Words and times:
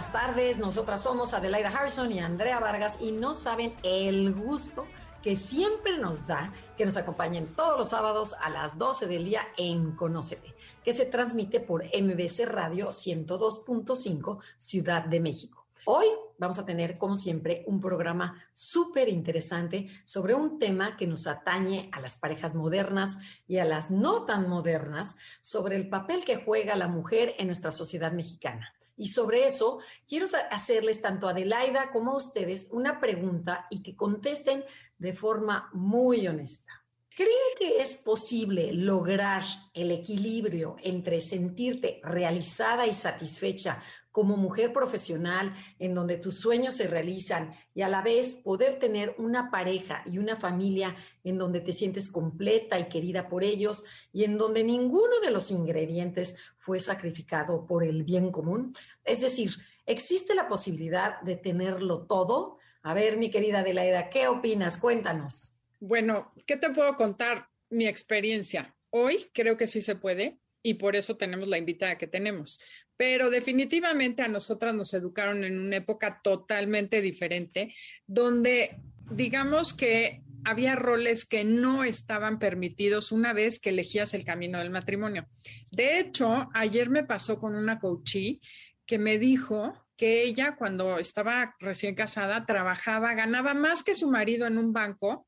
Buenas 0.00 0.12
tardes. 0.12 0.56
Nosotras 0.56 1.02
somos 1.02 1.34
Adelaida 1.34 1.68
Harrison 1.68 2.10
y 2.10 2.20
Andrea 2.20 2.58
Vargas 2.58 2.96
y 3.02 3.12
no 3.12 3.34
saben 3.34 3.74
el 3.82 4.32
gusto 4.32 4.86
que 5.22 5.36
siempre 5.36 5.98
nos 5.98 6.26
da 6.26 6.54
que 6.78 6.86
nos 6.86 6.96
acompañen 6.96 7.54
todos 7.54 7.76
los 7.76 7.90
sábados 7.90 8.34
a 8.40 8.48
las 8.48 8.78
12 8.78 9.06
del 9.06 9.26
día 9.26 9.42
en 9.58 9.94
Conócete, 9.94 10.54
que 10.82 10.94
se 10.94 11.04
transmite 11.04 11.60
por 11.60 11.84
MBC 11.84 12.46
Radio 12.46 12.88
102.5 12.88 14.38
Ciudad 14.56 15.04
de 15.04 15.20
México. 15.20 15.66
Hoy 15.84 16.06
vamos 16.38 16.58
a 16.58 16.64
tener, 16.64 16.96
como 16.96 17.14
siempre, 17.14 17.62
un 17.66 17.78
programa 17.78 18.42
súper 18.54 19.10
interesante 19.10 19.90
sobre 20.04 20.32
un 20.32 20.58
tema 20.58 20.96
que 20.96 21.06
nos 21.06 21.26
atañe 21.26 21.90
a 21.92 22.00
las 22.00 22.16
parejas 22.16 22.54
modernas 22.54 23.18
y 23.46 23.58
a 23.58 23.66
las 23.66 23.90
no 23.90 24.24
tan 24.24 24.48
modernas, 24.48 25.16
sobre 25.42 25.76
el 25.76 25.90
papel 25.90 26.24
que 26.24 26.42
juega 26.42 26.74
la 26.74 26.88
mujer 26.88 27.34
en 27.36 27.48
nuestra 27.48 27.70
sociedad 27.70 28.12
mexicana. 28.12 28.72
Y 29.00 29.06
sobre 29.06 29.46
eso, 29.46 29.78
quiero 30.06 30.26
hacerles 30.50 31.00
tanto 31.00 31.26
a 31.26 31.30
Adelaida 31.30 31.90
como 31.90 32.12
a 32.12 32.16
ustedes 32.16 32.68
una 32.70 33.00
pregunta 33.00 33.66
y 33.70 33.82
que 33.82 33.96
contesten 33.96 34.62
de 34.98 35.14
forma 35.14 35.70
muy 35.72 36.28
honesta. 36.28 36.84
¿Creen 37.08 37.56
que 37.58 37.80
es 37.80 37.96
posible 37.96 38.74
lograr 38.74 39.42
el 39.72 39.90
equilibrio 39.90 40.76
entre 40.82 41.22
sentirte 41.22 42.02
realizada 42.04 42.86
y 42.86 42.92
satisfecha 42.92 43.82
como 44.12 44.36
mujer 44.36 44.72
profesional 44.72 45.54
en 45.78 45.94
donde 45.94 46.16
tus 46.16 46.38
sueños 46.38 46.74
se 46.74 46.86
realizan 46.88 47.54
y 47.74 47.82
a 47.82 47.88
la 47.88 48.02
vez 48.02 48.36
poder 48.36 48.78
tener 48.78 49.14
una 49.18 49.50
pareja 49.50 50.02
y 50.06 50.18
una 50.18 50.36
familia 50.36 50.96
en 51.24 51.38
donde 51.38 51.60
te 51.60 51.72
sientes 51.72 52.10
completa 52.10 52.78
y 52.78 52.88
querida 52.88 53.28
por 53.28 53.44
ellos 53.44 53.84
y 54.12 54.24
en 54.24 54.38
donde 54.38 54.64
ninguno 54.64 55.20
de 55.22 55.30
los 55.30 55.50
ingredientes 55.50 56.36
fue 56.58 56.80
sacrificado 56.80 57.66
por 57.66 57.84
el 57.84 58.04
bien 58.04 58.30
común? 58.30 58.74
Es 59.04 59.20
decir, 59.20 59.50
¿existe 59.86 60.34
la 60.34 60.48
posibilidad 60.48 61.20
de 61.22 61.36
tenerlo 61.36 62.06
todo? 62.06 62.58
A 62.82 62.94
ver, 62.94 63.16
mi 63.16 63.30
querida 63.30 63.60
Adelaida, 63.60 64.08
¿qué 64.08 64.28
opinas? 64.28 64.78
Cuéntanos. 64.78 65.54
Bueno, 65.78 66.32
¿qué 66.46 66.56
te 66.56 66.70
puedo 66.70 66.94
contar? 66.96 67.48
Mi 67.70 67.86
experiencia. 67.86 68.74
Hoy 68.90 69.30
creo 69.32 69.56
que 69.56 69.66
sí 69.66 69.80
se 69.80 69.94
puede 69.94 70.40
y 70.62 70.74
por 70.74 70.96
eso 70.96 71.16
tenemos 71.16 71.48
la 71.48 71.58
invitada 71.58 71.96
que 71.96 72.06
tenemos. 72.06 72.60
Pero 73.00 73.30
definitivamente 73.30 74.20
a 74.20 74.28
nosotras 74.28 74.76
nos 74.76 74.92
educaron 74.92 75.42
en 75.42 75.58
una 75.58 75.76
época 75.76 76.20
totalmente 76.22 77.00
diferente, 77.00 77.74
donde 78.06 78.76
digamos 79.10 79.72
que 79.72 80.20
había 80.44 80.76
roles 80.76 81.24
que 81.24 81.42
no 81.42 81.82
estaban 81.82 82.38
permitidos 82.38 83.10
una 83.10 83.32
vez 83.32 83.58
que 83.58 83.70
elegías 83.70 84.12
el 84.12 84.26
camino 84.26 84.58
del 84.58 84.68
matrimonio. 84.68 85.26
De 85.70 85.98
hecho, 85.98 86.50
ayer 86.52 86.90
me 86.90 87.02
pasó 87.02 87.40
con 87.40 87.54
una 87.54 87.80
coachí 87.80 88.42
que 88.84 88.98
me 88.98 89.18
dijo 89.18 89.72
que 89.96 90.22
ella 90.22 90.56
cuando 90.56 90.98
estaba 90.98 91.56
recién 91.58 91.94
casada 91.94 92.44
trabajaba, 92.44 93.14
ganaba 93.14 93.54
más 93.54 93.82
que 93.82 93.94
su 93.94 94.10
marido 94.10 94.46
en 94.46 94.58
un 94.58 94.74
banco 94.74 95.26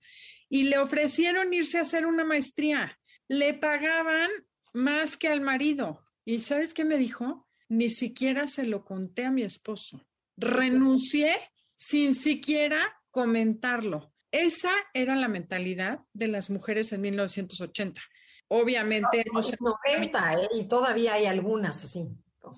y 0.51 0.65
le 0.65 0.77
ofrecieron 0.77 1.55
irse 1.55 1.79
a 1.79 1.83
hacer 1.83 2.05
una 2.05 2.23
maestría. 2.23 2.99
Le 3.29 3.55
pagaban 3.55 4.29
más 4.75 5.17
que 5.17 5.29
al 5.29 5.41
marido. 5.41 6.05
¿Y 6.27 6.41
sabes 6.41 6.75
qué 6.75 6.85
me 6.85 6.99
dijo? 6.99 7.49
Ni 7.73 7.89
siquiera 7.89 8.49
se 8.49 8.67
lo 8.67 8.85
conté 8.85 9.25
a 9.25 9.31
mi 9.31 9.45
esposo. 9.45 10.07
Renuncié 10.37 11.35
sin 11.75 12.15
siquiera 12.15 13.01
comentarlo. 13.11 14.13
Esa 14.31 14.73
era 14.93 15.17
la 15.17 15.27
mentalidad 15.29 16.01
de 16.13 16.29
las 16.29 16.51
mujeres 16.51 16.93
en 16.93 17.01
1980. 17.01 18.03
Obviamente... 18.49 19.25
No, 19.33 19.41
90, 19.87 20.35
¿eh? 20.35 20.49
y 20.61 20.69
todavía 20.69 21.15
hay 21.15 21.25
algunas 21.25 21.83
así. 21.83 22.11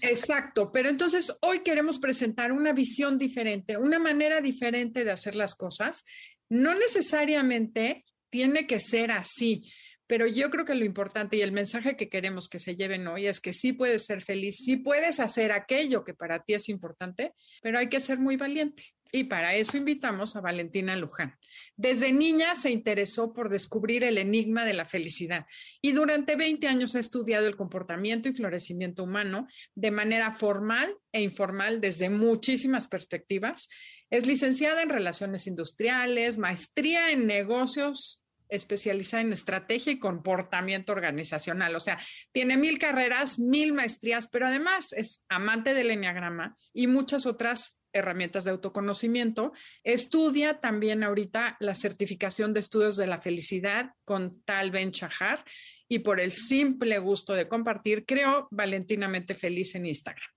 Exacto, 0.02 0.72
pero 0.72 0.88
entonces 0.88 1.32
hoy 1.42 1.60
queremos 1.60 2.00
presentar 2.00 2.50
una 2.50 2.72
visión 2.72 3.16
diferente, 3.16 3.76
una 3.76 4.00
manera 4.00 4.40
diferente 4.40 5.04
de 5.04 5.12
hacer 5.12 5.36
las 5.36 5.54
cosas. 5.54 6.04
No 6.48 6.74
necesariamente 6.74 8.04
tiene 8.30 8.66
que 8.66 8.80
ser 8.80 9.12
así. 9.12 9.70
Pero 10.06 10.26
yo 10.26 10.50
creo 10.50 10.64
que 10.64 10.74
lo 10.74 10.84
importante 10.84 11.36
y 11.36 11.42
el 11.42 11.52
mensaje 11.52 11.96
que 11.96 12.08
queremos 12.08 12.48
que 12.48 12.58
se 12.58 12.76
lleven 12.76 13.06
hoy 13.06 13.26
es 13.26 13.40
que 13.40 13.52
sí 13.52 13.72
puedes 13.72 14.04
ser 14.04 14.20
feliz, 14.20 14.56
sí 14.56 14.76
puedes 14.76 15.20
hacer 15.20 15.52
aquello 15.52 16.04
que 16.04 16.14
para 16.14 16.42
ti 16.42 16.54
es 16.54 16.68
importante, 16.68 17.32
pero 17.62 17.78
hay 17.78 17.88
que 17.88 18.00
ser 18.00 18.18
muy 18.18 18.36
valiente. 18.36 18.84
Y 19.12 19.24
para 19.24 19.54
eso 19.54 19.76
invitamos 19.76 20.34
a 20.34 20.40
Valentina 20.40 20.96
Luján. 20.96 21.38
Desde 21.76 22.12
niña 22.12 22.56
se 22.56 22.72
interesó 22.72 23.32
por 23.32 23.48
descubrir 23.48 24.02
el 24.02 24.18
enigma 24.18 24.64
de 24.64 24.74
la 24.74 24.86
felicidad 24.86 25.46
y 25.80 25.92
durante 25.92 26.34
20 26.34 26.66
años 26.66 26.96
ha 26.96 26.98
estudiado 26.98 27.46
el 27.46 27.54
comportamiento 27.54 28.28
y 28.28 28.32
florecimiento 28.32 29.04
humano 29.04 29.46
de 29.76 29.92
manera 29.92 30.32
formal 30.32 30.96
e 31.12 31.22
informal 31.22 31.80
desde 31.80 32.10
muchísimas 32.10 32.88
perspectivas. 32.88 33.68
Es 34.10 34.26
licenciada 34.26 34.82
en 34.82 34.88
relaciones 34.88 35.46
industriales, 35.46 36.36
maestría 36.36 37.12
en 37.12 37.28
negocios 37.28 38.23
especializada 38.54 39.22
en 39.22 39.32
estrategia 39.32 39.92
y 39.92 39.98
comportamiento 39.98 40.92
organizacional. 40.92 41.74
O 41.74 41.80
sea, 41.80 41.98
tiene 42.32 42.56
mil 42.56 42.78
carreras, 42.78 43.38
mil 43.38 43.72
maestrías, 43.72 44.28
pero 44.28 44.46
además 44.46 44.92
es 44.92 45.24
amante 45.28 45.74
del 45.74 45.90
enneagrama 45.90 46.56
y 46.72 46.86
muchas 46.86 47.26
otras 47.26 47.78
herramientas 47.92 48.44
de 48.44 48.50
autoconocimiento. 48.50 49.52
Estudia 49.84 50.60
también 50.60 51.02
ahorita 51.04 51.56
la 51.60 51.74
certificación 51.74 52.52
de 52.52 52.60
estudios 52.60 52.96
de 52.96 53.06
la 53.06 53.20
felicidad 53.20 53.92
con 54.04 54.42
Tal 54.42 54.70
Ben 54.70 54.90
Shahar 54.90 55.44
y 55.88 56.00
por 56.00 56.20
el 56.20 56.32
simple 56.32 56.98
gusto 56.98 57.34
de 57.34 57.48
compartir, 57.48 58.04
creo 58.04 58.48
Valentinamente 58.50 59.34
Feliz 59.34 59.74
en 59.74 59.86
Instagram. 59.86 60.28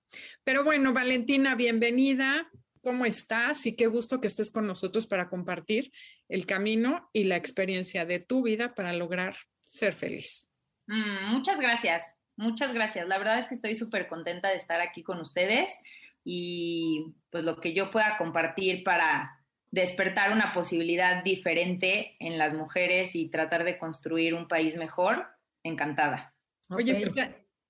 Pero 0.43 0.63
bueno, 0.63 0.93
Valentina, 0.93 1.55
bienvenida. 1.55 2.49
¿Cómo 2.87 3.05
estás? 3.05 3.65
Y 3.65 3.75
qué 3.75 3.87
gusto 3.87 4.21
que 4.21 4.27
estés 4.27 4.49
con 4.49 4.65
nosotros 4.65 5.07
para 5.07 5.27
compartir 5.27 5.91
el 6.29 6.45
camino 6.45 7.09
y 7.11 7.25
la 7.25 7.35
experiencia 7.35 8.05
de 8.05 8.21
tu 8.21 8.43
vida 8.43 8.75
para 8.75 8.93
lograr 8.93 9.35
ser 9.65 9.91
feliz. 9.91 10.47
Mm, 10.85 11.33
muchas 11.33 11.59
gracias, 11.59 12.01
muchas 12.37 12.71
gracias. 12.71 13.05
La 13.09 13.17
verdad 13.17 13.39
es 13.39 13.47
que 13.47 13.55
estoy 13.55 13.75
súper 13.75 14.07
contenta 14.07 14.47
de 14.47 14.55
estar 14.55 14.79
aquí 14.79 15.03
con 15.03 15.19
ustedes 15.19 15.77
y 16.23 17.13
pues 17.29 17.43
lo 17.43 17.57
que 17.57 17.73
yo 17.73 17.91
pueda 17.91 18.17
compartir 18.17 18.85
para 18.85 19.37
despertar 19.69 20.31
una 20.31 20.53
posibilidad 20.53 21.25
diferente 21.25 22.15
en 22.21 22.37
las 22.37 22.53
mujeres 22.53 23.15
y 23.15 23.27
tratar 23.27 23.65
de 23.65 23.77
construir 23.77 24.33
un 24.33 24.47
país 24.47 24.77
mejor, 24.77 25.27
encantada. 25.61 26.33
Oye, 26.69 27.11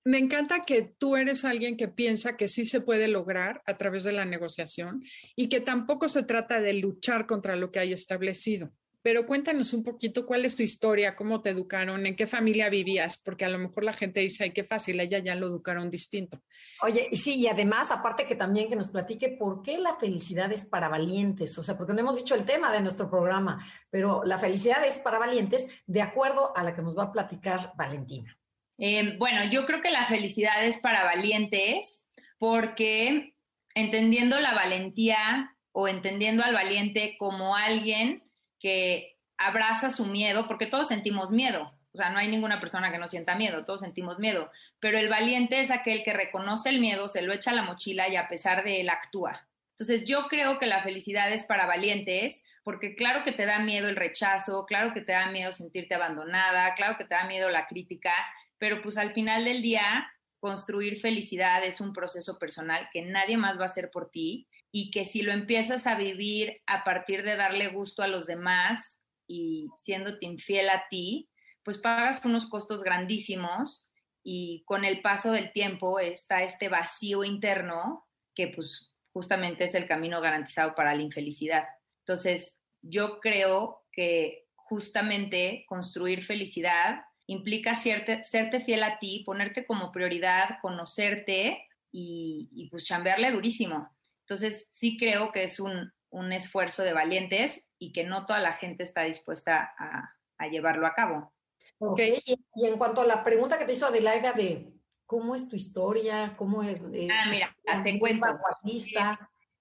me 0.07 0.19
encanta 0.19 0.61
que 0.61 0.83
tú 0.83 1.17
eres 1.17 1.43
alguien 1.43 1.75
que 1.75 1.89
piensa 1.89 2.37
que 2.37 2.47
sí 2.47 2.65
se 2.65 2.79
puede 2.79 3.09
lograr 3.09 3.61
a 3.65 3.73
través 3.73 4.05
de 4.05 4.13
la 4.13 4.23
negociación 4.23 5.03
y 5.35 5.49
que 5.49 5.59
tampoco 5.59 6.07
se 6.07 6.23
trata 6.23 6.61
de 6.61 6.71
luchar 6.75 7.25
contra 7.25 7.57
lo 7.57 7.71
que 7.71 7.79
hay 7.79 7.91
establecido. 7.91 8.71
Pero 9.01 9.27
cuéntanos 9.27 9.73
un 9.73 9.83
poquito 9.83 10.25
cuál 10.25 10.45
es 10.45 10.55
tu 10.55 10.63
historia, 10.63 11.17
cómo 11.17 11.41
te 11.41 11.49
educaron, 11.49 12.05
en 12.05 12.15
qué 12.15 12.25
familia 12.25 12.69
vivías, 12.69 13.17
porque 13.17 13.43
a 13.43 13.49
lo 13.49 13.57
mejor 13.57 13.83
la 13.83 13.91
gente 13.91 14.21
dice, 14.21 14.45
ay, 14.45 14.51
qué 14.51 14.63
fácil, 14.63 14.97
ella 15.01 15.19
ya 15.19 15.35
lo 15.35 15.47
educaron 15.47 15.89
distinto. 15.89 16.41
Oye, 16.83 17.09
sí, 17.11 17.35
y 17.35 17.47
además, 17.47 17.91
aparte 17.91 18.25
que 18.25 18.35
también 18.35 18.69
que 18.69 18.77
nos 18.77 18.87
platique 18.87 19.35
por 19.37 19.61
qué 19.61 19.77
la 19.77 19.97
felicidad 19.97 20.49
es 20.53 20.65
para 20.65 20.87
valientes, 20.87 21.57
o 21.57 21.63
sea, 21.63 21.77
porque 21.77 21.91
no 21.91 21.99
hemos 21.99 22.15
dicho 22.15 22.33
el 22.33 22.45
tema 22.45 22.71
de 22.71 22.79
nuestro 22.79 23.09
programa, 23.09 23.61
pero 23.89 24.23
la 24.23 24.39
felicidad 24.39 24.85
es 24.85 24.99
para 24.99 25.19
valientes 25.19 25.67
de 25.85 26.01
acuerdo 26.01 26.55
a 26.55 26.63
la 26.63 26.73
que 26.73 26.81
nos 26.81 26.97
va 26.97 27.03
a 27.03 27.11
platicar 27.11 27.73
Valentina. 27.77 28.36
Eh, 28.77 29.15
bueno, 29.17 29.43
yo 29.45 29.65
creo 29.65 29.81
que 29.81 29.91
la 29.91 30.05
felicidad 30.05 30.63
es 30.63 30.77
para 30.77 31.03
valientes 31.03 32.05
porque 32.37 33.33
entendiendo 33.73 34.39
la 34.39 34.53
valentía 34.53 35.55
o 35.71 35.87
entendiendo 35.87 36.43
al 36.43 36.53
valiente 36.53 37.15
como 37.17 37.55
alguien 37.55 38.23
que 38.59 39.17
abraza 39.37 39.89
su 39.89 40.05
miedo, 40.05 40.47
porque 40.47 40.65
todos 40.65 40.87
sentimos 40.87 41.31
miedo, 41.31 41.77
o 41.93 41.97
sea, 41.97 42.09
no 42.09 42.19
hay 42.19 42.27
ninguna 42.27 42.59
persona 42.59 42.91
que 42.91 42.97
no 42.97 43.07
sienta 43.07 43.35
miedo, 43.35 43.65
todos 43.65 43.81
sentimos 43.81 44.19
miedo, 44.19 44.51
pero 44.79 44.97
el 44.97 45.09
valiente 45.09 45.59
es 45.59 45.71
aquel 45.71 46.03
que 46.03 46.13
reconoce 46.13 46.69
el 46.69 46.79
miedo, 46.79 47.07
se 47.07 47.21
lo 47.21 47.33
echa 47.33 47.51
a 47.51 47.55
la 47.55 47.63
mochila 47.63 48.07
y 48.07 48.15
a 48.15 48.27
pesar 48.27 48.63
de 48.63 48.81
él 48.81 48.89
actúa. 48.89 49.47
Entonces 49.71 50.05
yo 50.05 50.27
creo 50.27 50.57
que 50.57 50.65
la 50.65 50.81
felicidad 50.81 51.31
es 51.31 51.43
para 51.43 51.67
valientes, 51.67 52.43
porque 52.63 52.95
claro 52.95 53.23
que 53.23 53.31
te 53.31 53.45
da 53.45 53.59
miedo 53.59 53.89
el 53.89 53.95
rechazo, 53.95 54.65
claro 54.65 54.93
que 54.93 55.01
te 55.01 55.11
da 55.11 55.31
miedo 55.31 55.51
sentirte 55.51 55.95
abandonada, 55.95 56.73
claro 56.75 56.97
que 56.97 57.05
te 57.05 57.13
da 57.13 57.25
miedo 57.25 57.49
la 57.49 57.67
crítica, 57.67 58.13
pero 58.57 58.81
pues 58.81 58.97
al 58.97 59.13
final 59.13 59.45
del 59.45 59.61
día 59.61 60.07
construir 60.39 60.99
felicidad 60.99 61.65
es 61.65 61.81
un 61.81 61.93
proceso 61.93 62.37
personal 62.37 62.89
que 62.93 63.01
nadie 63.01 63.37
más 63.37 63.57
va 63.57 63.63
a 63.63 63.67
hacer 63.67 63.89
por 63.91 64.09
ti 64.09 64.47
y 64.71 64.91
que 64.91 65.05
si 65.05 65.21
lo 65.21 65.31
empiezas 65.31 65.87
a 65.87 65.95
vivir 65.95 66.61
a 66.67 66.83
partir 66.83 67.23
de 67.23 67.35
darle 67.35 67.69
gusto 67.69 68.03
a 68.03 68.07
los 68.07 68.27
demás 68.27 68.99
y 69.27 69.69
siéndote 69.83 70.25
infiel 70.25 70.69
a 70.69 70.85
ti, 70.89 71.29
pues 71.63 71.79
pagas 71.79 72.23
unos 72.23 72.47
costos 72.47 72.83
grandísimos 72.83 73.89
y 74.23 74.63
con 74.65 74.85
el 74.85 75.01
paso 75.01 75.31
del 75.31 75.51
tiempo 75.53 75.99
está 75.99 76.43
este 76.43 76.69
vacío 76.69 77.23
interno 77.23 78.05
que 78.35 78.49
pues 78.49 78.93
justamente 79.11 79.63
es 79.63 79.73
el 79.73 79.87
camino 79.87 80.21
garantizado 80.21 80.75
para 80.75 80.93
la 80.93 81.01
infelicidad. 81.01 81.65
Entonces, 82.05 82.57
yo 82.81 83.19
creo 83.19 83.83
que 83.91 84.45
justamente 84.55 85.65
construir 85.67 86.23
felicidad 86.23 87.01
implica 87.27 87.75
serte 87.75 88.59
fiel 88.61 88.83
a 88.83 88.97
ti, 88.99 89.23
ponerte 89.25 89.65
como 89.65 89.91
prioridad, 89.91 90.59
conocerte 90.61 91.67
y, 91.91 92.67
pues 92.71 92.85
chambearle 92.85 93.31
durísimo. 93.31 93.89
Entonces, 94.21 94.67
sí 94.71 94.97
creo 94.97 95.31
que 95.31 95.43
es 95.43 95.59
un, 95.59 95.93
esfuerzo 96.31 96.81
de 96.81 96.93
valientes 96.93 97.71
y 97.77 97.91
que 97.91 98.03
no 98.03 98.25
toda 98.25 98.39
la 98.39 98.53
gente 98.53 98.83
está 98.83 99.03
dispuesta 99.03 99.71
a, 99.77 100.47
llevarlo 100.47 100.87
a 100.87 100.95
cabo. 100.95 101.33
Ok, 101.79 101.99
y, 102.25 102.65
en 102.65 102.77
cuanto 102.77 103.01
a 103.01 103.05
la 103.05 103.23
pregunta 103.23 103.59
que 103.59 103.65
te 103.65 103.73
hizo 103.73 103.85
Adelaida 103.85 104.33
de 104.33 104.73
cómo 105.05 105.35
es 105.35 105.47
tu 105.47 105.55
historia, 105.55 106.33
cómo 106.37 106.63
es... 106.63 106.77
Eh, 106.93 107.07
ah, 107.11 107.29
mira, 107.29 107.55
te 107.83 107.99
cuento. 107.99 108.25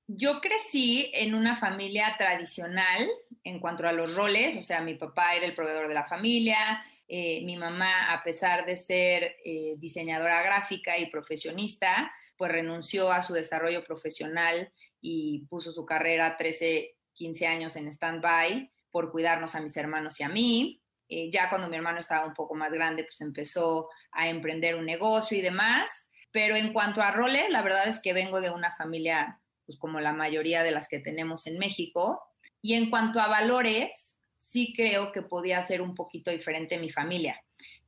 Yo 0.09 0.41
crecí 0.41 1.11
en 1.15 1.35
una 1.35 1.57
familia 1.57 2.15
tradicional 2.17 3.09
en 3.43 3.59
cuanto 3.59 3.87
a 3.89 3.93
los 3.93 4.15
roles, 4.15 4.57
o 4.57 4.63
sea, 4.63 4.81
mi 4.81 4.95
papá 4.95 5.35
era 5.35 5.47
el 5.47 5.55
proveedor 5.55 5.89
de 5.89 5.95
la 5.95 6.07
familia, 6.07 6.85
eh, 7.09 7.45
mi 7.45 7.57
mamá, 7.57 8.13
a 8.13 8.23
pesar 8.23 8.67
de 8.67 8.77
ser 8.77 9.37
eh, 9.45 9.75
diseñadora 9.79 10.43
gráfica 10.43 10.99
y 10.99 11.11
profesionista, 11.11 12.13
pues 12.37 12.51
renunció 12.51 13.13
a 13.13 13.23
su 13.23 13.33
desarrollo 13.33 13.85
profesional 13.85 14.73
y 15.01 15.47
puso 15.49 15.73
su 15.73 15.87
carrera 15.87 16.37
13, 16.37 16.97
15 17.15 17.47
años 17.47 17.77
en 17.77 17.89
stand-by 17.89 18.71
por 18.91 19.13
cuidarnos 19.13 19.55
a 19.55 19.61
mis 19.61 19.77
hermanos 19.77 20.19
y 20.21 20.25
a 20.25 20.29
mí. 20.29 20.83
Eh, 21.09 21.31
ya 21.31 21.49
cuando 21.49 21.69
mi 21.69 21.77
hermano 21.77 22.01
estaba 22.01 22.27
un 22.27 22.35
poco 22.35 22.55
más 22.55 22.73
grande, 22.73 23.05
pues 23.05 23.21
empezó 23.21 23.89
a 24.11 24.29
emprender 24.29 24.75
un 24.75 24.85
negocio 24.85 25.39
y 25.39 25.43
demás. 25.43 26.09
Pero 26.33 26.57
en 26.57 26.73
cuanto 26.73 27.03
a 27.03 27.13
roles, 27.13 27.49
la 27.51 27.63
verdad 27.63 27.87
es 27.87 28.01
que 28.01 28.13
vengo 28.13 28.41
de 28.41 28.51
una 28.51 28.75
familia, 28.75 29.41
pues 29.65 29.79
como 29.79 30.01
la 30.01 30.13
mayoría 30.13 30.63
de 30.63 30.73
las 30.73 30.89
que 30.89 30.99
tenemos 30.99 31.47
en 31.47 31.59
México. 31.59 32.21
Y 32.61 32.75
en 32.75 32.91
cuanto 32.91 33.21
a 33.21 33.29
valores, 33.29 34.16
sí 34.57 34.73
creo 34.75 35.13
que 35.13 35.21
podía 35.21 35.63
ser 35.65 35.83
un 35.83 35.95
poquito 35.95 36.31
diferente 36.31 36.77
en 36.77 36.81
mi 36.81 36.89
familia. 36.89 37.45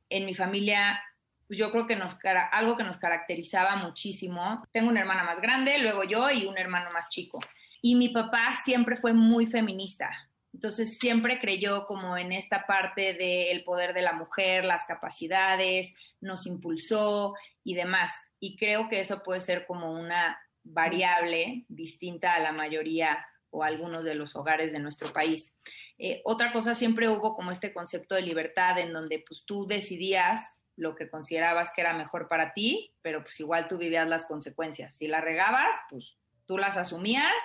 En 0.07 0.27
mi 0.27 0.35
familia, 0.35 1.01
yo 1.49 1.71
creo 1.71 1.87
que 1.87 1.95
nos, 1.95 2.15
algo 2.51 2.77
que 2.77 2.83
nos 2.83 2.97
caracterizaba 2.97 3.75
muchísimo, 3.75 4.63
tengo 4.71 4.89
una 4.89 4.99
hermana 4.99 5.23
más 5.23 5.41
grande, 5.41 5.79
luego 5.79 6.03
yo 6.03 6.29
y 6.29 6.45
un 6.45 6.59
hermano 6.59 6.91
más 6.91 7.09
chico. 7.09 7.39
Y 7.81 7.95
mi 7.95 8.09
papá 8.09 8.53
siempre 8.53 8.97
fue 8.97 9.13
muy 9.13 9.47
feminista. 9.47 10.11
Entonces 10.53 10.99
siempre 10.99 11.39
creyó 11.39 11.87
como 11.87 12.17
en 12.17 12.31
esta 12.31 12.67
parte 12.67 13.15
del 13.15 13.63
poder 13.63 13.95
de 13.95 14.03
la 14.03 14.13
mujer, 14.13 14.63
las 14.63 14.85
capacidades, 14.85 15.95
nos 16.21 16.45
impulsó 16.45 17.33
y 17.63 17.73
demás. 17.73 18.13
Y 18.39 18.57
creo 18.57 18.89
que 18.89 18.99
eso 18.99 19.23
puede 19.23 19.41
ser 19.41 19.65
como 19.65 19.91
una 19.91 20.39
variable 20.63 21.65
distinta 21.67 22.35
a 22.35 22.39
la 22.39 22.51
mayoría 22.51 23.25
o 23.49 23.63
algunos 23.63 24.05
de 24.05 24.13
los 24.13 24.35
hogares 24.35 24.71
de 24.71 24.77
nuestro 24.77 25.11
país. 25.11 25.55
Eh, 25.99 26.21
otra 26.23 26.53
cosa, 26.53 26.75
siempre 26.75 27.09
hubo 27.09 27.35
como 27.35 27.51
este 27.51 27.73
concepto 27.73 28.15
de 28.15 28.21
libertad 28.21 28.79
en 28.79 28.93
donde 28.93 29.23
pues 29.27 29.43
tú 29.45 29.67
decidías 29.67 30.63
lo 30.77 30.95
que 30.95 31.09
considerabas 31.09 31.71
que 31.75 31.81
era 31.81 31.93
mejor 31.93 32.29
para 32.29 32.53
ti, 32.53 32.93
pero 33.01 33.21
pues 33.21 33.37
igual 33.41 33.67
tú 33.67 33.77
vivías 33.77 34.07
las 34.07 34.25
consecuencias. 34.25 34.95
Si 34.95 35.07
la 35.07 35.19
regabas, 35.19 35.77
pues 35.89 36.15
tú 36.45 36.57
las 36.57 36.77
asumías 36.77 37.35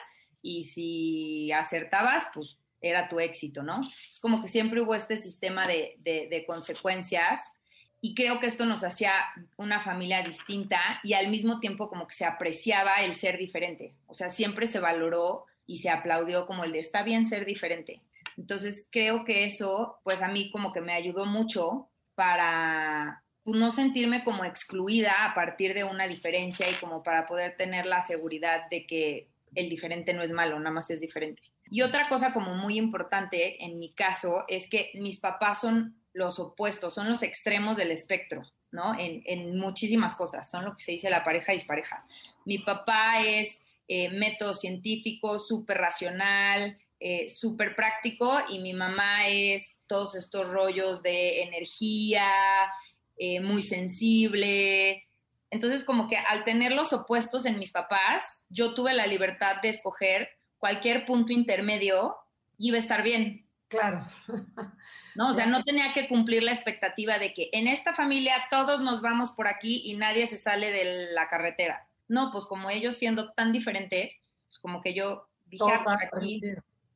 y 0.40 0.64
si 0.64 1.50
acertabas, 1.50 2.28
pues 2.32 2.56
era 2.80 3.08
tu 3.08 3.18
éxito, 3.18 3.64
¿no? 3.64 3.80
Es 4.08 4.20
como 4.20 4.40
que 4.40 4.46
siempre 4.46 4.80
hubo 4.80 4.94
este 4.94 5.16
sistema 5.16 5.66
de, 5.66 5.96
de 5.98 6.44
consecuencias 6.46 7.52
y 8.00 8.14
creo 8.14 8.38
que 8.38 8.46
esto 8.46 8.66
nos 8.66 8.84
hacía 8.84 9.14
una 9.56 9.80
familia 9.80 10.22
distinta 10.22 11.00
y 11.02 11.14
al 11.14 11.28
mismo 11.28 11.58
tiempo 11.58 11.88
como 11.88 12.06
que 12.06 12.14
se 12.14 12.26
apreciaba 12.26 12.96
el 12.96 13.16
ser 13.16 13.38
diferente. 13.38 13.94
O 14.06 14.14
sea, 14.14 14.28
siempre 14.28 14.68
se 14.68 14.78
valoró 14.78 15.46
y 15.66 15.78
se 15.78 15.88
aplaudió 15.88 16.46
como 16.46 16.64
el 16.64 16.72
de 16.72 16.80
está 16.80 17.02
bien 17.02 17.26
ser 17.26 17.46
diferente. 17.46 18.02
Entonces 18.36 18.88
creo 18.90 19.25
que 19.25 19.44
eso, 19.44 19.98
pues 20.04 20.20
a 20.22 20.28
mí 20.28 20.50
como 20.50 20.72
que 20.72 20.81
me 20.81 20.92
ayudó 20.92 21.26
mucho 21.26 21.90
para 22.14 23.22
pues, 23.42 23.58
no 23.58 23.70
sentirme 23.70 24.25
como 24.25 24.44
excluida 24.44 25.25
a 25.25 25.34
partir 25.34 25.75
de 25.75 25.84
una 25.84 26.06
diferencia 26.06 26.69
y 26.70 26.75
como 26.75 27.02
para 27.02 27.26
poder 27.26 27.56
tener 27.56 27.86
la 27.86 28.02
seguridad 28.02 28.69
de 28.70 28.86
que 28.86 29.28
el 29.54 29.69
diferente 29.69 30.12
no 30.12 30.22
es 30.22 30.31
malo, 30.31 30.58
nada 30.58 30.72
más 30.72 30.90
es 30.90 31.00
diferente. 31.00 31.42
Y 31.70 31.82
otra 31.82 32.08
cosa 32.08 32.32
como 32.32 32.54
muy 32.54 32.76
importante 32.76 33.64
en 33.64 33.78
mi 33.78 33.92
caso 33.94 34.44
es 34.48 34.69
que 34.69 34.90
mis 34.94 35.20
papás 35.20 35.60
son 35.60 35.96
los 36.12 36.38
opuestos, 36.38 36.94
son 36.94 37.10
los 37.10 37.22
extremos 37.22 37.76
del 37.76 37.90
espectro, 37.90 38.42
¿no? 38.70 38.98
En, 38.98 39.22
en 39.26 39.58
muchísimas 39.58 40.14
cosas, 40.14 40.50
son 40.50 40.64
lo 40.64 40.76
que 40.76 40.82
se 40.82 40.92
dice 40.92 41.10
la 41.10 41.25
pareja 41.25 41.52
dispareja. 41.52 42.04
Mi 42.44 42.58
papá 42.58 43.22
es 43.25 43.60
eh, 43.86 44.08
método 44.10 44.54
científico, 44.54 45.38
súper 45.40 45.78
racional, 45.78 46.78
eh, 47.06 47.28
súper 47.28 47.76
práctico 47.76 48.34
y 48.48 48.60
mi 48.60 48.72
mamá 48.72 49.28
es 49.28 49.76
todos 49.86 50.14
estos 50.14 50.48
rollos 50.48 51.02
de 51.02 51.42
energía, 51.42 52.26
eh, 53.18 53.40
muy 53.40 53.60
sensible. 53.60 55.04
Entonces, 55.50 55.84
como 55.84 56.08
que 56.08 56.16
al 56.16 56.44
tener 56.44 56.72
los 56.72 56.94
opuestos 56.94 57.44
en 57.44 57.58
mis 57.58 57.72
papás, 57.72 58.38
yo 58.48 58.72
tuve 58.72 58.94
la 58.94 59.06
libertad 59.06 59.56
de 59.60 59.68
escoger 59.68 60.30
cualquier 60.56 61.04
punto 61.04 61.34
intermedio 61.34 62.16
y 62.56 62.68
iba 62.68 62.76
a 62.76 62.80
estar 62.80 63.02
bien. 63.02 63.46
Claro. 63.68 64.00
¿No? 65.14 65.28
O 65.28 65.34
sea, 65.34 65.44
no 65.44 65.62
tenía 65.62 65.92
que 65.92 66.08
cumplir 66.08 66.42
la 66.42 66.52
expectativa 66.52 67.18
de 67.18 67.34
que 67.34 67.50
en 67.52 67.68
esta 67.68 67.92
familia 67.92 68.46
todos 68.48 68.80
nos 68.80 69.02
vamos 69.02 69.28
por 69.32 69.46
aquí 69.46 69.82
y 69.84 69.92
nadie 69.98 70.26
se 70.26 70.38
sale 70.38 70.72
de 70.72 71.12
la 71.12 71.28
carretera. 71.28 71.86
No, 72.08 72.30
pues 72.32 72.46
como 72.46 72.70
ellos 72.70 72.96
siendo 72.96 73.34
tan 73.34 73.52
diferentes, 73.52 74.22
pues 74.46 74.58
como 74.58 74.80
que 74.80 74.94
yo 74.94 75.28
dije 75.44 75.70
aquí 76.10 76.40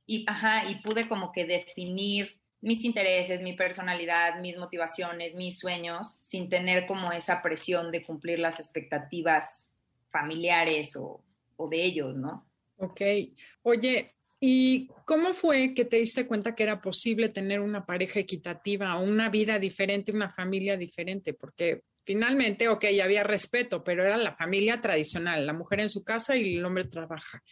y, 0.09 0.25
ajá, 0.27 0.69
y 0.69 0.81
pude 0.81 1.07
como 1.07 1.31
que 1.31 1.45
definir 1.45 2.41
mis 2.63 2.83
intereses, 2.85 3.43
mi 3.43 3.53
personalidad, 3.53 4.41
mis 4.41 4.57
motivaciones, 4.57 5.35
mis 5.35 5.59
sueños, 5.59 6.17
sin 6.21 6.49
tener 6.49 6.87
como 6.87 7.13
esa 7.13 7.43
presión 7.43 7.93
de 7.93 8.03
cumplir 8.03 8.39
las 8.39 8.59
expectativas 8.59 9.77
familiares 10.11 10.97
o, 10.97 11.23
o 11.57 11.69
de 11.69 11.85
ellos, 11.85 12.17
¿no? 12.17 12.51
Ok. 12.79 13.03
Oye, 13.63 14.15
¿y 14.41 14.89
cómo 15.05 15.35
fue 15.35 15.75
que 15.75 15.85
te 15.85 15.99
diste 15.99 16.27
cuenta 16.27 16.55
que 16.55 16.63
era 16.63 16.81
posible 16.81 17.29
tener 17.29 17.61
una 17.61 17.85
pareja 17.85 18.19
equitativa, 18.19 18.97
una 18.99 19.29
vida 19.29 19.59
diferente, 19.59 20.11
una 20.11 20.33
familia 20.33 20.79
diferente? 20.79 21.35
Porque 21.35 21.83
finalmente, 22.03 22.67
ok, 22.67 22.87
había 23.03 23.25
respeto, 23.25 23.85
pero 23.85 24.07
era 24.07 24.17
la 24.17 24.35
familia 24.35 24.81
tradicional, 24.81 25.47
la 25.47 25.53
mujer 25.53 25.81
en 25.81 25.91
su 25.91 26.03
casa 26.03 26.35
y 26.35 26.57
el 26.57 26.65
hombre 26.65 26.87
trabaja. 26.87 27.43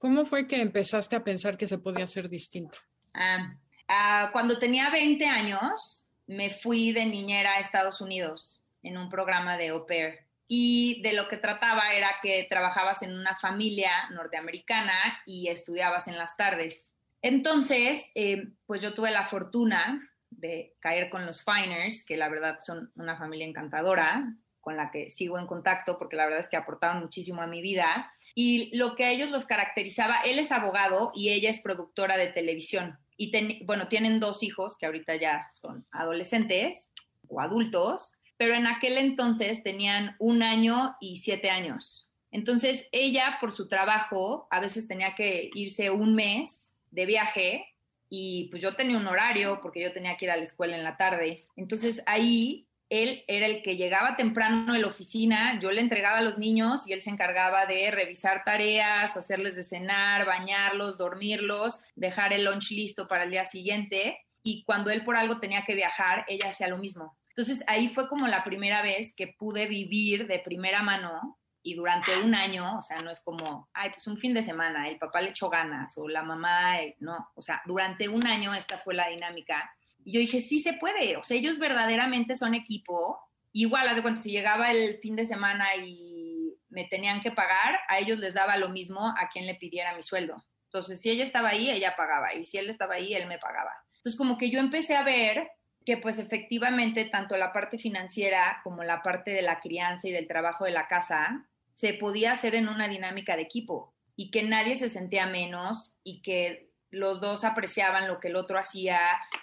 ¿Cómo 0.00 0.24
fue 0.24 0.46
que 0.46 0.62
empezaste 0.62 1.14
a 1.14 1.22
pensar 1.22 1.58
que 1.58 1.66
se 1.66 1.76
podía 1.76 2.06
ser 2.06 2.30
distinto? 2.30 2.78
Ah, 3.12 3.54
ah, 3.86 4.30
cuando 4.32 4.58
tenía 4.58 4.88
20 4.88 5.26
años, 5.26 6.06
me 6.26 6.54
fui 6.54 6.92
de 6.92 7.04
niñera 7.04 7.52
a 7.52 7.60
Estados 7.60 8.00
Unidos 8.00 8.62
en 8.82 8.96
un 8.96 9.10
programa 9.10 9.58
de 9.58 9.68
au 9.68 9.84
pair. 9.84 10.20
Y 10.48 11.02
de 11.02 11.12
lo 11.12 11.28
que 11.28 11.36
trataba 11.36 11.92
era 11.92 12.08
que 12.22 12.46
trabajabas 12.48 13.02
en 13.02 13.12
una 13.12 13.36
familia 13.36 14.08
norteamericana 14.10 15.20
y 15.26 15.48
estudiabas 15.48 16.08
en 16.08 16.16
las 16.16 16.34
tardes. 16.34 16.88
Entonces, 17.20 18.10
eh, 18.14 18.48
pues 18.64 18.80
yo 18.80 18.94
tuve 18.94 19.10
la 19.10 19.26
fortuna 19.26 20.10
de 20.30 20.76
caer 20.80 21.10
con 21.10 21.26
los 21.26 21.44
Finers, 21.44 22.06
que 22.06 22.16
la 22.16 22.30
verdad 22.30 22.56
son 22.62 22.90
una 22.94 23.18
familia 23.18 23.46
encantadora, 23.46 24.34
con 24.62 24.78
la 24.78 24.90
que 24.90 25.10
sigo 25.10 25.38
en 25.38 25.46
contacto 25.46 25.98
porque 25.98 26.16
la 26.16 26.24
verdad 26.24 26.40
es 26.40 26.48
que 26.48 26.56
aportaron 26.56 27.00
muchísimo 27.00 27.42
a 27.42 27.46
mi 27.46 27.60
vida. 27.60 28.10
Y 28.34 28.76
lo 28.76 28.94
que 28.94 29.04
a 29.04 29.10
ellos 29.10 29.30
los 29.30 29.44
caracterizaba, 29.44 30.20
él 30.22 30.38
es 30.38 30.52
abogado 30.52 31.12
y 31.14 31.30
ella 31.30 31.50
es 31.50 31.60
productora 31.60 32.16
de 32.16 32.28
televisión. 32.28 32.98
Y 33.16 33.64
bueno, 33.64 33.88
tienen 33.88 34.20
dos 34.20 34.42
hijos 34.42 34.76
que 34.78 34.86
ahorita 34.86 35.16
ya 35.16 35.46
son 35.52 35.86
adolescentes 35.90 36.92
o 37.28 37.40
adultos, 37.40 38.18
pero 38.36 38.54
en 38.54 38.66
aquel 38.66 38.96
entonces 38.96 39.62
tenían 39.62 40.16
un 40.18 40.42
año 40.42 40.96
y 41.00 41.18
siete 41.18 41.50
años. 41.50 42.10
Entonces 42.30 42.86
ella, 42.92 43.38
por 43.40 43.52
su 43.52 43.68
trabajo, 43.68 44.46
a 44.50 44.60
veces 44.60 44.88
tenía 44.88 45.14
que 45.14 45.50
irse 45.52 45.90
un 45.90 46.14
mes 46.14 46.76
de 46.90 47.06
viaje 47.06 47.66
y 48.08 48.48
pues 48.50 48.62
yo 48.62 48.74
tenía 48.74 48.96
un 48.96 49.06
horario 49.06 49.60
porque 49.62 49.82
yo 49.82 49.92
tenía 49.92 50.16
que 50.16 50.24
ir 50.24 50.30
a 50.30 50.36
la 50.36 50.42
escuela 50.42 50.76
en 50.76 50.84
la 50.84 50.96
tarde. 50.96 51.44
Entonces 51.56 52.02
ahí 52.06 52.66
él 52.90 53.22
era 53.28 53.46
el 53.46 53.62
que 53.62 53.76
llegaba 53.76 54.16
temprano 54.16 54.74
a 54.74 54.78
la 54.78 54.88
oficina, 54.88 55.58
yo 55.60 55.70
le 55.70 55.80
entregaba 55.80 56.18
a 56.18 56.22
los 56.22 56.38
niños 56.38 56.86
y 56.86 56.92
él 56.92 57.00
se 57.00 57.10
encargaba 57.10 57.64
de 57.64 57.90
revisar 57.92 58.42
tareas, 58.44 59.16
hacerles 59.16 59.54
de 59.54 59.62
cenar, 59.62 60.26
bañarlos, 60.26 60.98
dormirlos, 60.98 61.80
dejar 61.94 62.32
el 62.32 62.44
lunch 62.44 62.72
listo 62.72 63.06
para 63.06 63.24
el 63.24 63.30
día 63.30 63.46
siguiente. 63.46 64.18
Y 64.42 64.64
cuando 64.64 64.90
él 64.90 65.04
por 65.04 65.16
algo 65.16 65.38
tenía 65.38 65.64
que 65.64 65.76
viajar, 65.76 66.24
ella 66.28 66.50
hacía 66.50 66.66
lo 66.66 66.78
mismo. 66.78 67.16
Entonces 67.28 67.62
ahí 67.68 67.88
fue 67.88 68.08
como 68.08 68.26
la 68.26 68.42
primera 68.42 68.82
vez 68.82 69.14
que 69.16 69.28
pude 69.28 69.66
vivir 69.66 70.26
de 70.26 70.40
primera 70.40 70.82
mano 70.82 71.38
y 71.62 71.74
durante 71.74 72.18
un 72.20 72.34
año, 72.34 72.78
o 72.78 72.82
sea, 72.82 73.02
no 73.02 73.10
es 73.10 73.20
como, 73.20 73.68
ay, 73.72 73.90
pues 73.90 74.06
un 74.06 74.16
fin 74.16 74.34
de 74.34 74.42
semana, 74.42 74.88
el 74.88 74.98
papá 74.98 75.20
le 75.20 75.30
echó 75.30 75.48
ganas 75.48 75.96
o 75.98 76.08
la 76.08 76.22
mamá, 76.22 76.80
eh, 76.80 76.96
no, 77.00 77.30
o 77.34 77.42
sea, 77.42 77.62
durante 77.66 78.08
un 78.08 78.26
año 78.26 78.54
esta 78.54 78.78
fue 78.78 78.94
la 78.94 79.08
dinámica. 79.08 79.70
Y 80.04 80.12
yo 80.12 80.20
dije, 80.20 80.40
sí 80.40 80.60
se 80.60 80.74
puede, 80.74 81.16
o 81.16 81.22
sea, 81.22 81.36
ellos 81.36 81.58
verdaderamente 81.58 82.34
son 82.34 82.54
equipo. 82.54 83.18
Igual, 83.52 83.88
haz 83.88 83.96
de 83.96 84.02
cuenta, 84.02 84.20
si 84.20 84.30
llegaba 84.30 84.70
el 84.70 84.98
fin 84.98 85.16
de 85.16 85.24
semana 85.24 85.66
y 85.76 86.54
me 86.68 86.86
tenían 86.86 87.20
que 87.20 87.32
pagar, 87.32 87.78
a 87.88 87.98
ellos 87.98 88.18
les 88.18 88.34
daba 88.34 88.56
lo 88.56 88.68
mismo 88.68 89.08
a 89.18 89.28
quien 89.32 89.46
le 89.46 89.56
pidiera 89.56 89.96
mi 89.96 90.02
sueldo. 90.02 90.44
Entonces, 90.66 91.00
si 91.00 91.10
ella 91.10 91.24
estaba 91.24 91.48
ahí, 91.48 91.68
ella 91.68 91.94
pagaba, 91.96 92.32
y 92.34 92.44
si 92.44 92.56
él 92.58 92.70
estaba 92.70 92.94
ahí, 92.94 93.12
él 93.14 93.26
me 93.26 93.38
pagaba. 93.38 93.72
Entonces, 93.96 94.16
como 94.16 94.38
que 94.38 94.50
yo 94.50 94.60
empecé 94.60 94.96
a 94.96 95.02
ver 95.02 95.50
que 95.84 95.96
pues 95.96 96.18
efectivamente 96.18 97.04
tanto 97.06 97.36
la 97.36 97.52
parte 97.52 97.78
financiera 97.78 98.60
como 98.62 98.84
la 98.84 99.02
parte 99.02 99.30
de 99.30 99.42
la 99.42 99.60
crianza 99.60 100.08
y 100.08 100.12
del 100.12 100.28
trabajo 100.28 100.64
de 100.64 100.70
la 100.72 100.88
casa 100.88 101.46
se 101.74 101.94
podía 101.94 102.32
hacer 102.32 102.54
en 102.54 102.68
una 102.68 102.86
dinámica 102.88 103.36
de 103.36 103.42
equipo 103.42 103.94
y 104.14 104.30
que 104.30 104.42
nadie 104.42 104.74
se 104.74 104.88
sentía 104.88 105.26
menos 105.26 105.94
y 106.04 106.20
que 106.22 106.69
los 106.90 107.20
dos 107.20 107.44
apreciaban 107.44 108.08
lo 108.08 108.20
que 108.20 108.28
el 108.28 108.36
otro 108.36 108.58
hacía 108.58 108.98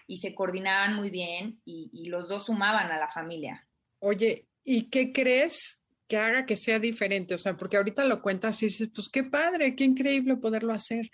y 0.06 0.18
se 0.18 0.36
coordinaban 0.36 0.96
muy 0.96 1.10
bien 1.10 1.62
y, 1.66 2.08
los 2.10 2.28
dos 2.28 2.46
sumaban 2.46 2.92
a 2.92 2.98
la 2.98 3.10
familia. 3.10 3.68
Oye, 4.00 4.48
¿y 4.64 4.90
qué 4.90 5.12
crees 5.12 5.84
que 6.08 6.18
haga 6.18 6.46
que 6.46 6.56
sea 6.56 6.80
diferente? 6.80 7.36
O 7.36 7.38
sea, 7.38 7.58
porque 7.58 7.78
ahorita 7.78 8.06
lo 8.06 8.22
cuentas 8.22 8.62
y 8.62 8.68
dices, 8.68 8.90
pues 8.94 9.10
qué 9.10 9.24
padre, 9.24 9.76
qué 9.76 9.84
increíble 9.84 10.38
poderlo 10.38 10.74
hacer, 10.74 11.10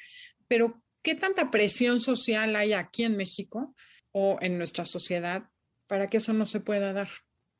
pero 0.47 0.81
¿qué 1.01 1.15
tanta 1.15 1.49
presión 1.51 1.99
social 1.99 2.55
hay 2.55 2.73
aquí 2.73 3.03
en 3.03 3.17
México 3.17 3.75
o 4.11 4.37
en 4.41 4.57
nuestra 4.57 4.85
sociedad 4.85 5.43
para 5.87 6.07
que 6.07 6.17
eso 6.17 6.33
no 6.33 6.45
se 6.45 6.59
pueda 6.59 6.93
dar? 6.93 7.09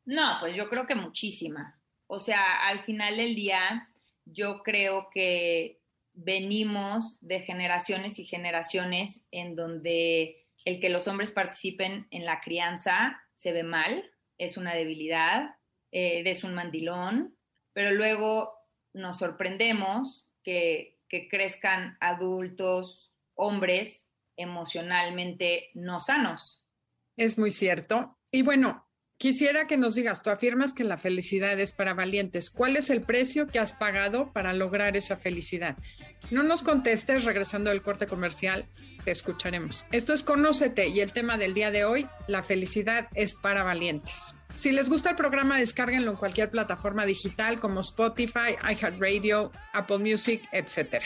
No, 0.06 0.38
pues 0.42 0.56
yo 0.56 0.70
creo 0.70 0.86
que 0.86 0.96
muchísima. 0.96 1.80
O 2.08 2.20
sea, 2.20 2.68
al 2.68 2.84
final 2.84 3.18
del 3.18 3.36
día, 3.36 3.90
yo 4.26 4.62
creo 4.64 5.10
que 5.14 5.80
venimos 6.14 7.18
de 7.22 7.42
generaciones 7.42 8.20
y 8.20 8.26
generaciones 8.26 9.26
en 9.32 9.56
donde 9.56 10.46
el 10.66 10.80
que 10.80 10.90
los 10.90 11.08
hombres 11.08 11.32
participen 11.32 12.08
en 12.12 12.26
la 12.26 12.42
crianza 12.42 13.22
se 13.36 13.52
ve 13.52 13.64
mal, 13.64 14.10
es 14.38 14.58
una 14.58 14.74
debilidad, 14.74 15.56
eh, 15.92 16.24
es 16.26 16.44
un 16.44 16.54
mandilón, 16.54 17.38
pero 17.74 17.92
luego 17.92 18.50
nos 18.94 19.18
sorprendemos 19.18 20.26
que, 20.44 21.00
que 21.10 21.28
crezcan 21.28 21.98
adultos, 22.00 23.14
hombres 23.36 24.12
emocionalmente 24.38 25.70
no 25.74 26.00
sanos. 26.00 26.66
Es 27.18 27.38
muy 27.38 27.52
cierto. 27.52 28.18
Y 28.32 28.42
bueno, 28.42 28.88
Quisiera 29.24 29.68
que 29.68 29.78
nos 29.78 29.96
digas, 29.96 30.22
tú 30.22 30.32
afirmas 30.32 30.74
que 30.74 30.84
la 30.84 30.98
felicidad 30.98 31.58
es 31.58 31.72
para 31.72 31.94
valientes. 31.94 32.50
¿Cuál 32.50 32.76
es 32.76 32.90
el 32.90 33.04
precio 33.04 33.48
que 33.48 33.58
has 33.58 33.72
pagado 33.72 34.34
para 34.34 34.52
lograr 34.52 34.98
esa 34.98 35.16
felicidad? 35.16 35.78
No 36.30 36.44
nos 36.44 36.62
contestes 36.62 37.24
regresando 37.24 37.70
del 37.70 37.82
corte 37.82 38.06
comercial, 38.06 38.66
te 39.06 39.12
escucharemos. 39.12 39.86
Esto 39.94 40.14
es 40.14 40.24
Conócete 40.24 40.90
y 40.90 41.00
el 41.00 41.14
tema 41.14 41.38
del 41.38 41.54
día 41.54 41.72
de 41.72 41.86
hoy, 41.86 42.06
la 42.28 42.44
felicidad 42.44 43.08
es 43.16 43.34
para 43.34 43.64
valientes. 43.64 44.36
Si 44.56 44.74
les 44.74 44.90
gusta 44.90 45.12
el 45.12 45.16
programa, 45.16 45.58
descárguenlo 45.58 46.12
en 46.12 46.18
cualquier 46.18 46.52
plataforma 46.52 47.06
digital 47.06 47.62
como 47.62 47.80
Spotify, 47.80 48.58
iHeartRadio, 48.70 49.54
Apple 49.72 50.00
Music, 50.00 50.44
etcétera. 50.52 51.06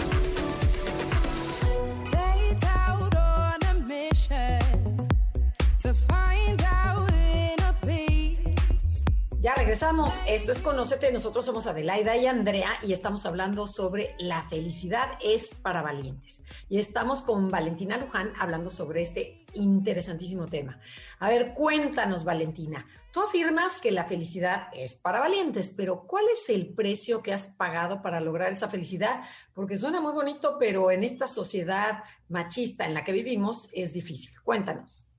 MBS. 9.41 9.55
regresamos. 9.55 10.13
Esto 10.27 10.51
es 10.51 10.61
Conócete. 10.61 11.11
Nosotros 11.11 11.45
somos 11.45 11.65
Adelaida 11.65 12.15
y 12.15 12.27
Andrea 12.27 12.73
y 12.83 12.93
estamos 12.93 13.25
hablando 13.25 13.65
sobre 13.65 14.15
la 14.19 14.47
felicidad 14.49 15.17
es 15.23 15.55
para 15.55 15.81
valientes. 15.81 16.43
Y 16.69 16.77
estamos 16.77 17.23
con 17.23 17.49
Valentina 17.49 17.97
Luján 17.97 18.33
hablando 18.37 18.69
sobre 18.69 19.01
este 19.01 19.45
interesantísimo 19.53 20.47
tema. 20.47 20.79
A 21.19 21.29
ver, 21.29 21.53
cuéntanos, 21.53 22.23
Valentina. 22.23 22.85
Tú 23.11 23.21
afirmas 23.21 23.79
que 23.79 23.91
la 23.91 24.05
felicidad 24.05 24.67
es 24.73 24.95
para 24.95 25.19
valientes, 25.19 25.73
pero 25.75 26.05
¿cuál 26.07 26.25
es 26.31 26.49
el 26.49 26.73
precio 26.73 27.23
que 27.23 27.33
has 27.33 27.47
pagado 27.47 28.01
para 28.01 28.21
lograr 28.21 28.51
esa 28.51 28.69
felicidad? 28.69 29.21
Porque 29.53 29.77
suena 29.77 30.01
muy 30.01 30.13
bonito, 30.13 30.57
pero 30.59 30.91
en 30.91 31.03
esta 31.03 31.27
sociedad 31.27 32.03
machista 32.29 32.85
en 32.85 32.93
la 32.93 33.03
que 33.03 33.11
vivimos 33.11 33.69
es 33.73 33.91
difícil. 33.91 34.31
Cuéntanos. 34.43 35.10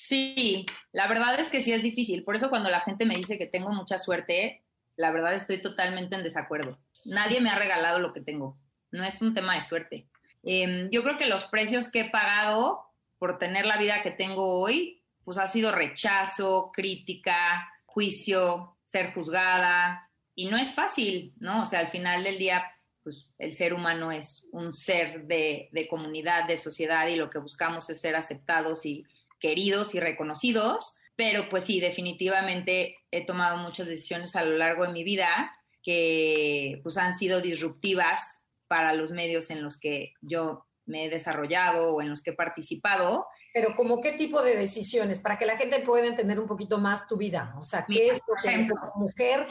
Sí, 0.00 0.64
la 0.92 1.08
verdad 1.08 1.40
es 1.40 1.50
que 1.50 1.60
sí 1.60 1.72
es 1.72 1.82
difícil. 1.82 2.22
Por 2.22 2.36
eso 2.36 2.50
cuando 2.50 2.70
la 2.70 2.78
gente 2.78 3.04
me 3.04 3.16
dice 3.16 3.36
que 3.36 3.48
tengo 3.48 3.72
mucha 3.72 3.98
suerte, 3.98 4.62
la 4.94 5.10
verdad 5.10 5.34
estoy 5.34 5.60
totalmente 5.60 6.14
en 6.14 6.22
desacuerdo. 6.22 6.78
Nadie 7.04 7.40
me 7.40 7.50
ha 7.50 7.58
regalado 7.58 7.98
lo 7.98 8.12
que 8.12 8.20
tengo. 8.20 8.56
No 8.92 9.02
es 9.02 9.20
un 9.20 9.34
tema 9.34 9.56
de 9.56 9.62
suerte. 9.62 10.06
Em, 10.44 10.88
yo 10.90 11.02
creo 11.02 11.16
que 11.16 11.26
los 11.26 11.46
precios 11.46 11.90
que 11.90 12.02
he 12.02 12.10
pagado 12.10 12.84
por 13.18 13.38
tener 13.38 13.66
la 13.66 13.76
vida 13.76 14.04
que 14.04 14.12
tengo 14.12 14.60
hoy, 14.60 15.02
pues 15.24 15.36
ha 15.36 15.48
sido 15.48 15.72
rechazo, 15.72 16.70
crítica, 16.72 17.68
juicio, 17.84 18.76
ser 18.84 19.12
juzgada. 19.12 20.08
Y 20.36 20.46
no 20.46 20.58
es 20.58 20.72
fácil, 20.72 21.34
¿no? 21.40 21.62
O 21.62 21.66
sea, 21.66 21.80
al 21.80 21.88
final 21.88 22.22
del 22.22 22.38
día, 22.38 22.70
pues 23.02 23.26
el 23.36 23.52
ser 23.52 23.74
humano 23.74 24.12
es 24.12 24.46
un 24.52 24.74
ser 24.74 25.24
de, 25.24 25.68
de 25.72 25.88
comunidad, 25.88 26.46
de 26.46 26.56
sociedad 26.56 27.08
y 27.08 27.16
lo 27.16 27.28
que 27.30 27.40
buscamos 27.40 27.90
es 27.90 28.00
ser 28.00 28.14
aceptados 28.14 28.86
y, 28.86 29.04
queridos 29.40 29.94
y 29.94 30.00
reconocidos, 30.00 30.98
pero 31.16 31.48
pues 31.48 31.64
sí, 31.64 31.80
definitivamente 31.80 32.96
he 33.10 33.26
tomado 33.26 33.58
muchas 33.58 33.88
decisiones 33.88 34.36
a 34.36 34.44
lo 34.44 34.56
largo 34.56 34.86
de 34.86 34.92
mi 34.92 35.04
vida 35.04 35.52
que 35.82 36.80
pues 36.82 36.96
han 36.96 37.16
sido 37.16 37.40
disruptivas 37.40 38.44
para 38.68 38.92
los 38.92 39.10
medios 39.10 39.50
en 39.50 39.62
los 39.62 39.80
que 39.80 40.12
yo 40.20 40.66
me 40.86 41.04
he 41.04 41.10
desarrollado 41.10 41.94
o 41.94 42.02
en 42.02 42.10
los 42.10 42.22
que 42.22 42.30
he 42.30 42.34
participado. 42.34 43.26
Pero 43.52 43.74
como 43.74 44.00
qué 44.00 44.12
tipo 44.12 44.42
de 44.42 44.56
decisiones, 44.56 45.18
para 45.18 45.38
que 45.38 45.46
la 45.46 45.56
gente 45.56 45.80
pueda 45.80 46.06
entender 46.06 46.38
un 46.38 46.46
poquito 46.46 46.78
más 46.78 47.08
tu 47.08 47.16
vida, 47.16 47.54
o 47.58 47.64
sea, 47.64 47.84
¿qué 47.86 48.08
es 48.10 48.20
lo 48.26 48.34
que 48.42 48.68
mujer... 48.94 49.48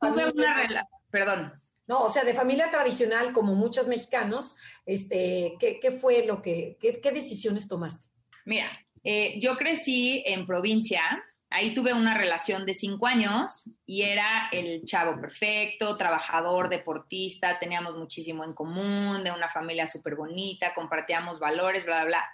Tuve 0.00 0.30
una 0.30 0.86
perdón. 1.10 1.52
No, 1.86 2.02
o 2.02 2.10
sea, 2.10 2.22
de 2.24 2.34
familia 2.34 2.70
tradicional, 2.70 3.32
como 3.32 3.54
muchos 3.54 3.88
mexicanos, 3.88 4.58
este, 4.84 5.56
¿qué, 5.58 5.80
qué 5.80 5.90
fue 5.90 6.26
lo 6.26 6.42
que, 6.42 6.76
qué, 6.78 7.00
qué 7.00 7.12
decisiones 7.12 7.66
tomaste? 7.66 8.08
Mira, 8.44 8.68
eh, 9.04 9.38
yo 9.40 9.56
crecí 9.56 10.22
en 10.26 10.46
provincia, 10.46 11.02
ahí 11.50 11.74
tuve 11.74 11.92
una 11.92 12.14
relación 12.14 12.66
de 12.66 12.74
cinco 12.74 13.06
años 13.06 13.64
y 13.86 14.02
era 14.02 14.48
el 14.52 14.84
chavo 14.84 15.20
perfecto, 15.20 15.96
trabajador, 15.96 16.68
deportista, 16.68 17.58
teníamos 17.58 17.96
muchísimo 17.96 18.44
en 18.44 18.52
común, 18.52 19.24
de 19.24 19.30
una 19.30 19.48
familia 19.48 19.86
súper 19.86 20.14
bonita, 20.14 20.74
compartíamos 20.74 21.38
valores, 21.38 21.86
bla, 21.86 22.04
bla, 22.04 22.06
bla. 22.06 22.24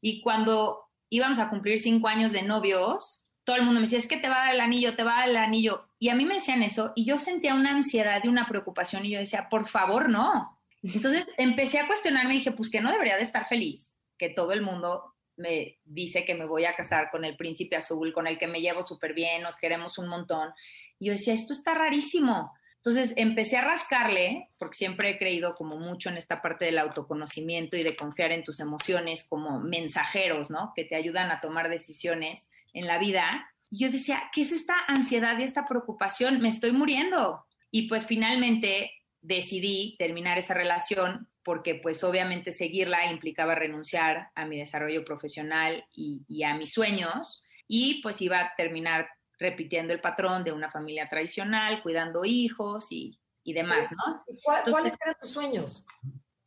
Y 0.00 0.20
cuando 0.20 0.88
íbamos 1.08 1.38
a 1.38 1.50
cumplir 1.50 1.78
cinco 1.78 2.08
años 2.08 2.32
de 2.32 2.42
novios, 2.42 3.26
todo 3.44 3.56
el 3.56 3.62
mundo 3.62 3.80
me 3.80 3.86
decía, 3.86 3.98
es 3.98 4.06
que 4.06 4.18
te 4.18 4.28
va 4.28 4.52
el 4.52 4.60
anillo, 4.60 4.94
te 4.94 5.02
va 5.02 5.24
el 5.24 5.36
anillo. 5.36 5.88
Y 5.98 6.08
a 6.08 6.14
mí 6.14 6.24
me 6.24 6.34
decían 6.34 6.62
eso 6.62 6.92
y 6.94 7.04
yo 7.04 7.18
sentía 7.18 7.54
una 7.54 7.72
ansiedad 7.72 8.22
y 8.22 8.28
una 8.28 8.46
preocupación 8.46 9.04
y 9.04 9.10
yo 9.10 9.18
decía, 9.18 9.48
por 9.48 9.68
favor, 9.68 10.08
no. 10.08 10.58
Entonces 10.82 11.26
empecé 11.36 11.78
a 11.78 11.86
cuestionarme 11.86 12.34
y 12.34 12.38
dije, 12.38 12.52
pues 12.52 12.70
que 12.70 12.80
no 12.80 12.92
debería 12.92 13.16
de 13.16 13.22
estar 13.22 13.46
feliz, 13.46 13.92
que 14.18 14.30
todo 14.30 14.52
el 14.52 14.62
mundo 14.62 15.09
me 15.40 15.78
dice 15.84 16.24
que 16.24 16.34
me 16.34 16.46
voy 16.46 16.66
a 16.66 16.74
casar 16.76 17.10
con 17.10 17.24
el 17.24 17.36
príncipe 17.36 17.76
azul, 17.76 18.12
con 18.12 18.26
el 18.26 18.38
que 18.38 18.46
me 18.46 18.60
llevo 18.60 18.82
súper 18.82 19.14
bien, 19.14 19.42
nos 19.42 19.56
queremos 19.56 19.98
un 19.98 20.08
montón. 20.08 20.50
Y 20.98 21.06
yo 21.06 21.12
decía, 21.12 21.34
esto 21.34 21.52
está 21.52 21.74
rarísimo. 21.74 22.52
Entonces 22.76 23.12
empecé 23.16 23.56
a 23.58 23.64
rascarle, 23.64 24.48
porque 24.58 24.78
siempre 24.78 25.10
he 25.10 25.18
creído 25.18 25.54
como 25.54 25.76
mucho 25.76 26.08
en 26.08 26.16
esta 26.16 26.40
parte 26.40 26.66
del 26.66 26.78
autoconocimiento 26.78 27.76
y 27.76 27.82
de 27.82 27.96
confiar 27.96 28.32
en 28.32 28.44
tus 28.44 28.60
emociones 28.60 29.26
como 29.28 29.60
mensajeros, 29.60 30.50
¿no? 30.50 30.72
Que 30.74 30.84
te 30.84 30.96
ayudan 30.96 31.30
a 31.30 31.40
tomar 31.40 31.68
decisiones 31.68 32.48
en 32.72 32.86
la 32.86 32.98
vida. 32.98 33.46
Y 33.70 33.84
yo 33.84 33.90
decía, 33.90 34.30
¿qué 34.32 34.42
es 34.42 34.52
esta 34.52 34.74
ansiedad 34.88 35.38
y 35.38 35.42
esta 35.42 35.66
preocupación? 35.66 36.40
Me 36.40 36.48
estoy 36.48 36.72
muriendo. 36.72 37.44
Y 37.70 37.88
pues 37.88 38.06
finalmente 38.06 38.92
decidí 39.20 39.96
terminar 39.98 40.38
esa 40.38 40.54
relación 40.54 41.29
porque 41.42 41.76
pues 41.76 42.04
obviamente 42.04 42.52
seguirla 42.52 43.10
implicaba 43.10 43.54
renunciar 43.54 44.30
a 44.34 44.44
mi 44.44 44.58
desarrollo 44.58 45.04
profesional 45.04 45.84
y, 45.94 46.42
a 46.44 46.54
mis 46.54 46.72
sueños 46.72 47.46
y 47.66 48.02
pues 48.02 48.20
iba 48.20 48.40
a 48.40 48.54
terminar 48.56 49.08
repitiendo 49.38 49.92
el 49.92 50.00
patrón 50.00 50.44
de 50.44 50.52
una 50.52 50.70
familia 50.70 51.08
tradicional, 51.08 51.82
cuidando 51.82 52.24
hijos 52.24 52.88
y, 52.90 53.18
demás, 53.44 53.90
¿no? 53.90 54.22
¿Cuáles 54.70 54.96
eran 55.02 55.16
tus 55.18 55.30
sueños? 55.30 55.84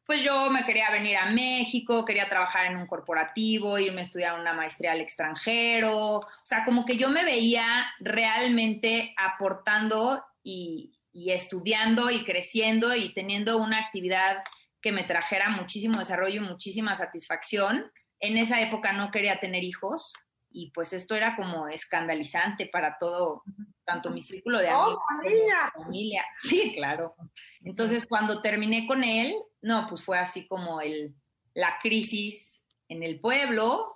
Pues 0.05 0.23
yo 0.23 0.49
me 0.49 0.63
quería 0.63 0.89
venir 0.91 1.17
a 1.17 1.29
México, 1.31 2.05
quería 2.05 2.29
trabajar 2.29 2.67
en 2.67 2.77
un 2.77 2.87
corporativo, 2.87 3.79
irme 3.79 3.99
a 3.99 4.03
estudiar 4.03 4.39
una 4.39 4.53
maestría 4.53 4.91
al 4.91 5.01
extranjero, 5.01 6.17
o 6.17 6.27
sea, 6.43 6.63
como 6.63 6.85
que 6.85 6.97
yo 6.97 7.09
me 7.09 7.25
veía 7.25 7.87
realmente 7.99 9.13
aportando 9.17 10.23
y, 10.43 10.93
y 11.11 11.31
estudiando 11.31 12.09
y 12.09 12.23
creciendo 12.23 12.95
y 12.95 13.13
teniendo 13.13 13.57
una 13.57 13.79
actividad 13.79 14.43
que 14.83 14.91
me 14.91 15.03
trajera 15.03 15.49
muchísimo 15.49 15.97
desarrollo 15.97 16.41
y 16.41 16.45
muchísima 16.45 16.95
satisfacción. 16.95 17.91
En 18.19 18.37
esa 18.37 18.61
época 18.61 18.93
no 18.93 19.09
quería 19.09 19.39
tener 19.39 19.63
hijos 19.63 20.11
y 20.51 20.69
pues 20.71 20.93
esto 20.93 21.15
era 21.15 21.35
como 21.35 21.67
escandalizante 21.67 22.67
para 22.67 22.97
todo, 22.99 23.43
tanto 23.85 24.11
mi 24.11 24.21
círculo 24.21 24.59
de 24.59 24.69
amigos 24.69 24.99
como 25.07 25.21
mi 25.21 25.83
familia. 25.83 26.25
Sí, 26.41 26.73
claro. 26.75 27.15
Entonces 27.61 28.05
cuando 28.05 28.41
terminé 28.41 28.85
con 28.85 29.03
él, 29.03 29.33
no, 29.61 29.87
pues 29.89 30.03
fue 30.03 30.19
así 30.19 30.47
como 30.47 30.81
el, 30.81 31.15
la 31.55 31.79
crisis 31.81 32.61
en 32.89 33.01
el 33.01 33.19
pueblo. 33.19 33.95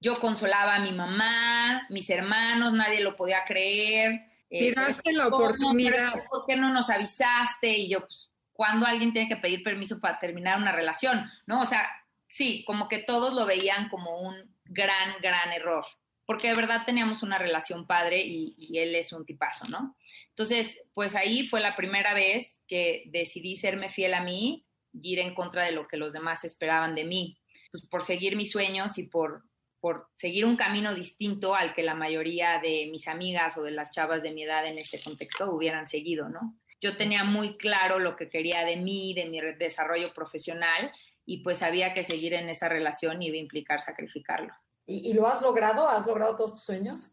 Yo 0.00 0.18
consolaba 0.20 0.76
a 0.76 0.80
mi 0.80 0.92
mamá, 0.92 1.86
mis 1.90 2.08
hermanos, 2.08 2.72
nadie 2.72 3.00
lo 3.00 3.16
podía 3.16 3.44
creer 3.44 4.30
eh, 4.50 4.58
Tiraste 4.58 5.12
la 5.12 5.28
oportunidad. 5.28 6.24
¿Por 6.28 6.44
qué 6.44 6.56
no 6.56 6.70
nos 6.70 6.90
avisaste? 6.90 7.68
Y 7.68 7.88
yo, 7.88 8.00
pues, 8.00 8.29
¿cuándo 8.60 8.84
alguien 8.84 9.14
tiene 9.14 9.26
que 9.26 9.38
pedir 9.38 9.62
permiso 9.62 10.02
para 10.02 10.18
terminar 10.18 10.58
una 10.58 10.70
relación? 10.70 11.30
¿No? 11.46 11.62
O 11.62 11.66
sea, 11.66 11.88
sí, 12.28 12.62
como 12.66 12.88
que 12.88 12.98
todos 12.98 13.32
lo 13.32 13.46
veían 13.46 13.88
como 13.88 14.20
un 14.20 14.36
gran, 14.66 15.14
gran 15.22 15.50
error. 15.50 15.86
Porque 16.26 16.48
de 16.48 16.56
verdad 16.56 16.82
teníamos 16.84 17.22
una 17.22 17.38
relación 17.38 17.86
padre 17.86 18.20
y, 18.22 18.54
y 18.58 18.76
él 18.76 18.94
es 18.96 19.14
un 19.14 19.24
tipazo, 19.24 19.66
¿no? 19.70 19.96
Entonces, 20.28 20.78
pues 20.92 21.14
ahí 21.14 21.48
fue 21.48 21.60
la 21.60 21.74
primera 21.74 22.12
vez 22.12 22.60
que 22.68 23.04
decidí 23.06 23.56
serme 23.56 23.88
fiel 23.88 24.12
a 24.12 24.22
mí 24.22 24.66
y 24.92 25.14
ir 25.14 25.20
en 25.20 25.34
contra 25.34 25.64
de 25.64 25.72
lo 25.72 25.88
que 25.88 25.96
los 25.96 26.12
demás 26.12 26.44
esperaban 26.44 26.94
de 26.94 27.04
mí. 27.04 27.38
Pues 27.72 27.86
por 27.86 28.02
seguir 28.02 28.36
mis 28.36 28.50
sueños 28.52 28.98
y 28.98 29.04
por 29.04 29.42
por 29.80 30.08
seguir 30.16 30.44
un 30.44 30.56
camino 30.56 30.94
distinto 30.94 31.54
al 31.54 31.72
que 31.72 31.82
la 31.82 31.94
mayoría 31.94 32.60
de 32.60 32.90
mis 32.92 33.08
amigas 33.08 33.56
o 33.56 33.62
de 33.62 33.70
las 33.70 33.90
chavas 33.90 34.22
de 34.22 34.30
mi 34.30 34.42
edad 34.42 34.66
en 34.66 34.76
este 34.76 35.00
contexto 35.00 35.50
hubieran 35.50 35.88
seguido, 35.88 36.28
¿no? 36.28 36.59
Yo 36.80 36.96
tenía 36.96 37.24
muy 37.24 37.56
claro 37.56 37.98
lo 37.98 38.16
que 38.16 38.28
quería 38.28 38.64
de 38.64 38.76
mí, 38.76 39.14
de 39.14 39.26
mi 39.26 39.40
desarrollo 39.58 40.12
profesional 40.14 40.92
y 41.26 41.42
pues 41.42 41.62
había 41.62 41.94
que 41.94 42.04
seguir 42.04 42.34
en 42.34 42.48
esa 42.48 42.68
relación 42.68 43.22
y 43.22 43.26
iba 43.26 43.36
a 43.36 43.40
implicar 43.40 43.80
sacrificarlo. 43.80 44.52
¿Y, 44.86 45.12
lo 45.12 45.26
has 45.26 45.42
logrado? 45.42 45.88
¿Has 45.88 46.06
logrado 46.06 46.34
todos 46.34 46.52
tus 46.52 46.64
sueños? 46.64 47.12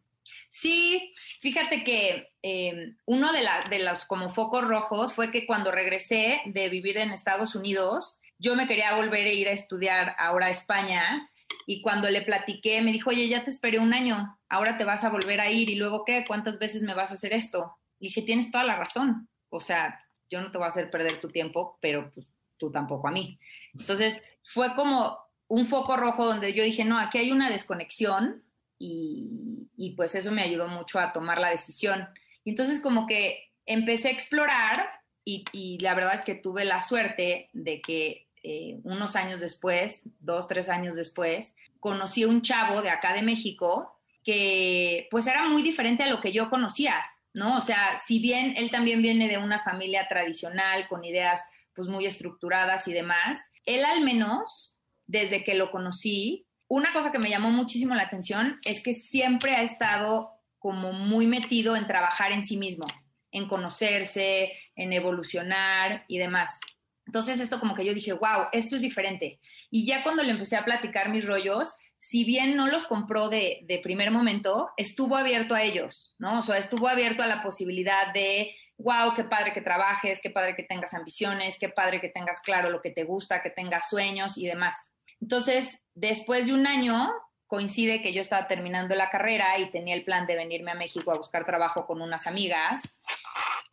Sí, 0.49 1.13
fíjate 1.39 1.83
que 1.83 2.33
eh, 2.41 2.95
uno 3.05 3.31
de, 3.31 3.47
de 3.69 3.83
los 3.83 4.05
como 4.05 4.29
focos 4.31 4.67
rojos 4.67 5.13
fue 5.13 5.31
que 5.31 5.45
cuando 5.45 5.71
regresé 5.71 6.41
de 6.45 6.69
vivir 6.69 6.97
en 6.97 7.11
Estados 7.11 7.55
Unidos, 7.55 8.21
yo 8.39 8.55
me 8.55 8.67
quería 8.67 8.95
volver 8.95 9.27
a 9.27 9.31
ir 9.31 9.47
a 9.47 9.51
estudiar 9.51 10.15
ahora 10.17 10.47
a 10.47 10.51
España 10.51 11.29
y 11.65 11.81
cuando 11.81 12.09
le 12.09 12.21
platiqué, 12.21 12.81
me 12.81 12.91
dijo, 12.91 13.09
oye, 13.09 13.27
ya 13.27 13.43
te 13.43 13.49
esperé 13.49 13.79
un 13.79 13.93
año, 13.93 14.37
ahora 14.49 14.77
te 14.77 14.83
vas 14.83 15.03
a 15.03 15.09
volver 15.09 15.39
a 15.39 15.49
ir 15.49 15.69
y 15.69 15.75
luego 15.75 16.03
qué, 16.05 16.25
¿cuántas 16.27 16.59
veces 16.59 16.81
me 16.81 16.93
vas 16.93 17.11
a 17.11 17.15
hacer 17.15 17.33
esto? 17.33 17.77
Y 17.99 18.07
dije, 18.07 18.21
tienes 18.21 18.51
toda 18.51 18.63
la 18.63 18.75
razón. 18.75 19.29
O 19.49 19.61
sea, 19.61 20.03
yo 20.29 20.41
no 20.41 20.51
te 20.51 20.57
voy 20.57 20.65
a 20.65 20.69
hacer 20.69 20.89
perder 20.89 21.19
tu 21.19 21.29
tiempo, 21.29 21.77
pero 21.81 22.11
pues 22.13 22.33
tú 22.57 22.71
tampoco 22.71 23.07
a 23.07 23.11
mí. 23.11 23.39
Entonces, 23.73 24.21
fue 24.53 24.75
como 24.75 25.17
un 25.47 25.65
foco 25.65 25.95
rojo 25.95 26.25
donde 26.25 26.53
yo 26.53 26.63
dije, 26.63 26.83
no, 26.83 26.99
aquí 26.99 27.19
hay 27.19 27.31
una 27.31 27.49
desconexión 27.49 28.43
y, 28.79 29.93
pues 29.95 30.15
eso 30.15 30.31
me 30.31 30.43
ayudó 30.43 30.67
mucho 30.67 30.99
a 30.99 31.13
tomar 31.13 31.39
la 31.39 31.49
decisión. 31.49 32.07
Y 32.43 32.51
entonces 32.51 32.81
como 32.81 33.07
que 33.07 33.51
empecé 33.65 34.09
a 34.09 34.11
explorar 34.11 34.89
y, 35.25 35.45
y 35.51 35.79
la 35.79 35.93
verdad 35.95 36.13
es 36.13 36.21
que 36.21 36.35
tuve 36.35 36.65
la 36.65 36.81
suerte 36.81 37.49
de 37.53 37.81
que 37.81 38.27
eh, 38.43 38.79
unos 38.83 39.15
años 39.15 39.39
después, 39.39 40.09
dos, 40.19 40.47
tres 40.47 40.69
años 40.69 40.95
después, 40.95 41.55
conocí 41.79 42.23
a 42.23 42.27
un 42.27 42.41
chavo 42.41 42.81
de 42.81 42.89
acá 42.89 43.13
de 43.13 43.21
México 43.21 43.99
que 44.23 45.07
pues 45.09 45.27
era 45.27 45.47
muy 45.49 45.63
diferente 45.63 46.03
a 46.03 46.09
lo 46.09 46.21
que 46.21 46.31
yo 46.31 46.49
conocía, 46.49 47.01
¿no? 47.33 47.57
O 47.57 47.61
sea, 47.61 47.99
si 48.05 48.19
bien 48.19 48.53
él 48.57 48.71
también 48.71 49.01
viene 49.01 49.27
de 49.27 49.37
una 49.37 49.61
familia 49.61 50.07
tradicional 50.07 50.87
con 50.87 51.03
ideas 51.03 51.43
pues 51.75 51.87
muy 51.87 52.05
estructuradas 52.05 52.87
y 52.87 52.93
demás, 52.93 53.45
él 53.65 53.85
al 53.85 54.01
menos, 54.01 54.79
desde 55.05 55.43
que 55.43 55.55
lo 55.55 55.71
conocí, 55.71 56.47
una 56.67 56.91
cosa 56.91 57.11
que 57.11 57.19
me 57.19 57.29
llamó 57.29 57.49
muchísimo 57.49 57.95
la 57.95 58.03
atención 58.03 58.59
es 58.65 58.81
que 58.81 58.93
siempre 58.93 59.55
ha 59.55 59.61
estado 59.61 60.31
como 60.57 60.91
muy 60.91 61.27
metido 61.27 61.75
en 61.75 61.87
trabajar 61.87 62.31
en 62.31 62.43
sí 62.43 62.57
mismo, 62.57 62.85
en 63.31 63.47
conocerse, 63.47 64.51
en 64.75 64.91
evolucionar 64.91 66.03
y 66.07 66.17
demás. 66.17 66.59
Entonces 67.05 67.39
esto 67.39 67.59
como 67.59 67.73
que 67.73 67.85
yo 67.85 67.93
dije, 67.93 68.11
wow, 68.13 68.47
esto 68.51 68.75
es 68.75 68.81
diferente. 68.81 69.39
Y 69.71 69.85
ya 69.85 70.03
cuando 70.03 70.23
le 70.23 70.31
empecé 70.31 70.57
a 70.57 70.65
platicar 70.65 71.09
mis 71.09 71.25
rollos, 71.25 71.73
si 72.07 72.23
bien 72.23 72.55
no 72.55 72.67
los 72.67 72.85
compró 72.85 73.27
de, 73.27 73.59
de 73.63 73.79
primer 73.79 74.11
momento, 74.11 74.69
estuvo 74.77 75.17
abierto 75.17 75.53
a 75.53 75.63
ellos, 75.63 76.15
¿no? 76.19 76.39
O 76.39 76.41
sea, 76.41 76.57
estuvo 76.57 76.87
abierto 76.87 77.21
a 77.21 77.27
la 77.27 77.43
posibilidad 77.43 78.13
de, 78.13 78.55
wow, 78.77 79.13
qué 79.13 79.25
padre 79.25 79.51
que 79.51 79.59
trabajes, 79.59 80.21
qué 80.23 80.29
padre 80.29 80.55
que 80.55 80.63
tengas 80.63 80.93
ambiciones, 80.93 81.57
qué 81.59 81.67
padre 81.67 81.99
que 81.99 82.07
tengas 82.07 82.39
claro 82.39 82.69
lo 82.69 82.81
que 82.81 82.91
te 82.91 83.03
gusta, 83.03 83.43
que 83.43 83.49
tengas 83.49 83.89
sueños 83.89 84.37
y 84.37 84.47
demás. 84.47 84.93
Entonces, 85.19 85.81
después 85.95 86.47
de 86.47 86.53
un 86.53 86.65
año, 86.65 87.11
coincide 87.45 88.01
que 88.01 88.13
yo 88.13 88.21
estaba 88.21 88.47
terminando 88.47 88.95
la 88.95 89.09
carrera 89.09 89.59
y 89.59 89.69
tenía 89.71 89.93
el 89.93 90.05
plan 90.05 90.27
de 90.27 90.37
venirme 90.37 90.71
a 90.71 90.75
México 90.75 91.11
a 91.11 91.17
buscar 91.17 91.45
trabajo 91.45 91.85
con 91.85 92.01
unas 92.01 92.25
amigas 92.25 93.01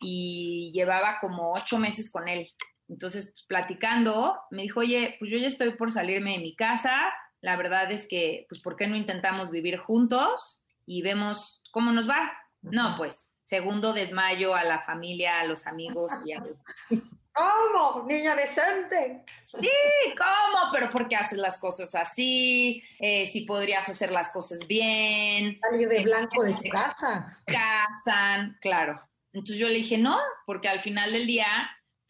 y 0.01 0.73
llevaba 0.73 1.19
como 1.21 1.53
ocho 1.53 1.79
meses 1.79 2.11
con 2.11 2.27
él. 2.27 2.51
Entonces, 2.89 3.27
pues, 3.27 3.45
platicando, 3.47 4.37
me 4.51 4.63
dijo, 4.63 4.81
oye, 4.81 5.15
pues 5.19 5.31
yo 5.31 5.37
ya 5.37 5.47
estoy 5.47 5.71
por 5.75 5.93
salirme 5.93 6.33
de 6.33 6.39
mi 6.39 6.53
casa, 6.53 7.13
la 7.45 7.55
verdad 7.57 7.91
es 7.91 8.07
que, 8.07 8.47
pues, 8.49 8.59
¿por 8.59 8.75
qué 8.75 8.87
no 8.87 8.95
intentamos 8.95 9.51
vivir 9.51 9.77
juntos 9.77 10.63
y 10.83 11.03
vemos 11.03 11.61
cómo 11.71 11.91
nos 11.91 12.09
va? 12.09 12.33
No, 12.63 12.95
pues, 12.97 13.29
segundo 13.43 13.93
desmayo 13.93 14.55
a 14.55 14.63
la 14.63 14.81
familia, 14.81 15.41
a 15.41 15.45
los 15.45 15.67
amigos 15.67 16.11
y 16.25 16.33
a... 16.33 16.41
¿Cómo? 17.35 18.03
Niña 18.07 18.33
decente. 18.33 19.25
Sí, 19.43 19.69
¿cómo? 20.17 20.71
Pero 20.71 20.89
¿por 20.89 21.07
qué 21.07 21.17
haces 21.17 21.37
las 21.37 21.57
cosas 21.57 21.93
así? 21.93 22.81
Eh, 22.97 23.27
si 23.27 23.41
podrías 23.41 23.87
hacer 23.89 24.09
las 24.09 24.29
cosas 24.29 24.65
bien. 24.65 25.59
Salir 25.59 25.89
de 25.89 26.01
blanco 26.01 26.43
de 26.43 26.53
su 26.53 26.63
casa. 26.69 27.27
Casan, 27.45 28.57
claro. 28.59 29.01
Entonces 29.33 29.57
yo 29.57 29.67
le 29.67 29.75
dije, 29.75 29.97
no, 29.97 30.17
porque 30.45 30.69
al 30.69 30.79
final 30.79 31.11
del 31.11 31.27
día 31.27 31.45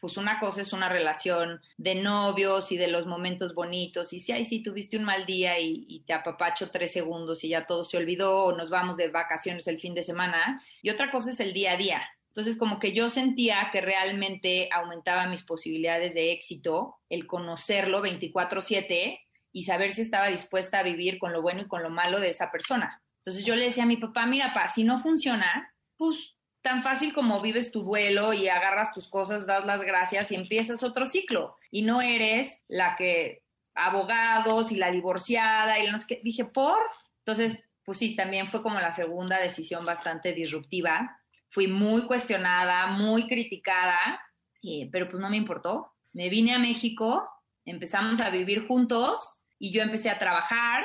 pues 0.00 0.16
una 0.16 0.38
cosa 0.38 0.60
es 0.60 0.72
una 0.72 0.88
relación 0.88 1.60
de 1.76 1.94
novios 1.94 2.70
y 2.72 2.76
de 2.76 2.88
los 2.88 3.06
momentos 3.06 3.54
bonitos, 3.54 4.12
y 4.12 4.20
si, 4.20 4.32
ay, 4.32 4.44
sí, 4.44 4.62
tuviste 4.62 4.96
un 4.96 5.04
mal 5.04 5.26
día 5.26 5.58
y, 5.58 6.04
te 6.06 6.12
apapacho 6.12 6.70
tres 6.70 6.92
segundos 6.92 7.42
y 7.44 7.48
ya 7.48 7.66
todo 7.66 7.84
se 7.84 7.96
olvidó, 7.96 8.44
o 8.44 8.56
nos 8.56 8.70
vamos 8.70 8.96
de 8.96 9.08
vacaciones 9.08 9.66
el 9.66 9.80
fin 9.80 9.94
de 9.94 10.02
semana, 10.02 10.62
y 10.82 10.90
otra 10.90 11.10
cosa 11.10 11.30
es 11.30 11.40
el 11.40 11.52
día 11.52 11.72
a 11.72 11.76
día. 11.76 12.02
Entonces, 12.28 12.58
como 12.58 12.78
que 12.78 12.92
yo 12.92 13.08
sentía 13.08 13.70
que 13.72 13.80
realmente 13.80 14.68
aumentaba 14.70 15.26
mis 15.26 15.42
posibilidades 15.42 16.12
de 16.12 16.32
éxito 16.32 16.96
el 17.08 17.26
conocerlo 17.26 18.02
24/7 18.02 19.20
y 19.52 19.62
saber 19.62 19.92
si 19.92 20.02
estaba 20.02 20.28
dispuesta 20.28 20.80
a 20.80 20.82
vivir 20.82 21.18
con 21.18 21.32
lo 21.32 21.40
bueno 21.40 21.62
y 21.62 21.66
con 21.66 21.82
lo 21.82 21.88
malo 21.88 22.20
de 22.20 22.28
esa 22.28 22.50
persona. 22.50 23.02
Entonces 23.24 23.46
yo 23.46 23.56
le 23.56 23.64
decía 23.64 23.84
a 23.84 23.86
mi 23.86 23.96
papá, 23.96 24.26
mira, 24.26 24.52
pa, 24.52 24.68
si 24.68 24.84
no 24.84 24.98
funciona, 24.98 25.74
pues 25.96 26.35
tan 26.66 26.82
fácil 26.82 27.14
como 27.14 27.40
vives 27.40 27.70
tu 27.70 27.84
duelo 27.84 28.32
y 28.32 28.48
agarras 28.48 28.92
tus 28.92 29.06
cosas, 29.06 29.46
das 29.46 29.64
las 29.64 29.82
gracias 29.82 30.32
y 30.32 30.34
empiezas 30.34 30.82
otro 30.82 31.06
ciclo. 31.06 31.54
Y 31.70 31.82
no 31.82 32.02
eres 32.02 32.60
la 32.66 32.96
que 32.96 33.44
abogados 33.72 34.72
y 34.72 34.76
la 34.76 34.90
divorciada 34.90 35.78
y 35.78 35.88
los 35.88 36.06
que 36.06 36.20
dije, 36.24 36.44
¿por? 36.44 36.80
Entonces, 37.18 37.68
pues 37.84 37.98
sí, 37.98 38.16
también 38.16 38.48
fue 38.48 38.64
como 38.64 38.80
la 38.80 38.90
segunda 38.90 39.38
decisión 39.38 39.84
bastante 39.84 40.32
disruptiva. 40.32 41.20
Fui 41.50 41.68
muy 41.68 42.04
cuestionada, 42.04 42.88
muy 42.88 43.28
criticada, 43.28 44.20
eh, 44.60 44.88
pero 44.90 45.08
pues 45.08 45.20
no 45.20 45.30
me 45.30 45.36
importó. 45.36 45.92
Me 46.14 46.28
vine 46.28 46.52
a 46.52 46.58
México, 46.58 47.30
empezamos 47.64 48.20
a 48.20 48.30
vivir 48.30 48.66
juntos 48.66 49.44
y 49.56 49.70
yo 49.70 49.82
empecé 49.82 50.10
a 50.10 50.18
trabajar 50.18 50.82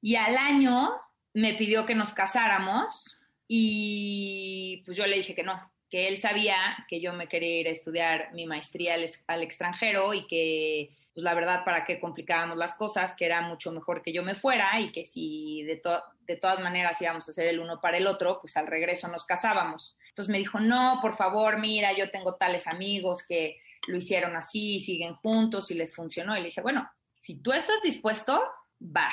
y 0.00 0.14
al 0.14 0.38
año 0.38 0.88
me 1.34 1.52
pidió 1.52 1.84
que 1.84 1.94
nos 1.94 2.14
casáramos 2.14 3.17
y 3.48 4.82
pues 4.84 4.96
yo 4.96 5.06
le 5.06 5.16
dije 5.16 5.34
que 5.34 5.42
no, 5.42 5.72
que 5.90 6.06
él 6.06 6.18
sabía 6.18 6.56
que 6.88 7.00
yo 7.00 7.14
me 7.14 7.28
quería 7.28 7.60
ir 7.60 7.68
a 7.68 7.70
estudiar 7.70 8.32
mi 8.34 8.46
maestría 8.46 8.94
al, 9.26 9.42
extranjero 9.42 10.12
y 10.12 10.26
que, 10.26 10.94
pues 11.14 11.24
la 11.24 11.34
verdad, 11.34 11.64
para 11.64 11.86
qué 11.86 11.98
complicábamos 11.98 12.58
las 12.58 12.74
cosas, 12.74 13.14
que 13.14 13.24
era 13.24 13.40
mucho 13.40 13.72
mejor 13.72 14.02
que 14.02 14.12
yo 14.12 14.22
me 14.22 14.34
fuera 14.34 14.78
y 14.80 14.92
que 14.92 15.06
si 15.06 15.62
de, 15.62 15.80
de 16.26 16.36
todas 16.36 16.60
maneras 16.60 17.00
íbamos 17.00 17.26
a 17.26 17.32
ser 17.32 17.48
el 17.48 17.58
uno 17.58 17.80
para 17.80 17.96
el 17.96 18.06
otro, 18.06 18.38
pues 18.38 18.56
al 18.58 18.66
regreso 18.66 19.08
nos 19.08 19.24
casábamos. 19.24 19.96
Entonces 20.10 20.30
me 20.30 20.38
dijo, 20.38 20.60
no, 20.60 20.98
por 21.00 21.16
favor, 21.16 21.58
mira, 21.58 21.96
yo 21.96 22.10
tengo 22.10 22.36
tales 22.36 22.66
amigos 22.66 23.22
que 23.26 23.58
lo 23.86 23.96
hicieron 23.96 24.36
así, 24.36 24.80
siguen 24.80 25.14
juntos 25.14 25.70
y 25.70 25.74
les 25.74 25.94
funcionó. 25.94 26.36
Y 26.36 26.40
le 26.40 26.46
dije, 26.46 26.60
bueno, 26.60 26.90
si 27.18 27.40
tú 27.40 27.52
estás 27.52 27.80
dispuesto, 27.82 28.42
va. 28.82 29.08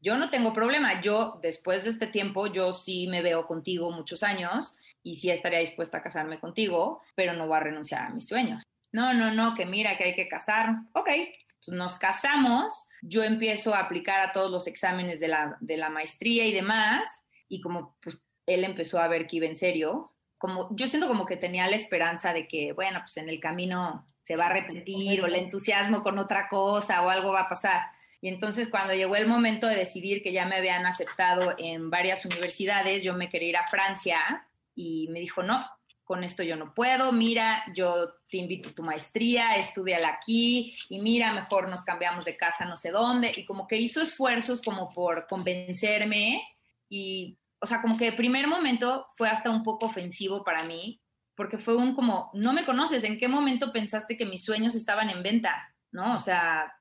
Yo 0.00 0.16
no 0.16 0.30
tengo 0.30 0.52
problema, 0.52 1.00
yo 1.00 1.38
después 1.42 1.84
de 1.84 1.90
este 1.90 2.06
tiempo, 2.06 2.46
yo 2.46 2.72
sí 2.72 3.06
me 3.06 3.22
veo 3.22 3.46
contigo 3.46 3.90
muchos 3.90 4.22
años 4.22 4.78
y 5.02 5.16
sí 5.16 5.30
estaría 5.30 5.58
dispuesta 5.58 5.98
a 5.98 6.02
casarme 6.02 6.40
contigo, 6.40 7.02
pero 7.14 7.32
no 7.32 7.46
voy 7.46 7.56
a 7.56 7.60
renunciar 7.60 8.02
a 8.02 8.10
mis 8.10 8.26
sueños. 8.26 8.62
No, 8.92 9.14
no, 9.14 9.32
no, 9.32 9.54
que 9.54 9.66
mira 9.66 9.96
que 9.96 10.04
hay 10.04 10.14
que 10.14 10.28
casar. 10.28 10.70
Ok, 10.94 11.08
Entonces 11.08 11.74
nos 11.74 11.96
casamos, 11.96 12.88
yo 13.02 13.22
empiezo 13.22 13.74
a 13.74 13.80
aplicar 13.80 14.20
a 14.20 14.32
todos 14.32 14.50
los 14.50 14.66
exámenes 14.66 15.20
de 15.20 15.28
la, 15.28 15.56
de 15.60 15.76
la 15.76 15.90
maestría 15.90 16.46
y 16.46 16.52
demás, 16.52 17.08
y 17.48 17.60
como 17.60 17.96
pues 18.02 18.22
él 18.46 18.64
empezó 18.64 18.98
a 18.98 19.08
ver 19.08 19.26
que 19.26 19.36
iba 19.36 19.46
en 19.46 19.56
serio, 19.56 20.12
como 20.38 20.74
yo 20.74 20.86
siento 20.86 21.06
como 21.06 21.26
que 21.26 21.36
tenía 21.36 21.66
la 21.66 21.76
esperanza 21.76 22.32
de 22.32 22.48
que, 22.48 22.72
bueno, 22.72 23.00
pues 23.00 23.16
en 23.18 23.28
el 23.28 23.40
camino 23.40 24.06
se 24.22 24.36
va 24.36 24.46
a 24.46 24.52
repetir 24.52 25.22
o 25.22 25.26
el 25.26 25.34
entusiasmo 25.34 26.02
con 26.02 26.18
otra 26.18 26.48
cosa 26.48 27.02
o 27.02 27.10
algo 27.10 27.32
va 27.32 27.42
a 27.42 27.48
pasar. 27.48 27.82
Y 28.20 28.28
entonces 28.28 28.68
cuando 28.68 28.94
llegó 28.94 29.16
el 29.16 29.26
momento 29.26 29.66
de 29.66 29.76
decidir 29.76 30.22
que 30.22 30.32
ya 30.32 30.44
me 30.46 30.56
habían 30.56 30.84
aceptado 30.84 31.54
en 31.58 31.88
varias 31.88 32.24
universidades, 32.24 33.02
yo 33.02 33.14
me 33.14 33.30
quería 33.30 33.48
ir 33.48 33.56
a 33.56 33.66
Francia 33.66 34.46
y 34.74 35.08
me 35.08 35.20
dijo, 35.20 35.42
no, 35.42 35.64
con 36.04 36.24
esto 36.24 36.42
yo 36.42 36.56
no 36.56 36.74
puedo, 36.74 37.12
mira, 37.12 37.62
yo 37.74 37.94
te 38.28 38.38
invito 38.38 38.70
a 38.70 38.72
tu 38.72 38.82
maestría, 38.82 39.56
estudiala 39.56 40.08
aquí 40.08 40.74
y 40.88 40.98
mira, 40.98 41.32
mejor 41.32 41.68
nos 41.68 41.82
cambiamos 41.82 42.24
de 42.24 42.36
casa 42.36 42.64
no 42.64 42.76
sé 42.76 42.90
dónde. 42.90 43.30
Y 43.36 43.44
como 43.46 43.66
que 43.66 43.76
hizo 43.76 44.02
esfuerzos 44.02 44.60
como 44.60 44.90
por 44.90 45.26
convencerme 45.28 46.42
y, 46.88 47.38
o 47.60 47.66
sea, 47.66 47.80
como 47.80 47.96
que 47.96 48.06
de 48.06 48.12
primer 48.12 48.48
momento 48.48 49.06
fue 49.16 49.28
hasta 49.28 49.50
un 49.50 49.62
poco 49.62 49.86
ofensivo 49.86 50.42
para 50.42 50.64
mí, 50.64 51.00
porque 51.36 51.58
fue 51.58 51.76
un 51.76 51.94
como, 51.94 52.30
no 52.34 52.52
me 52.52 52.66
conoces, 52.66 53.04
¿en 53.04 53.18
qué 53.18 53.28
momento 53.28 53.72
pensaste 53.72 54.16
que 54.16 54.26
mis 54.26 54.44
sueños 54.44 54.74
estaban 54.74 55.10
en 55.10 55.22
venta? 55.22 55.74
¿No? 55.92 56.16
O 56.16 56.18
sea, 56.18 56.74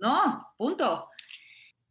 no, 0.00 0.54
punto 0.56 1.08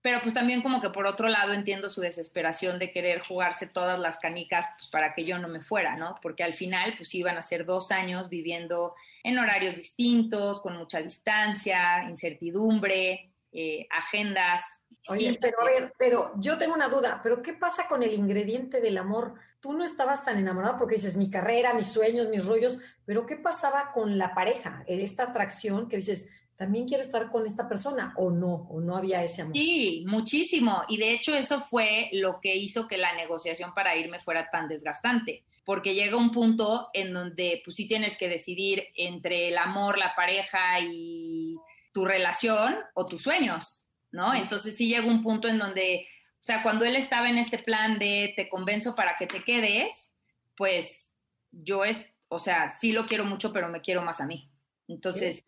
pero 0.07 0.21
pues 0.21 0.33
también 0.33 0.61
como 0.61 0.79
que 0.79 0.89
por 0.89 1.05
otro 1.05 1.27
lado 1.27 1.51
entiendo 1.51 1.89
su 1.89 1.99
desesperación 1.99 2.79
de 2.79 2.93
querer 2.93 3.19
jugarse 3.19 3.67
todas 3.67 3.99
las 3.99 4.17
canicas 4.19 4.65
pues, 4.77 4.87
para 4.87 5.13
que 5.13 5.25
yo 5.25 5.37
no 5.37 5.49
me 5.49 5.59
fuera, 5.59 5.97
¿no? 5.97 6.17
Porque 6.21 6.45
al 6.45 6.53
final 6.53 6.93
pues 6.95 7.13
iban 7.13 7.37
a 7.37 7.43
ser 7.43 7.65
dos 7.65 7.91
años 7.91 8.29
viviendo 8.29 8.95
en 9.21 9.37
horarios 9.37 9.75
distintos, 9.75 10.61
con 10.61 10.77
mucha 10.77 11.01
distancia, 11.01 12.07
incertidumbre, 12.09 13.33
eh, 13.51 13.85
agendas. 13.89 14.85
Oye, 15.09 15.37
pero 15.41 15.59
a 15.59 15.65
ver, 15.65 15.93
pero 15.99 16.31
yo 16.37 16.57
tengo 16.57 16.75
una 16.75 16.87
duda, 16.87 17.19
pero 17.21 17.41
¿qué 17.41 17.51
pasa 17.51 17.89
con 17.89 18.01
el 18.01 18.13
ingrediente 18.13 18.79
del 18.79 18.97
amor? 18.97 19.33
Tú 19.59 19.73
no 19.73 19.83
estabas 19.83 20.23
tan 20.23 20.37
enamorado 20.37 20.77
porque 20.77 20.95
dices 20.95 21.17
mi 21.17 21.29
carrera, 21.29 21.73
mis 21.73 21.87
sueños, 21.87 22.29
mis 22.29 22.45
rollos, 22.45 22.79
pero 23.05 23.25
¿qué 23.25 23.35
pasaba 23.35 23.91
con 23.91 24.17
la 24.17 24.33
pareja? 24.33 24.85
Esta 24.87 25.23
atracción 25.23 25.89
que 25.89 25.97
dices, 25.97 26.29
también 26.57 26.87
quiero 26.87 27.03
estar 27.03 27.29
con 27.29 27.45
esta 27.45 27.69
persona 27.69 28.13
o 28.17 28.31
no, 28.31 28.67
o 28.69 28.81
no 28.81 28.97
había 28.97 29.23
ese 29.23 29.43
amor. 29.43 29.55
Sí, 29.55 30.03
muchísimo. 30.07 30.83
Y 30.89 30.97
de 30.97 31.11
hecho 31.11 31.35
eso 31.35 31.61
fue 31.61 32.09
lo 32.13 32.41
que 32.41 32.55
hizo 32.55 32.87
que 32.87 32.97
la 32.97 33.13
negociación 33.13 33.73
para 33.75 33.95
irme 33.95 34.19
fuera 34.19 34.49
tan 34.49 34.67
desgastante, 34.67 35.43
porque 35.63 35.93
llega 35.93 36.17
un 36.17 36.31
punto 36.31 36.89
en 36.93 37.13
donde 37.13 37.61
pues 37.63 37.77
sí 37.77 37.87
tienes 37.87 38.17
que 38.17 38.27
decidir 38.27 38.87
entre 38.95 39.49
el 39.49 39.57
amor, 39.59 39.99
la 39.99 40.15
pareja 40.15 40.79
y 40.81 41.55
tu 41.93 42.05
relación 42.05 42.75
o 42.95 43.07
tus 43.07 43.21
sueños, 43.21 43.85
¿no? 44.11 44.33
Entonces 44.33 44.75
sí 44.75 44.87
llega 44.87 45.05
un 45.05 45.21
punto 45.21 45.47
en 45.47 45.59
donde, 45.59 46.07
o 46.41 46.43
sea, 46.43 46.63
cuando 46.63 46.85
él 46.85 46.95
estaba 46.95 47.29
en 47.29 47.37
este 47.37 47.59
plan 47.59 47.99
de 47.99 48.33
te 48.35 48.49
convenzo 48.49 48.95
para 48.95 49.15
que 49.15 49.27
te 49.27 49.43
quedes, 49.43 50.09
pues 50.55 51.13
yo 51.51 51.85
es, 51.85 52.03
o 52.29 52.39
sea, 52.39 52.71
sí 52.71 52.93
lo 52.93 53.05
quiero 53.05 53.25
mucho, 53.25 53.53
pero 53.53 53.69
me 53.69 53.81
quiero 53.81 54.01
más 54.01 54.21
a 54.21 54.25
mí. 54.25 54.49
Entonces, 54.87 55.45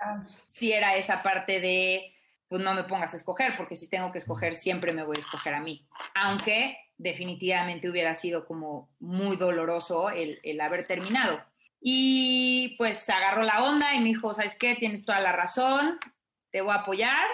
si 0.47 0.73
era 0.73 0.95
esa 0.95 1.21
parte 1.21 1.59
de, 1.59 2.13
pues 2.47 2.61
no 2.61 2.73
me 2.73 2.83
pongas 2.83 3.13
a 3.13 3.17
escoger, 3.17 3.55
porque 3.57 3.75
si 3.75 3.89
tengo 3.89 4.11
que 4.11 4.17
escoger, 4.17 4.55
siempre 4.55 4.91
me 4.91 5.03
voy 5.03 5.17
a 5.17 5.21
escoger 5.21 5.53
a 5.53 5.61
mí. 5.61 5.87
Aunque 6.15 6.77
definitivamente 6.97 7.89
hubiera 7.89 8.15
sido 8.15 8.45
como 8.45 8.89
muy 8.99 9.37
doloroso 9.37 10.09
el, 10.09 10.39
el 10.43 10.59
haber 10.59 10.85
terminado. 10.85 11.41
Y 11.81 12.75
pues 12.77 13.09
agarró 13.09 13.43
la 13.43 13.63
onda 13.63 13.95
y 13.95 13.99
me 13.99 14.09
dijo, 14.09 14.33
¿sabes 14.33 14.57
qué? 14.59 14.75
Tienes 14.75 15.05
toda 15.05 15.21
la 15.21 15.31
razón, 15.31 15.97
te 16.51 16.61
voy 16.61 16.71
a 16.71 16.79
apoyar, 16.79 17.25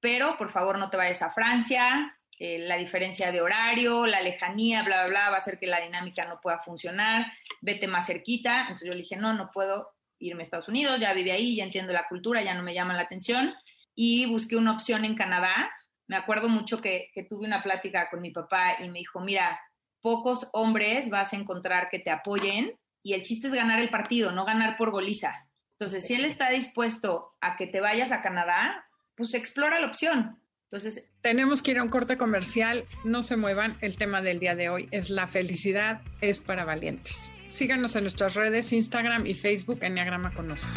pero 0.00 0.36
por 0.36 0.50
favor 0.50 0.78
no 0.78 0.90
te 0.90 0.96
vayas 0.96 1.22
a 1.22 1.30
Francia, 1.30 2.18
eh, 2.38 2.58
la 2.58 2.76
diferencia 2.76 3.30
de 3.30 3.40
horario, 3.40 4.04
la 4.04 4.20
lejanía, 4.20 4.82
bla, 4.82 5.02
bla, 5.02 5.10
bla, 5.10 5.30
va 5.30 5.36
a 5.36 5.38
hacer 5.38 5.60
que 5.60 5.68
la 5.68 5.80
dinámica 5.80 6.24
no 6.24 6.40
pueda 6.40 6.58
funcionar, 6.58 7.26
vete 7.60 7.86
más 7.86 8.06
cerquita. 8.06 8.62
Entonces 8.62 8.88
yo 8.88 8.94
le 8.94 9.02
dije, 9.02 9.14
no, 9.14 9.32
no 9.32 9.52
puedo, 9.52 9.92
irme 10.22 10.42
a 10.42 10.44
Estados 10.44 10.68
Unidos, 10.68 11.00
ya 11.00 11.12
viví 11.12 11.30
ahí, 11.30 11.56
ya 11.56 11.64
entiendo 11.64 11.92
la 11.92 12.06
cultura, 12.08 12.42
ya 12.42 12.54
no 12.54 12.62
me 12.62 12.74
llama 12.74 12.94
la 12.94 13.02
atención 13.02 13.54
y 13.94 14.26
busqué 14.26 14.56
una 14.56 14.72
opción 14.72 15.04
en 15.04 15.14
Canadá. 15.14 15.70
Me 16.06 16.16
acuerdo 16.16 16.48
mucho 16.48 16.80
que, 16.80 17.10
tuve 17.28 17.46
una 17.46 17.62
plática 17.62 18.08
con 18.10 18.20
mi 18.20 18.30
papá 18.30 18.76
y 18.82 18.88
me 18.88 19.00
dijo, 19.00 19.20
mira, 19.20 19.60
pocos 20.00 20.48
hombres 20.52 21.10
vas 21.10 21.32
a 21.32 21.36
encontrar 21.36 21.88
que 21.90 21.98
te 21.98 22.10
apoyen 22.10 22.72
y 23.02 23.14
el 23.14 23.22
chiste 23.22 23.48
es 23.48 23.54
ganar 23.54 23.80
el 23.80 23.90
partido, 23.90 24.32
no 24.32 24.44
ganar 24.44 24.76
por 24.76 24.90
goliza. 24.90 25.48
Entonces, 25.78 26.06
si 26.06 26.14
él 26.14 26.24
está 26.24 26.50
dispuesto 26.50 27.32
a 27.40 27.56
que 27.56 27.66
te 27.66 27.80
vayas 27.80 28.12
a 28.12 28.22
Canadá, 28.22 28.86
pues 29.16 29.34
explora 29.34 29.80
la 29.80 29.88
opción. 29.88 30.38
Entonces, 30.64 31.10
tenemos 31.20 31.60
que 31.60 31.72
ir 31.72 31.78
a 31.78 31.82
un 31.82 31.88
corte 31.88 32.16
comercial, 32.16 32.84
no 33.04 33.22
se 33.22 33.36
muevan, 33.36 33.76
el 33.80 33.96
tema 33.96 34.22
del 34.22 34.38
día 34.38 34.54
de 34.54 34.68
hoy 34.70 34.88
es 34.90 35.10
la 35.10 35.26
felicidad 35.26 36.00
es 36.20 36.40
para 36.40 36.64
valientes. 36.64 37.31
Síganos 37.52 37.94
en 37.96 38.04
nuestras 38.04 38.34
redes, 38.34 38.72
Instagram 38.72 39.26
y 39.26 39.34
Facebook, 39.34 39.78
Enneagrama 39.82 40.32
Conoce. 40.32 40.68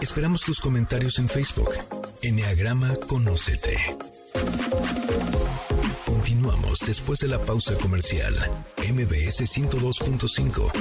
Esperamos 0.00 0.42
tus 0.42 0.60
comentarios 0.60 1.18
en 1.18 1.28
Facebook. 1.28 1.70
Enneagrama 2.22 2.94
Conócete. 3.08 3.76
Continuamos 6.04 6.80
después 6.80 7.20
de 7.20 7.28
la 7.28 7.38
pausa 7.38 7.74
comercial. 7.76 8.34
MBS 8.78 9.42
102.5. 9.42 10.72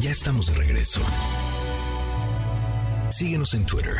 Ya 0.00 0.10
estamos 0.10 0.48
de 0.48 0.54
regreso. 0.54 1.00
Síguenos 3.10 3.54
en 3.54 3.66
Twitter. 3.66 3.96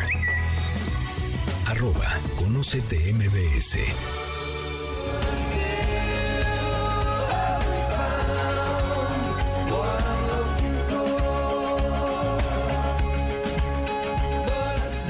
Arroba 1.67 2.17
Conocete 2.37 3.11
MBS. 3.13 3.77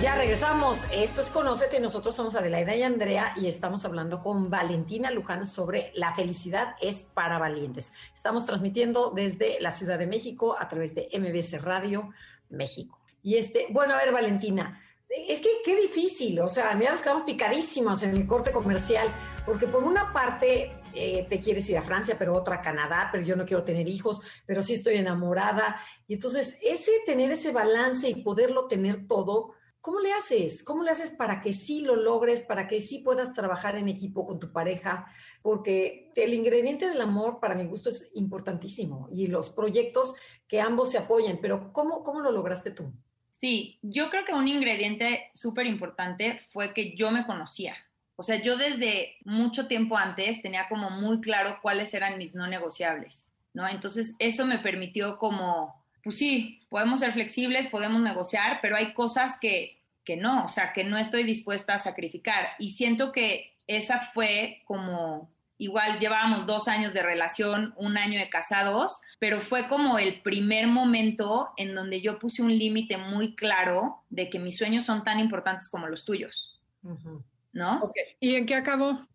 Ya 0.02 0.16
regresamos. 0.16 0.80
Esto 0.92 1.22
es 1.22 1.30
Conocete. 1.30 1.80
Nosotros 1.80 2.16
somos 2.16 2.34
Adelaida 2.34 2.76
y 2.76 2.82
Andrea 2.82 3.34
y 3.38 3.46
estamos 3.46 3.86
hablando 3.86 4.20
con 4.20 4.50
Valentina 4.50 5.12
Luján 5.12 5.46
sobre 5.46 5.92
la 5.94 6.16
felicidad 6.16 6.76
es 6.82 7.04
para 7.04 7.38
valientes. 7.38 7.92
Estamos 8.16 8.48
transmitiendo 8.48 9.12
desde 9.12 9.62
la 9.62 9.72
Ciudad 9.72 10.00
de 10.00 10.08
México 10.08 10.58
a 10.60 10.68
través 10.68 10.96
de 10.96 11.08
MBS 11.14 11.62
Radio 11.62 12.10
México. 12.50 13.01
Y 13.24 13.36
este, 13.36 13.68
bueno, 13.70 13.94
a 13.94 13.98
ver, 13.98 14.12
Valentina, 14.12 14.82
es 15.10 15.42
que 15.42 15.50
qué 15.64 15.76
difícil, 15.76 16.40
o 16.40 16.48
sea, 16.48 16.80
ya 16.80 16.90
nos 16.90 17.02
quedamos 17.02 17.24
picadísimos 17.24 18.02
en 18.04 18.12
el 18.12 18.26
corte 18.26 18.52
comercial, 18.52 19.10
porque 19.46 19.68
por 19.68 19.84
una 19.84 20.14
parte 20.14 20.72
eh, 20.94 21.26
te 21.30 21.40
quieres 21.40 21.70
ir 21.70 21.78
a 21.78 21.82
Francia, 21.82 22.16
pero 22.18 22.34
otra 22.34 22.56
a 22.56 22.62
Canadá, 22.62 23.10
pero 23.12 23.24
yo 23.24 23.36
no 23.36 23.46
quiero 23.46 23.64
tener 23.64 23.88
hijos, 23.90 24.22
pero 24.46 24.62
sí 24.62 24.76
estoy 24.76 24.96
enamorada. 24.96 25.78
Y 26.08 26.14
entonces, 26.14 26.58
ese 26.62 26.92
tener 27.06 27.32
ese 27.32 27.52
balance 27.52 28.10
y 28.10 28.24
poderlo 28.24 28.68
tener 28.68 29.06
todo, 29.08 29.54
¿cómo 29.82 30.00
le 30.00 30.14
haces? 30.14 30.64
¿Cómo 30.64 30.84
le 30.84 30.92
haces 30.92 31.10
para 31.12 31.42
que 31.42 31.52
sí 31.52 31.82
lo 31.82 31.98
logres, 31.98 32.42
para 32.42 32.68
que 32.68 32.80
sí 32.80 33.00
puedas 33.00 33.34
trabajar 33.34 33.76
en 33.76 33.90
equipo 33.90 34.26
con 34.26 34.40
tu 34.40 34.54
pareja? 34.54 35.08
Porque 35.42 36.12
el 36.16 36.34
ingrediente 36.34 36.88
del 36.88 37.02
amor, 37.02 37.40
para 37.42 37.56
mi 37.56 37.66
gusto, 37.66 37.90
es 37.90 38.12
importantísimo 38.16 39.10
y 39.12 39.28
los 39.28 39.50
proyectos 39.50 40.16
que 40.48 40.62
ambos 40.62 40.92
se 40.92 41.00
apoyen, 41.00 41.40
pero 41.42 41.74
¿cómo, 41.74 42.04
cómo 42.04 42.22
lo 42.22 42.32
lograste 42.32 42.72
tú? 42.72 42.94
Sí, 43.42 43.80
yo 43.82 44.12
creo 44.12 44.24
que 44.24 44.34
un 44.34 44.48
ingrediente 44.48 45.32
súper 45.34 45.66
importante 45.66 46.42
fue 46.54 46.76
que 46.76 46.96
yo 46.96 47.10
me 47.10 47.26
conocía. 47.26 47.76
O 48.16 48.22
sea, 48.22 48.40
yo 48.40 48.56
desde 48.56 49.16
mucho 49.26 49.66
tiempo 49.66 49.98
antes 49.98 50.44
tenía 50.44 50.68
como 50.70 50.92
muy 50.92 51.22
claro 51.22 51.58
cuáles 51.60 51.92
eran 51.96 52.20
mis 52.20 52.36
no 52.36 52.46
negociables, 52.46 53.32
¿no? 53.56 53.68
Entonces, 53.68 54.14
eso 54.20 54.46
me 54.46 54.60
permitió 54.60 55.18
como, 55.18 55.74
pues 56.04 56.20
sí, 56.20 56.62
podemos 56.70 57.00
ser 57.00 57.14
flexibles, 57.14 57.66
podemos 57.66 58.00
negociar, 58.04 58.60
pero 58.62 58.76
hay 58.76 58.94
cosas 58.94 59.40
que, 59.42 59.80
que 60.06 60.18
no, 60.18 60.46
o 60.46 60.50
sea, 60.50 60.72
que 60.72 60.84
no 60.84 61.00
estoy 61.00 61.24
dispuesta 61.24 61.74
a 61.74 61.80
sacrificar. 61.80 62.50
Y 62.60 62.68
siento 62.70 63.12
que 63.12 63.56
esa 63.66 64.02
fue 64.14 64.62
como 64.66 65.32
igual 65.62 66.00
llevábamos 66.00 66.48
dos 66.48 66.68
años 66.68 66.92
de 66.92 67.04
relación, 67.04 67.76
un 67.78 67.96
año 67.96 68.18
de 68.18 68.32
casados, 68.32 69.00
pero 69.20 69.42
fue 69.42 69.68
como 69.68 70.00
el 70.00 70.20
primer 70.22 70.66
momento 70.66 71.52
en 71.56 71.76
donde 71.76 72.02
yo 72.02 72.18
puse 72.18 72.42
un 72.42 72.58
límite 72.58 72.98
muy 72.98 73.36
claro 73.36 74.04
de 74.10 74.32
que 74.32 74.40
mis 74.40 74.58
sueños 74.58 74.86
son 74.86 75.04
tan 75.04 75.20
importantes 75.20 75.70
como 75.70 75.88
los 75.88 76.04
tuyos, 76.04 76.60
¿no? 77.54 77.94
¿Y 78.20 78.36
en 78.36 78.48
qué 78.48 78.56
acabó? 78.56 79.08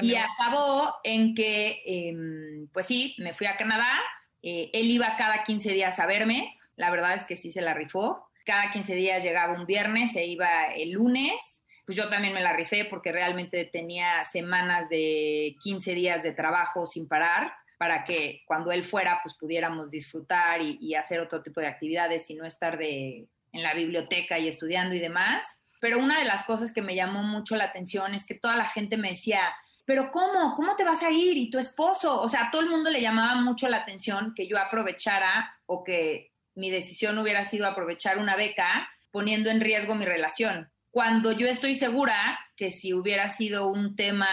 y 0.00 0.14
acabó 0.16 0.94
en 1.04 1.34
que, 1.34 1.82
em, 1.84 2.66
pues 2.72 2.86
sí, 2.86 3.14
me 3.18 3.34
fui 3.34 3.46
a 3.46 3.56
Canadá, 3.56 4.00
eh, 4.42 4.70
él 4.72 4.90
iba 4.90 5.16
cada 5.16 5.44
15 5.44 5.70
días 5.70 6.00
a 6.00 6.06
verme, 6.06 6.58
la 6.76 6.90
verdad 6.90 7.14
es 7.14 7.24
que 7.24 7.36
sí 7.36 7.52
se 7.52 7.60
la 7.60 7.74
rifó, 7.74 8.26
cada 8.44 8.72
15 8.72 8.96
días 8.96 9.22
llegaba 9.22 9.52
un 9.52 9.66
viernes, 9.66 10.12
se 10.12 10.24
iba 10.24 10.74
el 10.74 10.92
lunes, 10.92 11.61
pues 11.84 11.96
yo 11.96 12.08
también 12.08 12.34
me 12.34 12.40
la 12.40 12.52
rifé 12.52 12.84
porque 12.84 13.12
realmente 13.12 13.64
tenía 13.64 14.22
semanas 14.24 14.88
de 14.88 15.56
15 15.60 15.94
días 15.94 16.22
de 16.22 16.32
trabajo 16.32 16.86
sin 16.86 17.08
parar 17.08 17.52
para 17.78 18.04
que 18.04 18.42
cuando 18.46 18.70
él 18.70 18.84
fuera 18.84 19.18
pues 19.22 19.36
pudiéramos 19.36 19.90
disfrutar 19.90 20.62
y, 20.62 20.94
hacer 20.94 21.18
otro 21.18 21.42
tipo 21.42 21.60
de 21.60 21.66
actividades 21.66 22.30
y 22.30 22.34
no 22.34 22.46
estar 22.46 22.78
de, 22.78 23.26
en 23.52 23.62
la 23.62 23.74
biblioteca 23.74 24.38
y 24.38 24.46
estudiando 24.46 24.94
y 24.94 25.00
demás. 25.00 25.64
Pero 25.80 25.98
una 25.98 26.20
de 26.20 26.24
las 26.24 26.44
cosas 26.44 26.72
que 26.72 26.80
me 26.80 26.94
llamó 26.94 27.24
mucho 27.24 27.56
la 27.56 27.64
atención 27.64 28.14
es 28.14 28.24
que 28.24 28.36
toda 28.36 28.54
la 28.54 28.68
gente 28.68 28.96
me 28.96 29.10
decía, 29.10 29.40
pero 29.84 30.12
¿cómo? 30.12 30.54
¿Cómo 30.54 30.76
te 30.76 30.84
vas 30.84 31.02
a 31.02 31.10
ir? 31.10 31.36
¿Y 31.36 31.50
tu 31.50 31.58
esposo? 31.58 32.20
O 32.20 32.28
sea, 32.28 32.44
a 32.44 32.50
todo 32.52 32.62
el 32.62 32.70
mundo 32.70 32.88
le 32.88 33.00
llamaba 33.00 33.34
mucho 33.40 33.68
la 33.68 33.78
atención 33.78 34.32
que 34.36 34.46
yo 34.46 34.58
aprovechara 34.58 35.58
o 35.66 35.82
que 35.82 36.30
mi 36.54 36.70
decisión 36.70 37.18
hubiera 37.18 37.44
sido 37.44 37.66
aprovechar 37.66 38.18
una 38.18 38.36
beca 38.36 38.88
poniendo 39.10 39.50
en 39.50 39.60
riesgo 39.60 39.94
mi 39.94 40.04
relación. 40.04 40.71
Cuando 40.92 41.32
yo 41.32 41.48
estoy 41.48 41.74
segura 41.74 42.38
que 42.54 42.70
si 42.70 42.92
hubiera 42.92 43.30
sido 43.30 43.66
un 43.66 43.96
tema 43.96 44.28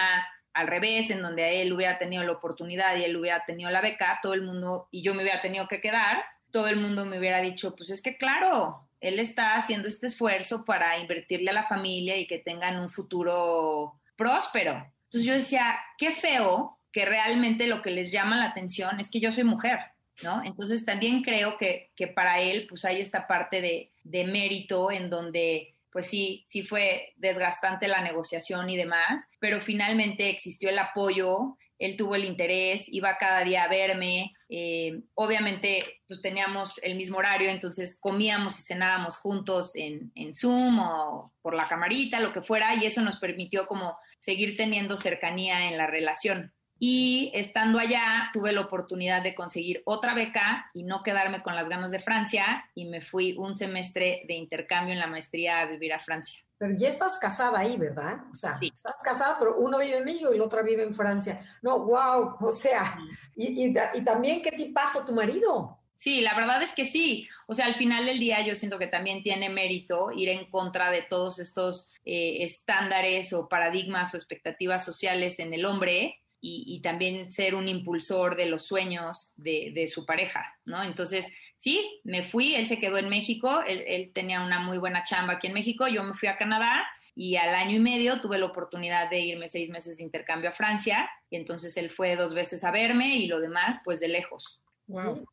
al 0.54 0.68
revés, 0.68 1.10
en 1.10 1.22
donde 1.22 1.62
él 1.62 1.72
hubiera 1.72 1.98
tenido 1.98 2.22
la 2.24 2.34
oportunidad 2.34 2.98
y 2.98 3.06
él 3.06 3.16
hubiera 3.16 3.46
tenido 3.46 3.72
la 3.72 3.80
beca, 3.80 4.20
todo 4.22 4.34
el 4.34 4.42
mundo, 4.42 4.90
y 4.92 5.02
yo 5.02 5.14
me 5.14 5.24
hubiera 5.24 5.42
tenido 5.42 5.70
que 5.70 5.80
quedar, 5.80 6.22
todo 6.52 6.68
el 6.68 6.76
mundo 6.76 7.06
me 7.06 7.18
hubiera 7.18 7.40
dicho, 7.40 7.78
pues 7.78 7.90
es 7.92 8.02
que 8.02 8.18
claro, 8.18 8.90
él 9.00 9.20
está 9.20 9.56
haciendo 9.56 9.88
este 9.88 10.08
esfuerzo 10.08 10.66
para 10.66 10.98
invertirle 10.98 11.50
a 11.50 11.54
la 11.54 11.68
familia 11.68 12.18
y 12.18 12.28
que 12.28 12.40
tengan 12.40 12.78
un 12.78 12.90
futuro 12.90 13.94
próspero. 14.18 14.86
Entonces 15.06 15.24
yo 15.24 15.34
decía, 15.34 15.80
qué 15.98 16.12
feo 16.12 16.78
que 16.92 17.06
realmente 17.06 17.68
lo 17.68 17.82
que 17.82 17.92
les 17.92 18.12
llama 18.12 18.36
la 18.36 18.50
atención 18.50 19.00
es 19.00 19.10
que 19.10 19.22
yo 19.22 19.32
soy 19.32 19.46
mujer, 19.46 19.80
¿no? 20.24 20.44
Entonces 20.44 20.84
también 20.84 21.24
creo 21.24 21.56
que, 21.58 21.92
que 21.96 22.08
para 22.08 22.42
él 22.42 22.66
pues 22.68 22.84
hay 22.84 23.00
esta 23.00 23.28
parte 23.28 23.62
de, 23.62 23.92
de 24.04 24.26
mérito 24.26 24.92
en 24.92 25.10
donde 25.10 25.76
pues 25.92 26.08
sí, 26.08 26.46
sí 26.48 26.64
fue 26.64 27.14
desgastante 27.18 27.88
la 27.88 28.02
negociación 28.02 28.70
y 28.70 28.78
demás, 28.78 29.24
pero 29.40 29.62
finalmente 29.62 30.30
existió 30.30 30.70
el 30.70 30.80
apoyo, 30.80 31.58
él 31.80 31.96
tuvo 31.96 32.16
el 32.16 32.26
interés, 32.26 32.86
iba 32.90 33.18
cada 33.18 33.44
día 33.44 33.64
a 33.64 33.70
verme, 33.70 34.34
eh, 34.50 35.02
obviamente 35.14 36.02
pues 36.08 36.22
teníamos 36.22 36.74
el 36.84 36.96
mismo 36.96 37.18
horario, 37.18 37.50
entonces 37.50 37.98
comíamos 38.00 38.60
y 38.60 38.64
cenábamos 38.64 39.18
juntos 39.18 39.76
en, 39.76 40.12
en 40.16 40.36
Zoom 40.36 40.80
o 40.80 41.34
por 41.42 41.56
la 41.56 41.68
camarita, 41.68 42.20
lo 42.20 42.34
que 42.34 42.42
fuera, 42.42 42.76
y 42.76 42.86
eso 42.86 43.02
nos 43.02 43.18
permitió 43.18 43.66
como 43.66 43.98
seguir 44.20 44.58
teniendo 44.58 44.98
cercanía 44.98 45.70
en 45.70 45.78
la 45.78 45.88
relación. 45.88 46.54
Y 46.80 47.32
estando 47.34 47.78
allá, 47.78 48.30
tuve 48.32 48.54
la 48.54 48.62
oportunidad 48.62 49.22
de 49.22 49.36
conseguir 49.36 49.82
otra 49.86 50.14
beca 50.14 50.72
y 50.74 50.84
no 50.84 51.04
quedarme 51.04 51.44
con 51.44 51.56
las 51.56 51.68
ganas 51.68 51.92
de 51.92 52.00
Francia 52.00 52.66
y 52.74 52.86
me 52.86 53.02
fui 53.02 53.36
un 53.38 53.56
semestre 53.56 54.24
de 54.28 54.36
intercambio 54.36 54.94
en 54.94 55.00
la 55.00 55.08
maestría 55.08 55.60
a 55.60 55.66
vivir 55.66 55.94
a 55.94 56.00
Francia. 56.00 56.40
Pero 56.58 56.76
ya 56.76 56.90
estás 56.90 57.18
casada 57.18 57.60
ahí, 57.60 57.78
¿verdad? 57.78 58.18
O 58.32 58.36
sea, 58.36 58.58
estás 58.62 58.96
casada, 59.04 59.38
pero 59.40 59.58
uno 59.58 59.80
vive 59.80 59.98
en 59.98 60.06
México 60.06 60.32
y 60.32 60.36
el 60.36 60.42
otro 60.42 60.64
vive 60.64 60.84
en 60.84 60.94
Francia. 60.94 61.40
No, 61.62 61.80
wow, 61.86 62.36
o 62.40 62.52
sea, 62.52 62.98
y, 63.36 63.66
y, 63.66 63.74
y 63.94 64.02
también 64.02 64.42
qué 64.42 64.52
tipazo 64.52 65.06
tu 65.06 65.14
marido. 65.14 65.80
Sí, 66.00 66.22
la 66.22 66.34
verdad 66.34 66.62
es 66.62 66.74
que 66.74 66.86
sí. 66.86 67.28
O 67.46 67.54
sea, 67.54 67.66
al 67.66 67.76
final 67.76 68.06
del 68.06 68.20
día 68.20 68.40
yo 68.46 68.56
siento 68.56 68.80
que 68.80 68.88
también 68.88 69.22
tiene 69.22 69.50
mérito 69.50 70.12
ir 70.14 70.30
en 70.30 70.50
contra 70.50 70.92
de 70.92 71.02
todos 71.02 71.40
estos 71.40 71.90
eh, 72.06 72.38
estándares 72.44 73.34
o 73.34 73.50
paradigmas 73.50 74.14
o 74.14 74.18
expectativas 74.18 74.86
sociales 74.86 75.40
en 75.40 75.54
el 75.54 75.66
hombre 75.66 76.22
y, 76.42 76.82
también 76.82 77.32
ser 77.32 77.56
un 77.56 77.68
impulsor 77.68 78.36
de 78.36 78.46
los 78.46 78.66
sueños 78.66 79.34
de, 79.36 79.88
su 79.94 80.06
pareja, 80.06 80.58
¿no? 80.66 80.84
Entonces, 80.84 81.28
sí, 81.58 82.02
me 82.04 82.24
fui, 82.24 82.56
él 82.56 82.68
se 82.68 82.80
quedó 82.80 82.98
en 82.98 83.10
México, 83.10 83.62
él, 83.68 84.12
tenía 84.14 84.42
una 84.42 84.60
muy 84.60 84.78
buena 84.78 85.04
chamba 85.04 85.34
aquí 85.34 85.48
en 85.48 85.54
México, 85.54 85.88
yo 85.88 86.04
me 86.04 86.14
fui 86.14 86.30
a 86.30 86.38
Canadá 86.38 86.86
y 87.16 87.36
al 87.36 87.54
año 87.54 87.76
y 87.76 87.80
medio 87.80 88.22
tuve 88.22 88.38
la 88.38 88.46
oportunidad 88.46 89.10
de 89.10 89.20
irme 89.20 89.48
seis 89.48 89.70
meses 89.70 89.98
de 89.98 90.04
intercambio 90.04 90.50
a 90.50 90.54
Francia 90.54 91.10
y 91.30 91.36
entonces 91.36 91.76
él 91.76 91.90
fue 91.90 92.16
dos 92.16 92.34
veces 92.34 92.64
a 92.64 92.72
verme 92.72 93.16
y 93.16 93.28
lo 93.28 93.40
demás 93.40 93.82
pues 93.84 94.00
de 94.00 94.08
lejos. 94.08 94.62
Wow. 94.88 95.26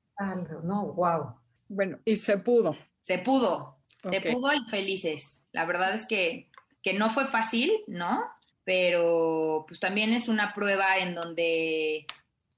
No, 0.65 0.93
wow. 0.95 1.37
Bueno, 1.69 1.99
y 2.05 2.17
se 2.17 2.39
pudo. 2.39 2.77
Se 3.01 3.19
pudo, 3.19 3.79
se 4.03 4.21
pudo 4.21 4.53
y 4.53 4.65
felices. 4.69 5.43
La 5.53 5.65
verdad 5.65 5.95
es 5.95 6.07
que, 6.07 6.51
que 6.83 6.95
no 6.95 7.11
fue 7.11 7.27
fácil, 7.27 7.73
¿no? 7.87 8.25
Pero 8.67 9.65
pues 9.69 9.79
también 9.79 10.13
es 10.13 10.27
una 10.27 10.53
prueba 10.53 10.99
en 10.99 11.15
donde 11.15 12.05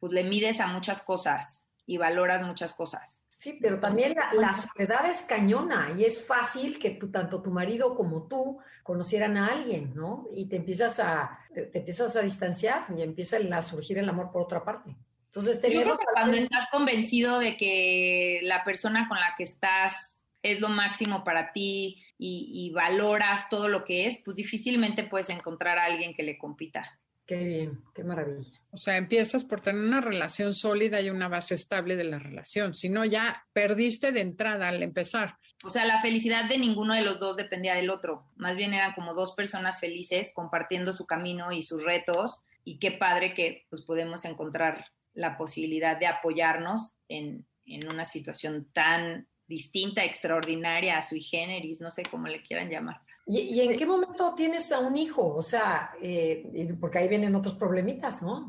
pues 0.00 0.14
le 0.14 0.24
mides 0.24 0.58
a 0.58 0.66
muchas 0.66 1.02
cosas 1.02 1.66
y 1.84 1.98
valoras 1.98 2.42
muchas 2.46 2.72
cosas. 2.72 3.22
Sí, 3.36 3.58
pero 3.60 3.78
también 3.78 4.16
la, 4.32 4.54
soledad 4.54 5.08
es 5.08 5.22
cañona 5.22 5.92
y 5.96 6.04
es 6.04 6.26
fácil 6.26 6.78
que 6.78 6.90
tú, 6.90 7.12
tanto 7.12 7.42
tu 7.42 7.50
marido 7.50 7.94
como 7.94 8.26
tú 8.26 8.58
conocieran 8.82 9.36
a 9.36 9.48
alguien, 9.48 9.92
¿no? 9.94 10.26
Y 10.34 10.48
te 10.48 10.56
empiezas 10.56 10.98
a, 10.98 11.38
te 11.52 11.78
empiezas 11.78 12.16
a 12.16 12.22
distanciar 12.22 12.86
y 12.96 13.02
empieza 13.02 13.36
a 13.36 13.62
surgir 13.62 13.98
el 13.98 14.08
amor 14.08 14.32
por 14.32 14.42
otra 14.42 14.64
parte. 14.64 14.96
Entonces, 15.26 15.60
tenemos 15.60 15.98
cuando 16.14 16.38
estás 16.38 16.68
convencido 16.72 17.38
de 17.38 17.58
que 17.58 18.40
la 18.44 18.64
persona 18.64 19.06
con 19.08 19.20
la 19.20 19.34
que 19.36 19.44
estás 19.44 20.16
es 20.42 20.58
lo 20.58 20.70
máximo 20.70 21.22
para 21.22 21.52
ti, 21.52 22.02
y, 22.18 22.70
valoras 22.74 23.48
todo 23.48 23.68
lo 23.68 23.85
que 23.85 24.07
es, 24.07 24.20
pues 24.24 24.37
difícilmente 24.37 25.04
puedes 25.04 25.31
encontrar 25.31 25.78
a 25.78 25.85
alguien 25.85 26.14
que 26.14 26.22
le 26.22 26.37
compita. 26.37 26.98
Qué 27.24 27.44
bien, 27.44 27.83
qué 27.94 28.02
maravilla. 28.04 28.59
O 28.70 28.76
sea, 28.76 28.96
empiezas 28.96 29.44
por 29.44 29.61
tener 29.61 29.83
una 29.83 30.00
relación 30.00 30.54
sólida 30.54 31.00
y 31.00 31.11
una 31.11 31.28
base 31.28 31.54
estable 31.54 31.94
de 31.94 32.04
la 32.04 32.18
relación. 32.18 32.74
Si 32.74 32.88
no, 32.88 33.04
ya 33.04 33.44
perdiste 33.52 34.12
de 34.12 34.22
entrada 34.22 34.68
al 34.68 34.83
empezar. 34.83 35.37
O 35.62 35.70
sea, 35.70 35.85
la 35.85 36.00
felicidad 36.00 36.48
de 36.48 36.57
ninguno 36.57 36.94
de 36.94 37.02
los 37.02 37.20
dos 37.20 37.37
dependía 37.37 37.74
del 37.74 37.90
otro. 37.90 38.24
Más 38.37 38.57
bien 38.57 38.72
eran 38.72 38.94
como 38.94 39.12
dos 39.12 39.33
personas 39.33 39.78
felices 39.78 40.33
compartiendo 40.35 40.94
su 40.94 41.04
camino 41.04 41.52
y 41.52 41.62
sus 41.62 41.85
retos. 41.85 42.42
Y 42.64 42.78
qué 42.78 42.92
padre 42.92 43.35
que 43.35 43.66
pues 43.68 43.83
podemos 43.83 44.24
encontrar 44.24 44.87
la 45.12 45.37
posibilidad 45.37 45.98
de 45.98 46.07
apoyarnos 46.07 46.94
en, 47.09 47.46
en 47.66 47.88
una 47.88 48.07
situación 48.07 48.68
tan 48.72 49.28
distinta, 49.48 50.04
extraordinaria, 50.04 50.98
a 50.98 51.02
sui 51.02 51.20
generis, 51.20 51.80
no 51.80 51.90
sé 51.90 52.02
cómo 52.11 52.26
le 52.28 52.42
quieran 52.42 52.70
llamar. 52.70 53.00
¿Y, 53.26 53.61
en 53.61 53.76
qué 53.76 53.84
momento 53.84 54.34
tienes 54.34 54.70
a 54.72 54.78
un 54.78 54.96
hijo? 54.96 55.34
O 55.34 55.42
sea, 55.42 55.90
eh, 56.00 56.74
porque 56.80 56.98
ahí 56.98 57.08
vienen 57.08 57.34
otros 57.34 57.54
problemitas, 57.54 58.22
¿no? 58.22 58.48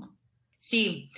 Sí, 0.62 1.10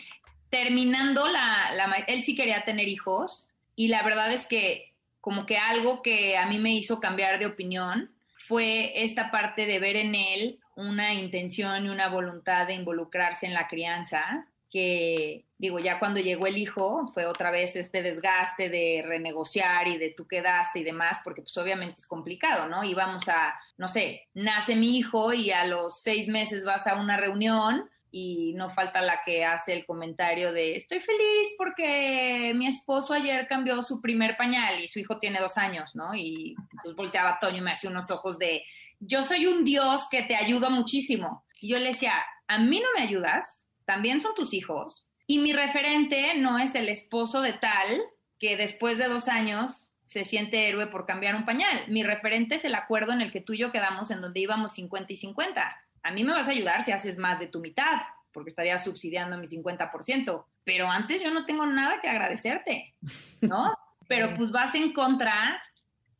terminando 0.50 1.28
la, 1.28 1.74
la, 1.76 1.94
él 2.08 2.24
sí 2.24 2.36
quería 2.36 2.64
tener 2.64 2.88
hijos 2.88 3.48
y 3.76 3.88
la 3.88 4.04
verdad 4.04 4.32
es 4.32 4.48
que 4.48 4.94
como 5.20 5.46
que 5.46 5.58
algo 5.58 6.02
que 6.02 6.38
a 6.38 6.48
mí 6.48 6.58
me 6.58 6.74
hizo 6.74 7.00
cambiar 7.00 7.38
de 7.38 7.46
opinión 7.46 8.12
fue 8.48 9.04
esta 9.04 9.30
parte 9.30 9.66
de 9.66 9.80
ver 9.80 9.96
en 9.96 10.16
él 10.16 10.60
una 10.76 11.14
intención 11.14 11.86
y 11.86 11.90
una 11.90 12.10
voluntad 12.10 12.66
de 12.66 12.74
involucrarse 12.74 13.46
en 13.46 13.54
la 13.54 13.68
crianza 13.68 14.48
que 14.72 15.46
digo, 15.62 15.78
ya 15.78 16.00
cuando 16.00 16.20
llegó 16.20 16.48
el 16.48 16.58
hijo 16.58 17.12
fue 17.14 17.28
otra 17.28 17.52
vez 17.52 17.76
este 17.76 18.02
desgaste 18.02 18.70
de 18.70 19.04
renegociar 19.06 19.88
y 19.88 20.00
de 20.00 20.10
tú 20.10 20.28
quedaste 20.28 20.80
y 20.80 20.84
demás, 20.84 21.20
porque 21.24 21.44
pues 21.44 21.56
obviamente 21.56 22.00
es 22.00 22.08
complicado, 22.08 22.68
¿no? 22.68 22.84
Íbamos 22.84 23.30
a, 23.30 23.54
no 23.78 23.88
sé, 23.88 24.28
nace 24.34 24.76
mi 24.76 24.98
hijo 24.98 25.34
y 25.34 25.52
a 25.52 25.66
los 25.66 26.02
seis 26.02 26.28
meses 26.28 26.66
vas 26.66 26.88
a 26.88 26.96
una 26.96 27.16
reunión 27.16 27.88
y 28.10 28.54
no 28.56 28.72
falta 28.72 29.04
la 29.04 29.22
que 29.24 29.46
hace 29.46 29.74
el 29.74 29.86
comentario 29.86 30.52
de 30.52 30.76
estoy 30.76 31.00
feliz 31.00 31.54
porque 31.60 32.54
mi 32.56 32.66
esposo 32.66 33.14
ayer 33.14 33.48
cambió 33.48 33.84
su 33.84 34.02
primer 34.02 34.38
pañal 34.38 34.80
y 34.80 34.88
su 34.88 34.98
hijo 34.98 35.20
tiene 35.20 35.40
dos 35.40 35.60
años, 35.60 35.92
¿no? 35.94 36.16
Y 36.16 36.56
entonces 36.72 36.96
volteaba 36.96 37.38
Toño 37.40 37.58
y 37.58 37.62
me 37.62 37.74
hacía 37.74 37.92
unos 37.92 38.10
ojos 38.10 38.40
de 38.40 38.64
yo 39.00 39.24
soy 39.24 39.46
un 39.46 39.64
Dios 39.64 40.08
que 40.10 40.24
te 40.24 40.36
ayuda 40.36 40.72
muchísimo. 40.72 41.46
Y 41.60 41.70
yo 41.70 41.78
le 41.78 41.90
decía, 41.90 42.14
a 42.48 42.58
mí 42.58 42.80
no 42.80 42.88
me 42.98 43.04
ayudas, 43.04 43.68
también 43.86 44.22
son 44.22 44.34
tus 44.34 44.56
hijos. 44.56 45.11
Y 45.32 45.40
mi 45.40 45.54
referente 45.54 46.34
no 46.36 46.60
es 46.60 46.76
el 46.76 46.90
esposo 46.90 47.40
de 47.40 47.54
tal 47.54 48.02
que 48.38 48.58
después 48.58 48.98
de 48.98 49.08
dos 49.08 49.30
años 49.30 49.88
se 50.04 50.26
siente 50.26 50.68
héroe 50.68 50.88
por 50.88 51.06
cambiar 51.06 51.36
un 51.38 51.46
pañal. 51.46 51.86
Mi 51.88 52.04
referente 52.04 52.56
es 52.56 52.66
el 52.66 52.76
acuerdo 52.76 53.14
en 53.14 53.22
el 53.22 53.32
que 53.32 53.40
tú 53.40 53.54
y 53.54 53.60
yo 53.60 53.72
quedamos 53.72 54.12
en 54.12 54.20
donde 54.20 54.42
íbamos 54.42 54.74
50 54.74 55.14
y 55.14 55.16
50. 55.16 55.78
A 56.04 56.12
mí 56.12 56.26
me 56.26 56.34
vas 56.34 56.50
a 56.50 56.52
ayudar 56.52 56.84
si 56.84 56.92
haces 56.92 57.18
más 57.18 57.40
de 57.40 57.48
tu 57.48 57.62
mitad, 57.62 58.02
porque 58.34 58.50
estaría 58.50 58.78
subsidiando 58.78 59.38
mi 59.38 59.48
50%. 59.48 60.44
Pero 60.66 60.92
antes 60.92 61.24
yo 61.24 61.32
no 61.32 61.46
tengo 61.46 61.66
nada 61.66 62.02
que 62.02 62.10
agradecerte, 62.10 62.94
¿no? 63.40 63.74
Pero 64.10 64.36
pues 64.36 64.52
vas 64.52 64.76
en 64.76 64.92
contra 64.92 65.64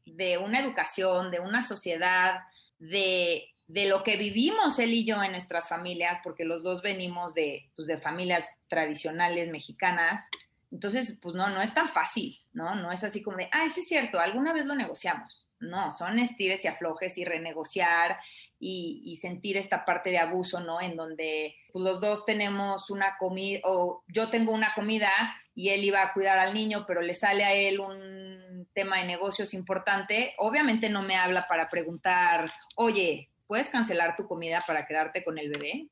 de 0.06 0.38
una 0.38 0.62
educación, 0.62 1.32
de 1.32 1.42
una 1.42 1.64
sociedad, 1.64 2.40
de 2.80 3.51
de 3.72 3.86
lo 3.86 4.04
que 4.04 4.18
vivimos 4.18 4.80
él 4.80 4.94
y 4.94 5.06
yo 5.06 5.24
en 5.24 5.32
nuestras 5.32 5.70
familias, 5.70 6.20
porque 6.24 6.44
los 6.44 6.62
dos 6.62 6.82
venimos 6.82 7.34
de, 7.34 7.70
pues, 7.76 7.88
de 7.88 7.98
familias 7.98 8.46
tradicionales 8.68 9.50
mexicanas. 9.50 10.28
Entonces, 10.72 11.18
pues 11.22 11.36
no, 11.36 11.50
no 11.50 11.62
es 11.62 11.74
tan 11.74 11.88
fácil, 11.88 12.38
¿no? 12.52 12.76
No 12.76 12.92
es 12.92 13.04
así 13.06 13.22
como 13.24 13.38
de, 13.38 13.50
ah, 13.54 13.70
sí 13.70 13.80
es 13.80 13.88
cierto, 13.88 14.20
alguna 14.20 14.52
vez 14.52 14.66
lo 14.66 14.76
negociamos. 14.76 15.50
no, 15.60 15.92
son 15.92 16.20
estires 16.20 16.66
y 16.66 16.68
aflojes 16.68 17.18
y 17.18 17.24
renegociar 17.24 18.18
y, 18.60 19.18
sentir 19.22 19.58
esta 19.58 19.86
parte 19.86 20.10
de 20.10 20.20
abuso, 20.20 20.60
¿no? 20.60 20.82
En 20.82 20.96
donde 20.96 21.56
pues, 21.72 21.84
los 21.84 22.02
dos 22.02 22.26
tenemos 22.26 22.90
una 22.90 23.18
comida, 23.18 23.62
o 23.64 24.04
yo 24.08 24.30
tengo 24.30 24.52
una 24.52 24.74
comida 24.76 25.10
y 25.56 25.70
él 25.70 25.84
iba 25.84 26.02
a 26.02 26.14
cuidar 26.14 26.40
al 26.40 26.54
niño, 26.54 26.86
pero 26.88 27.02
le 27.02 27.14
sale 27.14 27.44
a 27.44 27.54
él 27.54 27.80
un 27.80 28.68
tema 28.74 29.00
de 29.00 29.06
negocios 29.06 29.54
importante, 29.54 30.34
obviamente 30.38 30.90
no 30.90 31.02
me 31.02 31.16
habla 31.16 31.48
para 31.48 31.70
preguntar, 31.70 32.52
oye, 32.76 33.32
¿puedes 33.52 33.68
cancelar 33.68 34.16
tu 34.16 34.30
comida 34.30 34.64
para 34.66 34.86
quedarte 34.86 35.26
con 35.26 35.38
el 35.38 35.50
bebé? 35.50 35.90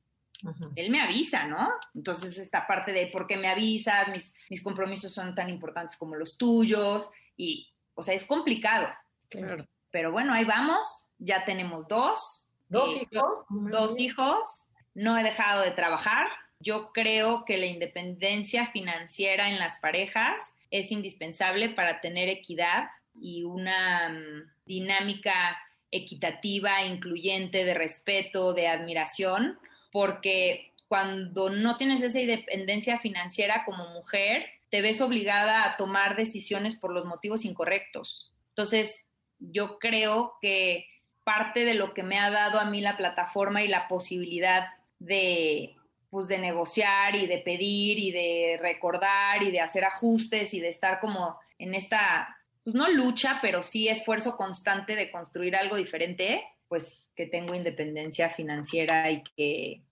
Él 0.77 0.89
me 0.89 1.01
avisa, 1.01 1.45
¿no? 1.45 1.69
Entonces, 1.93 2.37
esta 2.37 2.65
parte 2.65 2.93
de 2.93 3.07
por 3.07 3.27
qué 3.27 3.35
me 3.35 3.49
avisas, 3.49 4.07
mis, 4.07 4.33
mis 4.49 4.63
compromisos 4.63 5.13
son 5.13 5.35
tan 5.35 5.49
importantes 5.49 5.97
como 5.97 6.15
los 6.15 6.37
tuyos, 6.37 7.11
y, 7.35 7.69
o 7.95 8.01
sea, 8.01 8.13
es 8.13 8.23
complicado. 8.23 8.87
Claro. 9.27 9.65
Pero 9.91 10.13
bueno, 10.13 10.31
ahí 10.31 10.45
vamos, 10.45 11.05
ya 11.17 11.43
tenemos 11.43 11.85
dos. 11.89 12.49
¿Dos 12.69 12.95
eh, 12.95 13.05
hijos? 13.11 13.43
Dos 13.49 13.99
hijos, 13.99 14.69
no 14.93 15.17
he 15.17 15.23
dejado 15.23 15.61
de 15.61 15.71
trabajar. 15.71 16.29
Yo 16.61 16.93
creo 16.93 17.43
que 17.43 17.57
la 17.57 17.65
independencia 17.65 18.67
financiera 18.67 19.49
en 19.49 19.59
las 19.59 19.81
parejas 19.81 20.55
es 20.71 20.93
indispensable 20.93 21.67
para 21.71 21.99
tener 21.99 22.29
equidad 22.29 22.85
y 23.19 23.43
una 23.43 24.07
mm, 24.07 24.49
dinámica 24.65 25.57
equitativa, 25.91 26.83
incluyente, 26.83 27.65
de 27.65 27.73
respeto, 27.73 28.53
de 28.53 28.67
admiración, 28.67 29.59
porque 29.91 30.71
cuando 30.87 31.49
no 31.49 31.77
tienes 31.77 32.01
esa 32.01 32.19
independencia 32.19 32.99
financiera 32.99 33.63
como 33.65 33.87
mujer, 33.93 34.45
te 34.69 34.81
ves 34.81 35.01
obligada 35.01 35.65
a 35.65 35.77
tomar 35.77 36.15
decisiones 36.15 36.75
por 36.75 36.91
los 36.91 37.05
motivos 37.05 37.45
incorrectos. 37.45 38.31
Entonces, 38.49 39.05
yo 39.39 39.79
creo 39.79 40.33
que 40.41 40.87
parte 41.23 41.65
de 41.65 41.75
lo 41.75 41.93
que 41.93 42.03
me 42.03 42.19
ha 42.19 42.29
dado 42.29 42.59
a 42.59 42.65
mí 42.65 42.81
la 42.81 42.97
plataforma 42.97 43.63
y 43.63 43.67
la 43.67 43.87
posibilidad 43.87 44.67
de 44.99 45.75
pues 46.09 46.27
de 46.27 46.39
negociar 46.39 47.15
y 47.15 47.27
de 47.27 47.37
pedir 47.37 47.99
y 47.99 48.11
de 48.11 48.57
recordar 48.59 49.43
y 49.43 49.51
de 49.51 49.61
hacer 49.61 49.85
ajustes 49.85 50.53
y 50.55 50.59
de 50.59 50.69
estar 50.69 50.99
como 50.99 51.39
en 51.59 51.75
esta, 51.75 52.38
pues 52.71 52.75
no 52.75 52.89
lucha, 52.91 53.39
pero 53.41 53.63
sí 53.63 53.87
esfuerzo 53.87 54.37
constante 54.37 54.95
de 54.95 55.11
construir 55.11 55.55
algo 55.55 55.75
diferente, 55.75 56.43
pues 56.67 57.01
que 57.15 57.25
tengo 57.25 57.53
independencia 57.55 58.29
financiera 58.29 59.09
y 59.09 59.23
que... 59.23 59.83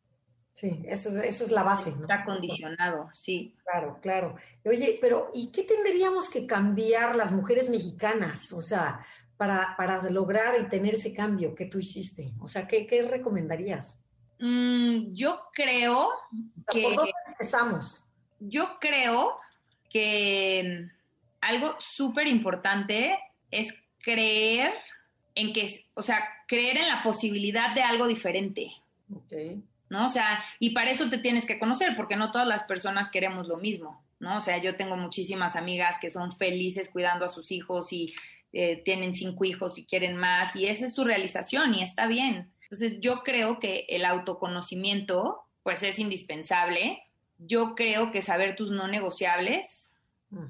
Sí, 0.53 0.81
esa 0.85 1.23
es, 1.23 1.51
la 1.51 1.61
base. 1.61 1.91
¿no? 1.91 2.01
Está 2.01 2.23
condicionado, 2.23 3.09
sí. 3.13 3.55
Claro, 3.63 3.99
claro. 4.01 4.35
Oye, 4.65 4.97
pero 4.99 5.29
¿y 5.33 5.51
qué 5.51 5.63
tendríamos 5.63 6.29
que 6.29 6.47
cambiar 6.47 7.15
las 7.15 7.31
mujeres 7.31 7.69
mexicanas? 7.69 8.51
O 8.53 8.61
sea, 8.61 9.05
para, 9.37 9.75
para 9.77 10.01
lograr 10.09 10.59
y 10.59 10.67
tener 10.67 10.95
ese 10.95 11.13
cambio 11.13 11.53
que 11.53 11.65
tú 11.65 11.79
hiciste? 11.79 12.33
O 12.39 12.47
sea, 12.47 12.67
¿qué, 12.67 12.87
qué 12.87 13.03
recomendarías? 13.03 14.03
Mm, 14.39 15.09
yo 15.09 15.41
creo 15.53 16.09
que... 16.71 16.81
¿Por 16.81 16.95
dónde 16.95 17.13
empezamos? 17.27 18.03
Yo 18.39 18.77
creo 18.79 19.37
que 19.89 20.89
algo 21.47 21.75
súper 21.79 22.27
importante 22.27 23.17
es 23.51 23.73
creer 23.99 24.73
en 25.35 25.53
que, 25.53 25.85
o 25.93 26.03
sea, 26.03 26.27
creer 26.47 26.77
en 26.77 26.87
la 26.87 27.03
posibilidad 27.03 27.73
de 27.73 27.83
algo 27.83 28.07
diferente. 28.07 28.71
Okay. 29.13 29.61
¿No? 29.89 30.05
O 30.05 30.09
sea, 30.09 30.43
y 30.59 30.71
para 30.71 30.91
eso 30.91 31.09
te 31.09 31.19
tienes 31.19 31.45
que 31.45 31.59
conocer, 31.59 31.95
porque 31.95 32.17
no 32.17 32.31
todas 32.31 32.47
las 32.47 32.63
personas 32.63 33.09
queremos 33.09 33.47
lo 33.47 33.57
mismo, 33.57 34.03
¿no? 34.19 34.37
O 34.37 34.41
sea, 34.41 34.61
yo 34.61 34.75
tengo 34.75 34.97
muchísimas 34.97 35.55
amigas 35.55 35.97
que 35.99 36.09
son 36.09 36.33
felices 36.33 36.89
cuidando 36.89 37.23
a 37.23 37.29
sus 37.29 37.51
hijos 37.53 37.93
y 37.93 38.13
eh, 38.51 38.81
tienen 38.83 39.15
cinco 39.15 39.45
hijos 39.45 39.77
y 39.77 39.85
quieren 39.85 40.17
más, 40.17 40.55
y 40.57 40.67
esa 40.67 40.85
es 40.85 40.93
tu 40.93 41.05
realización 41.05 41.73
y 41.73 41.83
está 41.83 42.07
bien. 42.07 42.51
Entonces 42.63 42.99
yo 42.99 43.23
creo 43.23 43.59
que 43.59 43.85
el 43.87 44.03
autoconocimiento 44.03 45.43
pues 45.63 45.83
es 45.83 45.99
indispensable. 45.99 47.03
Yo 47.37 47.75
creo 47.75 48.11
que 48.11 48.21
saber 48.21 48.55
tus 48.55 48.71
no 48.71 48.87
negociables 48.87 49.86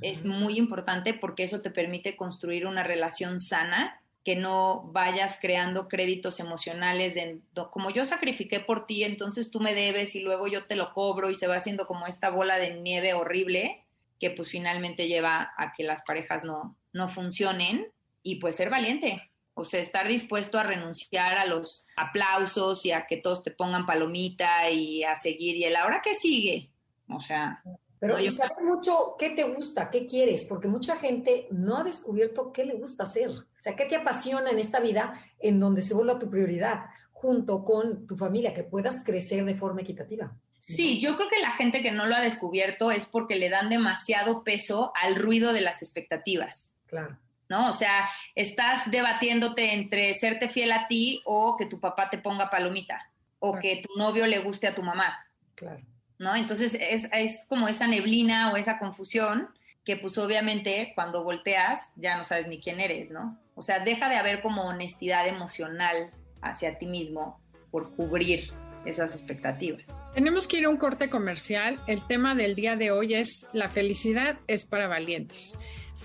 es 0.02 0.26
muy 0.26 0.58
importante 0.58 1.14
porque 1.14 1.44
eso 1.44 1.62
te 1.62 1.70
permite 1.70 2.16
construir 2.16 2.66
una 2.66 2.84
relación 2.84 3.40
sana, 3.40 4.02
que 4.24 4.36
no 4.36 4.84
vayas 4.92 5.38
creando 5.40 5.88
créditos 5.88 6.42
emocionales 6.42 7.14
de 7.14 7.40
como 7.72 7.92
yo 7.92 8.04
sacrifiqué 8.04 8.60
por 8.60 8.86
ti, 8.86 9.06
entonces 9.06 9.52
tú 9.52 9.62
me 9.62 9.74
debes 9.74 10.16
y 10.16 10.20
luego 10.20 10.48
yo 10.48 10.66
te 10.66 10.76
lo 10.76 10.94
cobro 10.94 11.30
y 11.30 11.36
se 11.36 11.48
va 11.48 11.56
haciendo 11.56 11.88
como 11.88 12.08
esta 12.08 12.30
bola 12.30 12.58
de 12.58 12.76
nieve 12.82 13.14
horrible 13.14 13.86
que 14.20 14.32
pues 14.32 14.50
finalmente 14.50 15.08
lleva 15.08 15.54
a 15.58 15.74
que 15.74 15.84
las 15.84 16.04
parejas 16.04 16.44
no, 16.44 16.76
no 16.92 17.08
funcionen 17.08 17.88
y 18.24 18.36
pues 18.36 18.58
ser 18.58 18.70
valiente, 18.70 19.32
o 19.54 19.64
sea, 19.64 19.80
estar 19.80 20.08
dispuesto 20.08 20.60
a 20.60 20.64
renunciar 20.64 21.38
a 21.38 21.46
los 21.46 21.86
aplausos 21.96 22.86
y 22.86 22.92
a 22.92 23.08
que 23.08 23.18
todos 23.18 23.44
te 23.44 23.52
pongan 23.52 23.86
palomita 23.86 24.70
y 24.70 25.04
a 25.04 25.16
seguir 25.16 25.56
y 25.56 25.64
el 25.64 25.76
ahora 25.78 26.02
qué 26.04 26.14
sigue, 26.14 26.70
o 27.08 27.22
sea. 27.22 27.62
Pero 28.00 28.20
y 28.20 28.30
saber 28.30 28.64
mucho 28.64 29.16
qué 29.18 29.32
te 29.32 29.44
gusta, 29.44 29.90
qué 29.90 30.06
quieres, 30.06 30.44
porque 30.44 30.68
mucha 30.68 30.96
gente 30.96 31.48
no 31.50 31.78
ha 31.78 31.84
descubierto 31.84 32.54
qué 32.54 32.66
le 32.66 32.76
gusta 32.76 33.04
hacer. 33.04 33.30
O 33.30 33.46
sea, 33.58 33.76
qué 33.76 33.86
te 33.86 33.96
apasiona 33.96 34.52
en 34.52 34.60
esta 34.60 34.80
vida 34.80 35.20
en 35.40 35.60
donde 35.60 35.82
se 35.82 35.96
vuelva 35.96 36.20
tu 36.20 36.30
prioridad, 36.30 36.86
junto 37.12 37.64
con 37.64 38.06
tu 38.06 38.16
familia, 38.16 38.54
que 38.54 38.64
puedas 38.64 39.04
crecer 39.04 39.46
de 39.46 39.56
forma 39.56 39.82
equitativa. 39.82 40.36
Sí, 40.60 41.00
yo 41.00 41.16
creo 41.16 41.30
que 41.30 41.40
la 41.40 41.52
gente 41.52 41.82
que 41.82 41.92
no 41.92 42.06
lo 42.06 42.16
ha 42.16 42.22
descubierto 42.22 42.92
es 42.92 43.06
porque 43.06 43.36
le 43.36 43.50
dan 43.50 43.70
demasiado 43.70 44.44
peso 44.44 44.92
al 45.02 45.16
ruido 45.16 45.54
de 45.54 45.62
las 45.62 45.82
expectativas. 45.82 46.74
Claro. 46.86 47.18
¿no? 47.50 47.68
O 47.68 47.74
sea, 47.74 48.10
estás 48.36 48.92
debatiéndote 48.92 49.74
entre 49.74 50.14
serte 50.14 50.50
fiel 50.50 50.72
a 50.72 50.88
ti 50.88 51.22
o 51.26 51.56
que 51.58 51.66
tu 51.66 51.80
papá 51.80 52.10
te 52.10 52.18
ponga 52.18 52.50
palomita 52.50 53.10
o 53.40 53.58
que 53.60 53.84
tu 53.84 53.98
novio 53.98 54.26
le 54.26 54.40
guste 54.40 54.68
a 54.68 54.76
tu 54.76 54.84
mamá. 54.84 55.26
Claro. 55.56 55.82
¿No? 56.20 56.36
Entonces 56.36 56.76
es, 56.80 57.08
es, 57.12 57.46
como 57.48 57.68
esa 57.68 57.88
neblina 57.88 58.52
o 58.52 58.58
esa 58.58 58.80
confusión 58.80 59.50
que 59.86 59.98
pues 59.98 60.18
obviamente 60.18 60.92
cuando 60.96 61.24
volteas 61.24 61.94
ya 61.96 62.18
no 62.18 62.26
sabes 62.26 62.48
ni 62.48 62.60
quién 62.60 62.80
eres, 62.80 63.10
¿no? 63.12 63.40
O 63.56 63.62
sea, 63.62 63.80
deja 63.80 64.10
de 64.10 64.16
haber 64.16 64.42
como 64.42 64.64
honestidad 64.64 65.28
emocional 65.28 66.12
hacia 66.42 66.78
ti 66.78 66.88
mismo 66.88 67.40
por 67.72 67.96
cubrir 67.96 68.52
esas 68.86 69.14
expectativas. 69.14 69.84
Tenemos 70.14 70.48
que 70.48 70.58
ir 70.58 70.66
a 70.66 70.70
un 70.70 70.78
corte 70.78 71.10
comercial. 71.10 71.80
El 71.88 72.06
tema 72.06 72.36
del 72.36 72.56
día 72.56 72.76
de 72.76 72.92
hoy 72.92 73.14
es 73.14 73.46
la 73.54 73.70
felicidad 73.70 74.40
es 74.48 74.66
para 74.66 74.88
valientes. 74.88 75.58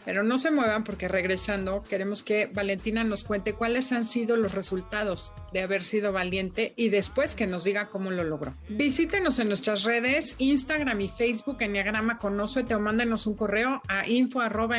Pero 0.05 0.23
no 0.23 0.39
se 0.39 0.51
muevan 0.51 0.85
porque 0.85 1.09
regresando 1.09 1.83
queremos 1.89 2.23
que 2.23 2.47
Valentina 2.47 3.05
nos 3.05 3.25
cuente 3.25 3.55
cuáles 3.55 3.93
han 3.93 4.05
sido 4.05 4.37
los 4.37 4.55
resultados 4.55 5.33
de 5.53 5.63
haber 5.63 5.85
sido 5.85 6.13
valiente 6.13 6.75
y 6.77 6.89
después 6.89 7.35
que 7.35 7.47
nos 7.47 7.65
diga 7.65 7.87
cómo 7.87 8.11
lo 8.11 8.25
logró. 8.25 8.55
Visítenos 8.69 9.39
en 9.39 9.49
nuestras 9.49 9.85
redes, 9.85 10.35
Instagram 10.39 11.01
y 11.01 11.09
Facebook, 11.09 11.59
Enneagrama 11.61 12.19
Conócete 12.19 12.75
o 12.75 12.81
mándenos 12.81 13.27
un 13.27 13.37
correo 13.37 13.83
a 13.89 14.09
info 14.09 14.41
arroba 14.41 14.79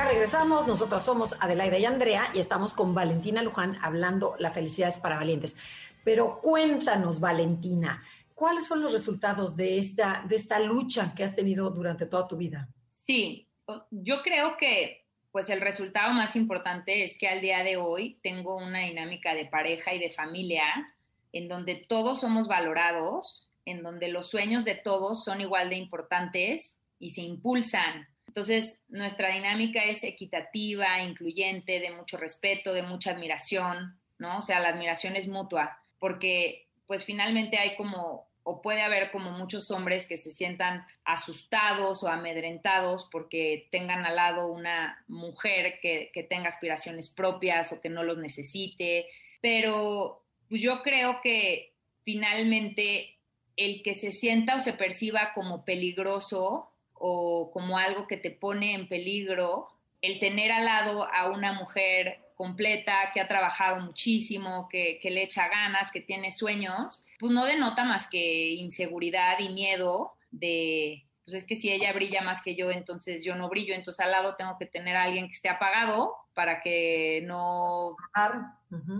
Ya 0.00 0.08
regresamos, 0.08 0.66
nosotros 0.66 1.04
somos 1.04 1.36
Adelaida 1.40 1.76
y 1.76 1.84
Andrea 1.84 2.28
y 2.32 2.38
estamos 2.38 2.72
con 2.72 2.94
Valentina 2.94 3.42
Luján 3.42 3.76
hablando 3.82 4.34
La 4.38 4.50
felicidad 4.50 4.88
es 4.88 4.96
para 4.96 5.16
valientes. 5.16 5.54
Pero 6.02 6.40
cuéntanos, 6.40 7.20
Valentina, 7.20 8.02
¿cuáles 8.34 8.66
fueron 8.66 8.84
los 8.84 8.94
resultados 8.94 9.58
de 9.58 9.76
esta, 9.76 10.24
de 10.26 10.36
esta 10.36 10.58
lucha 10.58 11.12
que 11.14 11.22
has 11.22 11.36
tenido 11.36 11.68
durante 11.68 12.06
toda 12.06 12.26
tu 12.26 12.38
vida? 12.38 12.66
Sí, 13.06 13.46
yo 13.90 14.22
creo 14.22 14.56
que 14.56 15.04
pues 15.32 15.50
el 15.50 15.60
resultado 15.60 16.14
más 16.14 16.34
importante 16.34 17.04
es 17.04 17.18
que 17.18 17.28
al 17.28 17.42
día 17.42 17.62
de 17.62 17.76
hoy 17.76 18.18
tengo 18.22 18.56
una 18.56 18.78
dinámica 18.78 19.34
de 19.34 19.44
pareja 19.44 19.92
y 19.92 19.98
de 19.98 20.12
familia 20.12 20.64
en 21.34 21.46
donde 21.46 21.74
todos 21.74 22.20
somos 22.20 22.48
valorados, 22.48 23.50
en 23.66 23.82
donde 23.82 24.08
los 24.08 24.30
sueños 24.30 24.64
de 24.64 24.76
todos 24.76 25.24
son 25.24 25.42
igual 25.42 25.68
de 25.68 25.76
importantes 25.76 26.78
y 26.98 27.10
se 27.10 27.20
impulsan 27.20 28.08
Entonces, 28.30 28.78
nuestra 28.86 29.34
dinámica 29.34 29.82
es 29.82 30.04
equitativa, 30.04 31.02
incluyente, 31.02 31.80
de 31.80 31.90
mucho 31.90 32.16
respeto, 32.16 32.72
de 32.72 32.84
mucha 32.84 33.10
admiración, 33.10 33.98
¿no? 34.18 34.38
O 34.38 34.42
sea, 34.42 34.60
la 34.60 34.68
admiración 34.68 35.16
es 35.16 35.26
mutua, 35.26 35.82
porque 35.98 36.68
pues 36.86 37.04
finalmente 37.04 37.58
hay 37.58 37.74
como, 37.74 38.28
o 38.44 38.62
puede 38.62 38.82
haber 38.82 39.10
como 39.10 39.32
muchos 39.32 39.72
hombres 39.72 40.06
que 40.06 40.16
se 40.16 40.30
sientan 40.30 40.86
asustados 41.04 42.04
o 42.04 42.08
amedrentados 42.08 43.08
porque 43.10 43.66
tengan 43.72 44.04
al 44.06 44.14
lado 44.14 44.46
una 44.46 45.04
mujer 45.08 45.80
que, 45.82 46.12
que 46.14 46.22
tenga 46.22 46.46
aspiraciones 46.46 47.10
propias 47.10 47.72
o 47.72 47.80
que 47.80 47.88
no 47.88 48.04
los 48.04 48.18
necesite, 48.18 49.08
pero 49.42 50.24
pues 50.48 50.62
yo 50.62 50.84
creo 50.84 51.20
que 51.20 51.74
finalmente 52.04 53.18
el 53.56 53.82
que 53.82 53.96
se 53.96 54.12
sienta 54.12 54.54
o 54.54 54.60
se 54.60 54.72
perciba 54.72 55.32
como 55.34 55.64
peligroso 55.64 56.70
o 57.02 57.50
como 57.50 57.78
algo 57.78 58.06
que 58.06 58.18
te 58.18 58.30
pone 58.30 58.74
en 58.74 58.86
peligro, 58.86 59.68
el 60.02 60.20
tener 60.20 60.52
al 60.52 60.66
lado 60.66 61.08
a 61.10 61.30
una 61.30 61.54
mujer 61.54 62.20
completa, 62.34 63.10
que 63.12 63.20
ha 63.20 63.28
trabajado 63.28 63.80
muchísimo, 63.80 64.68
que, 64.70 65.00
le 65.02 65.22
echa 65.22 65.48
ganas, 65.48 65.90
que 65.90 66.02
tiene 66.02 66.30
sueños, 66.30 67.04
pues 67.18 67.32
no 67.32 67.46
denota 67.46 67.84
más 67.84 68.06
que 68.06 68.50
inseguridad 68.50 69.38
y 69.38 69.48
miedo 69.48 70.12
de, 70.30 71.06
pues 71.24 71.36
es 71.36 71.44
que 71.44 71.56
si 71.56 71.70
ella 71.70 71.92
brilla 71.94 72.20
más 72.20 72.42
que 72.42 72.54
yo, 72.54 72.70
entonces 72.70 73.24
yo 73.24 73.34
no 73.34 73.48
brillo, 73.48 73.74
entonces 73.74 74.04
al 74.04 74.12
lado 74.12 74.36
tengo 74.36 74.58
que 74.58 74.66
tener 74.66 74.96
a 74.96 75.04
alguien 75.04 75.26
que 75.26 75.32
esté 75.32 75.48
apagado 75.48 76.14
para 76.34 76.60
que 76.60 77.22
no 77.26 77.96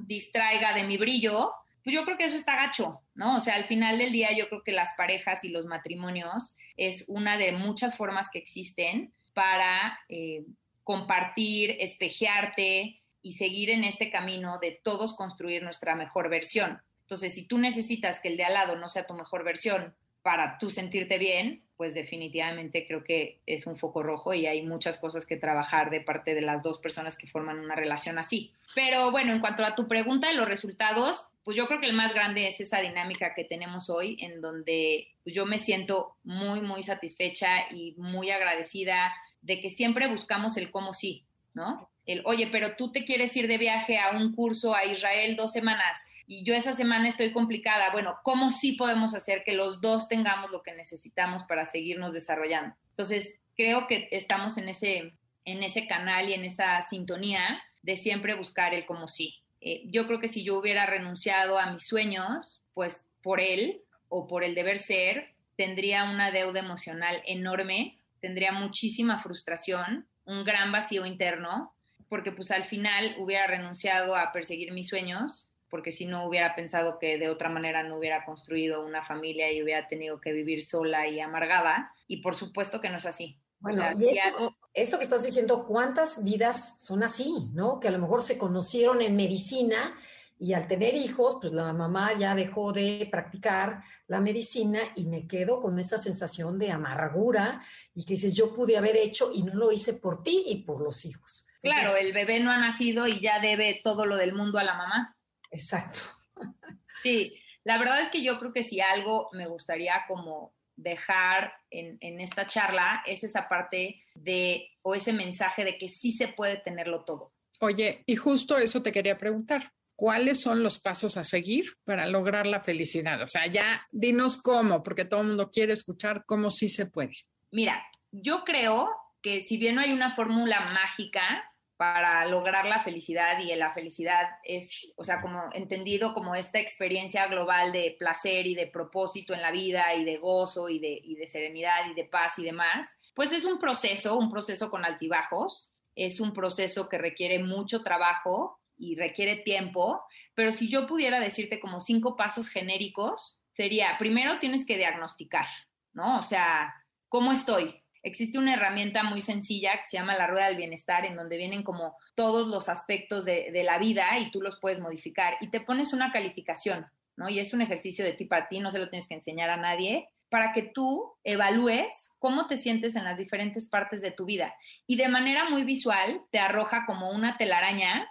distraiga 0.05 0.73
de 0.73 0.85
mi 0.85 0.97
brillo. 0.97 1.53
Pues 1.85 1.95
yo 1.95 2.05
creo 2.05 2.19
que 2.19 2.25
eso 2.25 2.37
está 2.37 2.57
gacho, 2.57 3.01
¿no? 3.15 3.37
O 3.37 3.41
sea, 3.41 3.55
al 3.55 3.65
final 3.65 3.99
del 3.99 4.13
día 4.13 4.33
yo 4.37 4.49
creo 4.49 4.63
que 4.63 4.73
las 4.73 4.93
parejas 4.95 5.45
y 5.45 5.49
los 5.49 5.65
matrimonios 5.65 6.57
es 6.77 7.05
una 7.09 7.39
de 7.39 7.53
muchas 7.53 7.97
formas 7.97 8.29
que 8.31 8.39
existen 8.39 9.13
para 9.35 10.01
eh, 10.09 10.45
compartir, 10.85 11.77
espejearte, 11.81 13.01
y 13.23 13.35
seguir 13.35 13.71
en 13.71 13.85
este 13.85 14.11
camino 14.11 14.59
de 14.59 14.81
todos 14.83 15.15
construir 15.15 15.63
nuestra 15.63 15.95
mejor 15.95 16.29
versión. 16.29 16.81
Entonces, 17.03 17.35
si 17.35 17.45
tú 17.45 17.59
necesitas 17.59 18.21
que 18.21 18.29
el 18.29 18.37
de 18.37 18.45
al 18.45 18.55
lado 18.55 18.77
no 18.77 18.89
sea 18.89 19.07
tu 19.07 19.15
mejor 19.15 19.45
versión 19.45 19.95
para 20.23 20.59
tú 20.59 20.71
sentirte 20.71 21.19
bien, 21.19 21.63
pues 21.77 21.95
definitivamente 21.95 22.87
creo 22.87 23.05
que 23.05 23.41
es 23.47 23.67
un 23.67 23.77
foco 23.77 24.03
rojo 24.03 24.35
y 24.35 24.47
hay 24.47 24.63
muchas 24.63 24.99
cosas 24.99 25.27
que 25.27 25.37
trabajar 25.37 25.91
de 25.91 26.03
parte 26.03 26.35
de 26.35 26.43
las 26.43 26.63
dos 26.63 26.79
personas 26.79 27.17
que 27.17 27.27
forman 27.27 27.59
una 27.59 27.75
relación 27.75 28.19
así. 28.19 28.53
Pero 28.75 29.11
bueno, 29.11 29.33
en 29.33 29.41
cuanto 29.41 29.65
a 29.65 29.75
tu 29.75 29.89
pregunta 29.89 30.29
de 30.29 30.35
los 30.35 30.47
resultados, 30.47 31.27
pues 31.51 31.57
yo 31.57 31.67
creo 31.67 31.81
que 31.81 31.87
el 31.87 31.95
más 31.95 32.15
grande 32.15 32.47
es 32.47 32.61
esa 32.61 32.79
dinámica 32.79 33.35
que 33.35 33.43
tenemos 33.43 33.91
hoy, 33.91 34.17
en 34.21 34.41
donde 34.41 35.09
pues 35.25 35.35
yo 35.35 35.47
me 35.47 35.59
siento 35.59 36.15
muy, 36.23 36.61
muy 36.61 36.85
satisfecha 36.85 37.69
y 37.73 37.97
muy 37.97 38.31
agradecida 38.31 39.13
de 39.43 39.61
que 39.61 39.69
siempre 39.69 40.07
buscamos 40.07 40.57
el 40.57 40.71
cómo 40.71 40.93
sí, 40.93 41.25
¿no? 41.53 41.91
el, 42.07 42.23
oye, 42.25 42.49
pero 42.53 42.77
tú 42.77 42.93
te 42.93 43.05
quieres 43.05 43.37
ir 43.37 43.49
de 43.49 43.59
viaje 43.59 43.99
a 43.99 44.11
un 44.11 44.33
curso 44.33 44.77
a 44.77 44.85
Israel 44.85 45.35
dos 45.35 45.51
semanas 45.51 46.07
y 46.29 46.45
yo 46.45 46.55
esa 46.55 46.73
semana 46.73 47.09
estoy 47.09 47.33
complicada. 47.33 47.91
Bueno, 47.91 48.19
¿cómo 48.23 48.53
sí 48.53 48.75
podemos 48.75 49.17
hacer 49.17 49.43
que 49.45 49.55
los 49.55 49.81
dos 49.81 50.07
tengamos 50.07 50.53
lo 50.53 50.63
que 50.63 50.77
necesitamos 50.77 51.43
para 51.43 51.65
seguirnos 51.65 52.13
desarrollando? 52.13 52.77
Entonces, 52.91 53.35
creo 53.57 53.89
que 53.89 54.07
estamos 54.13 54.57
en 54.57 54.69
ese, 54.69 55.15
en 55.45 55.65
ese 55.65 55.89
canal 55.89 56.29
y 56.29 56.35
en 56.35 56.45
esa 56.45 56.81
sintonía 56.83 57.61
de 57.83 57.97
siempre 57.97 58.37
buscar 58.37 58.73
el 58.73 58.87
cómo 58.87 59.09
sí. 59.09 59.40
Eh, 59.61 59.83
yo 59.87 60.07
creo 60.07 60.21
que 60.21 60.29
si 60.29 60.43
yo 60.45 60.59
hubiera 60.59 60.87
renunciado 60.87 61.59
a 61.59 61.71
mis 61.73 61.87
sueños, 61.87 62.61
pues 62.75 63.09
por 63.23 63.41
él 63.41 63.83
o 64.09 64.27
por 64.27 64.45
el 64.45 64.55
deber 64.55 64.79
ser, 64.79 65.35
tendría 65.57 66.05
una 66.05 66.31
deuda 66.31 66.61
emocional 66.61 67.23
enorme, 67.27 67.99
tendría 68.21 68.53
muchísima 68.53 69.23
frustración, 69.23 70.07
un 70.25 70.45
gran 70.45 70.73
vacío 70.73 71.07
interno 71.07 71.75
porque 72.11 72.33
pues 72.33 72.51
al 72.51 72.65
final 72.65 73.15
hubiera 73.19 73.47
renunciado 73.47 74.17
a 74.17 74.33
perseguir 74.33 74.73
mis 74.73 74.89
sueños, 74.89 75.49
porque 75.71 75.93
si 75.93 76.07
no 76.07 76.27
hubiera 76.27 76.57
pensado 76.57 76.99
que 76.99 77.19
de 77.19 77.29
otra 77.29 77.49
manera 77.49 77.85
no 77.85 77.97
hubiera 77.97 78.25
construido 78.25 78.85
una 78.85 79.05
familia 79.05 79.51
y 79.53 79.63
hubiera 79.63 79.87
tenido 79.87 80.21
que 80.21 80.33
vivir 80.33 80.65
sola 80.65 81.07
y 81.07 81.21
amargada, 81.21 81.95
y 82.09 82.17
por 82.21 82.35
supuesto 82.35 82.81
que 82.81 82.91
no 82.91 82.97
es 82.97 83.07
así. 83.07 83.39
Bueno, 83.61 83.85
esto, 83.89 84.57
esto, 84.73 84.99
que 84.99 85.05
estás 85.05 85.25
diciendo, 85.25 85.67
¿cuántas 85.67 86.23
vidas 86.23 86.77
son 86.79 87.03
así, 87.03 87.49
no? 87.53 87.81
Que 87.81 87.89
a 87.89 87.91
lo 87.91 87.99
mejor 87.99 88.23
se 88.23 88.39
conocieron 88.39 89.03
en 89.03 89.17
medicina 89.17 89.97
y 90.39 90.55
al 90.55 90.67
tener 90.67 90.95
hijos, 90.95 91.37
pues 91.41 91.53
la 91.53 91.73
mamá 91.73 92.17
ya 92.19 92.35
dejó 92.35 92.73
de 92.73 93.07
practicar 93.11 93.83
la 94.07 94.21
medicina 94.21 94.81
y 94.97 95.05
me 95.05 95.27
quedo 95.27 95.61
con 95.61 95.79
esa 95.79 95.99
sensación 95.99 96.59
de 96.59 96.71
amargura 96.71 97.63
y 97.95 98.05
que 98.05 98.15
dices, 98.15 98.35
yo 98.35 98.55
pude 98.55 98.79
haber 98.79 98.97
hecho 98.97 99.31
y 99.35 99.43
no 99.43 99.55
lo 99.55 99.71
hice 99.71 99.95
por 99.95 100.23
ti 100.23 100.45
y 100.47 100.63
por 100.63 100.81
los 100.81 101.05
hijos. 101.05 101.47
Claro, 101.61 101.95
el 101.97 102.15
bebé 102.15 102.41
no 102.41 102.51
ha 102.51 102.59
nacido 102.59 103.07
y 103.07 103.21
ya 103.21 103.39
debe 103.41 103.83
todo 103.85 104.07
lo 104.07 104.17
del 104.17 104.33
mundo 104.33 104.59
a 104.59 104.65
la 104.65 104.75
mamá. 104.75 105.17
Exacto. 105.51 106.01
Sí, 107.03 107.35
la 107.65 107.79
verdad 107.79 108.01
es 108.01 108.11
que 108.11 108.23
yo 108.23 108.39
creo 108.39 108.53
que 108.53 108.63
si 108.63 108.79
algo 108.79 109.31
me 109.33 109.47
gustaría 109.47 110.05
como 110.07 110.53
dejar 110.83 111.53
en, 111.71 111.99
en, 112.01 112.21
esta 112.21 112.47
charla 112.47 113.03
es 113.07 113.25
esa 113.25 113.49
parte 113.49 114.03
de, 114.15 114.69
o 114.83 114.95
ese 114.95 115.13
mensaje 115.13 115.65
de 115.65 115.79
que 115.79 115.89
sí 115.89 116.13
se 116.13 116.29
puede 116.29 116.59
tenerlo 116.59 117.05
todo. 117.05 117.33
Oye, 117.61 118.03
y 118.07 118.17
justo 118.17 118.57
eso 118.59 118.83
te 118.83 118.93
quería 118.93 119.19
preguntar. 119.19 119.73
¿Cuáles 119.95 120.41
son 120.41 120.63
los 120.63 120.79
pasos 120.79 121.19
a 121.19 121.25
seguir 121.25 121.75
para 121.85 122.07
lograr 122.07 122.47
la 122.47 122.61
felicidad? 122.61 123.21
O 123.23 123.29
sea, 123.29 123.47
ya 123.47 123.87
dinos 123.91 124.39
cómo, 124.39 124.83
porque 124.83 125.05
todo 125.05 125.21
el 125.21 125.27
mundo 125.27 125.51
quiere 125.51 125.75
escuchar 125.75 126.25
cómo 126.25 126.49
sí 126.49 126.71
se 126.71 126.87
puede. 126.87 127.17
Mira, 127.51 127.85
yo 128.11 128.45
creo 128.45 128.91
que 129.21 129.43
si 129.43 129.59
bien 129.59 129.75
no 129.75 129.83
hay 129.83 129.93
una 129.93 130.15
fórmula 130.17 130.61
mágica, 130.73 131.50
para 131.81 132.27
lograr 132.27 132.67
la 132.67 132.83
felicidad 132.83 133.39
y 133.39 133.55
la 133.55 133.73
felicidad 133.73 134.29
es, 134.45 134.93
o 134.97 135.03
sea, 135.03 135.23
como 135.23 135.45
entendido 135.55 136.13
como 136.13 136.35
esta 136.35 136.59
experiencia 136.59 137.27
global 137.27 137.73
de 137.73 137.97
placer 137.99 138.47
y 138.47 138.55
de 138.55 138.67
propósito 138.67 139.33
en 139.33 139.41
la 139.41 139.51
vida 139.51 139.95
y 139.95 140.05
de 140.05 140.19
gozo 140.19 140.69
y 140.69 140.79
de, 140.79 141.01
y 141.03 141.15
de 141.15 141.27
serenidad 141.27 141.91
y 141.91 141.95
de 141.95 142.05
paz 142.05 142.39
y 142.39 142.43
demás, 142.45 142.95
pues 143.15 143.33
es 143.33 143.47
un 143.47 143.59
proceso, 143.59 144.19
un 144.19 144.31
proceso 144.31 144.71
con 144.71 144.85
altibajos, 144.85 145.73
es 145.95 146.21
un 146.21 146.35
proceso 146.35 146.87
que 146.87 146.99
requiere 146.99 147.43
mucho 147.43 147.83
trabajo 147.83 148.61
y 148.77 148.97
requiere 148.97 149.37
tiempo, 149.37 150.05
pero 150.35 150.53
si 150.53 150.69
yo 150.69 150.87
pudiera 150.87 151.19
decirte 151.19 151.61
como 151.61 151.81
cinco 151.81 152.15
pasos 152.15 152.51
genéricos, 152.51 153.41
sería, 153.57 153.97
primero 153.99 154.39
tienes 154.39 154.67
que 154.67 154.77
diagnosticar, 154.77 155.47
¿no? 155.95 156.19
O 156.19 156.23
sea, 156.25 156.75
¿cómo 157.09 157.33
estoy? 157.33 157.80
Existe 158.03 158.39
una 158.39 158.55
herramienta 158.55 159.03
muy 159.03 159.23
sencilla 159.23 159.73
que 159.79 159.87
se 159.87 159.97
llama 159.97 160.17
la 160.17 160.27
rueda 160.27 160.47
del 160.47 160.57
bienestar, 160.57 161.05
en 161.05 161.17
donde 161.17 161.37
vienen 161.37 161.63
como 161.63 161.97
todos 162.15 162.49
los 162.49 162.69
aspectos 162.69 163.25
de, 163.25 163.51
la 163.65 163.79
vida 163.79 164.19
y 164.19 164.31
tú 164.31 164.41
los 164.41 164.59
puedes 164.59 164.81
modificar 164.81 165.37
y 165.41 165.51
te 165.51 165.61
pones 165.61 165.93
una 165.93 166.13
calificación, 166.13 166.87
¿no? 167.17 167.29
Y 167.29 167.39
es 167.41 167.53
un 167.53 167.61
ejercicio 167.61 168.05
de 168.05 168.15
ti 168.15 168.25
para 168.25 168.49
ti, 168.49 168.61
no 168.61 168.71
se 168.71 168.79
lo 168.79 168.89
tienes 168.89 169.07
que 169.07 169.15
enseñar 169.15 169.51
a 169.51 169.57
nadie, 169.57 170.09
para 170.31 170.53
que 170.53 170.63
tú 170.63 171.13
evalúes 171.25 172.11
cómo 172.19 172.47
te 172.47 172.57
sientes 172.57 172.97
en 172.97 173.05
las 173.05 173.19
diferentes 173.19 173.69
partes 173.69 174.01
de 174.01 174.13
tu 174.13 174.25
vida. 174.25 174.55
Y 174.87 174.97
de 174.97 175.09
manera 175.09 175.49
muy 175.51 175.65
visual 175.65 176.23
te 176.31 176.39
arroja 176.39 176.85
como 176.87 177.11
una 177.11 177.37
telaraña. 177.37 178.09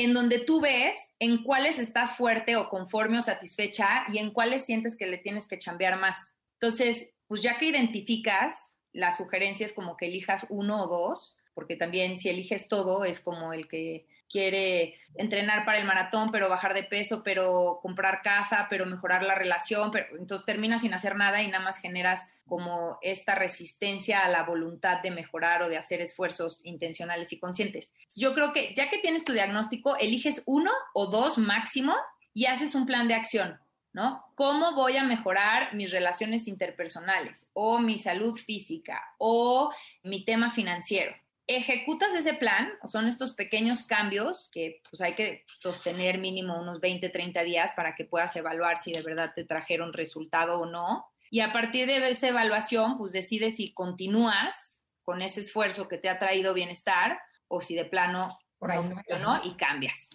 en 0.00 0.14
donde 0.14 0.38
tú 0.38 0.60
ves 0.60 0.96
en 1.18 1.42
cuáles 1.42 1.80
estás 1.80 2.16
fuerte 2.16 2.54
o 2.54 2.68
conforme 2.68 3.18
o 3.18 3.20
satisfecha 3.20 4.04
y 4.12 4.18
en 4.18 4.32
cuáles 4.32 4.64
sientes 4.64 4.96
que 4.96 5.08
le 5.08 5.18
tienes 5.18 5.48
que 5.48 5.58
chambear 5.58 5.98
más. 5.98 6.18
Entonces, 6.60 7.12
pues 7.26 7.42
ya 7.42 7.58
que 7.58 7.66
identificas 7.66 8.77
la 8.98 9.12
sugerencia 9.12 9.64
es 9.64 9.72
como 9.72 9.96
que 9.96 10.06
elijas 10.06 10.44
uno 10.48 10.82
o 10.82 10.88
dos, 10.88 11.38
porque 11.54 11.76
también 11.76 12.18
si 12.18 12.28
eliges 12.28 12.66
todo 12.66 13.04
es 13.04 13.20
como 13.20 13.52
el 13.52 13.68
que 13.68 14.06
quiere 14.28 14.98
entrenar 15.14 15.64
para 15.64 15.78
el 15.78 15.86
maratón, 15.86 16.30
pero 16.32 16.48
bajar 16.48 16.74
de 16.74 16.82
peso, 16.82 17.22
pero 17.22 17.78
comprar 17.80 18.22
casa, 18.22 18.66
pero 18.68 18.86
mejorar 18.86 19.22
la 19.22 19.36
relación, 19.36 19.92
pero 19.92 20.16
entonces 20.18 20.44
terminas 20.44 20.82
sin 20.82 20.94
hacer 20.94 21.14
nada 21.14 21.42
y 21.42 21.46
nada 21.46 21.64
más 21.64 21.78
generas 21.78 22.28
como 22.46 22.98
esta 23.00 23.36
resistencia 23.36 24.24
a 24.24 24.28
la 24.28 24.42
voluntad 24.42 25.00
de 25.00 25.12
mejorar 25.12 25.62
o 25.62 25.68
de 25.68 25.78
hacer 25.78 26.00
esfuerzos 26.00 26.60
intencionales 26.64 27.32
y 27.32 27.38
conscientes. 27.38 27.94
Yo 28.16 28.34
creo 28.34 28.52
que 28.52 28.74
ya 28.74 28.90
que 28.90 28.98
tienes 28.98 29.24
tu 29.24 29.32
diagnóstico, 29.32 29.96
eliges 29.96 30.42
uno 30.44 30.72
o 30.92 31.06
dos 31.06 31.38
máximo 31.38 31.94
y 32.34 32.46
haces 32.46 32.74
un 32.74 32.84
plan 32.84 33.06
de 33.06 33.14
acción. 33.14 33.60
¿No? 33.98 34.24
¿Cómo 34.36 34.76
voy 34.76 34.96
a 34.96 35.02
mejorar 35.02 35.74
mis 35.74 35.90
relaciones 35.90 36.46
interpersonales 36.46 37.50
o 37.52 37.80
mi 37.80 37.98
salud 37.98 38.38
física 38.38 39.02
o 39.18 39.72
mi 40.04 40.24
tema 40.24 40.52
financiero? 40.52 41.12
Ejecutas 41.48 42.14
ese 42.14 42.34
plan, 42.34 42.70
son 42.84 43.08
estos 43.08 43.34
pequeños 43.34 43.82
cambios 43.82 44.50
que 44.52 44.82
pues 44.88 45.02
hay 45.02 45.16
que 45.16 45.44
sostener 45.60 46.18
mínimo 46.18 46.60
unos 46.60 46.78
20, 46.78 47.08
30 47.08 47.42
días 47.42 47.72
para 47.74 47.96
que 47.96 48.04
puedas 48.04 48.36
evaluar 48.36 48.80
si 48.80 48.92
de 48.92 49.02
verdad 49.02 49.32
te 49.34 49.44
trajeron 49.44 49.92
resultado 49.92 50.60
o 50.60 50.66
no. 50.66 51.04
Y 51.28 51.40
a 51.40 51.52
partir 51.52 51.88
de 51.88 52.08
esa 52.08 52.28
evaluación, 52.28 52.98
pues 52.98 53.10
decides 53.10 53.56
si 53.56 53.74
continúas 53.74 54.86
con 55.02 55.22
ese 55.22 55.40
esfuerzo 55.40 55.88
que 55.88 55.98
te 55.98 56.08
ha 56.08 56.20
traído 56.20 56.54
bienestar 56.54 57.18
o 57.48 57.60
si 57.60 57.74
de 57.74 57.86
plano 57.86 58.38
Por 58.60 58.70
ahí 58.70 58.78
no 59.20 59.40
y 59.42 59.56
cambias, 59.56 60.10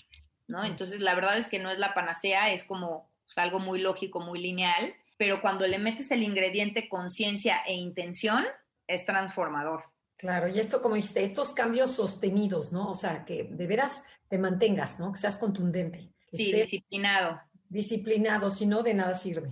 ¿no? 0.47 0.63
Entonces, 0.63 1.01
la 1.01 1.15
verdad 1.15 1.37
es 1.37 1.49
que 1.49 1.59
no 1.59 1.69
es 1.69 1.79
la 1.79 1.93
panacea, 1.93 2.53
es 2.53 2.63
como 2.63 3.11
algo 3.37 3.59
muy 3.59 3.79
lógico, 3.79 4.19
muy 4.19 4.39
lineal, 4.39 4.93
pero 5.17 5.41
cuando 5.41 5.65
le 5.67 5.79
metes 5.79 6.11
el 6.11 6.23
ingrediente 6.23 6.89
conciencia 6.89 7.61
e 7.67 7.73
intención, 7.73 8.45
es 8.87 9.05
transformador. 9.05 9.83
Claro, 10.17 10.47
y 10.47 10.59
esto, 10.59 10.81
como 10.81 10.95
dijiste, 10.95 11.23
estos 11.23 11.53
cambios 11.53 11.91
sostenidos, 11.91 12.71
¿no? 12.71 12.89
O 12.89 12.95
sea, 12.95 13.25
que 13.25 13.43
de 13.43 13.67
veras 13.67 14.03
te 14.29 14.37
mantengas, 14.37 14.99
¿no? 14.99 15.11
Que 15.11 15.19
seas 15.19 15.37
contundente. 15.37 16.13
sí, 16.31 16.51
disciplinado. 16.53 17.41
Disciplinado, 17.69 18.49
si 18.49 18.65
no, 18.65 18.83
de 18.83 18.93
nada 18.93 19.15
sirve. 19.15 19.51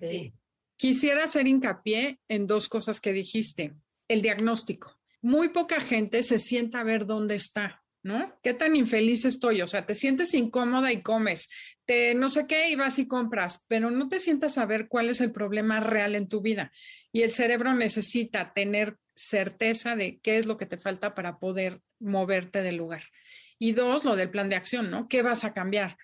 Sí. 0.00 0.32
Quisiera 0.76 1.24
hacer 1.24 1.46
hincapié 1.46 2.20
en 2.28 2.46
dos 2.46 2.68
cosas 2.68 3.00
que 3.00 3.12
dijiste. 3.12 3.74
El 4.06 4.22
diagnóstico. 4.22 4.98
Muy 5.20 5.48
poca 5.48 5.80
gente 5.80 6.22
se 6.22 6.38
sienta 6.38 6.80
a 6.80 6.84
ver 6.84 7.04
dónde 7.04 7.34
está. 7.34 7.82
¿Qué 8.42 8.54
tan 8.54 8.76
infeliz 8.76 9.24
estoy? 9.24 9.62
O 9.62 9.66
sea, 9.66 9.86
te 9.86 9.94
sientes 9.94 10.34
incómoda 10.34 10.92
y 10.92 11.02
comes, 11.02 11.48
te 11.84 12.14
no 12.14 12.30
sé 12.30 12.46
qué 12.46 12.70
y 12.70 12.76
vas 12.76 12.98
y 12.98 13.08
compras, 13.08 13.64
pero 13.68 13.90
no 13.90 14.08
te 14.08 14.18
sientas 14.18 14.58
a 14.58 14.66
ver 14.66 14.88
cuál 14.88 15.08
es 15.08 15.20
el 15.20 15.32
problema 15.32 15.80
real 15.80 16.14
en 16.14 16.28
tu 16.28 16.40
vida. 16.40 16.72
Y 17.12 17.22
el 17.22 17.32
cerebro 17.32 17.74
necesita 17.74 18.52
tener 18.52 18.96
certeza 19.14 19.96
de 19.96 20.20
qué 20.20 20.38
es 20.38 20.46
lo 20.46 20.56
que 20.56 20.66
te 20.66 20.78
falta 20.78 21.14
para 21.14 21.38
poder 21.38 21.80
moverte 21.98 22.62
del 22.62 22.76
lugar. 22.76 23.02
Y 23.58 23.72
dos, 23.72 24.04
lo 24.04 24.14
del 24.16 24.30
plan 24.30 24.48
de 24.48 24.56
acción, 24.56 24.90
¿no? 24.90 25.08
¿Qué 25.08 25.22
vas 25.22 25.44
a 25.44 25.52
cambiar? 25.52 25.96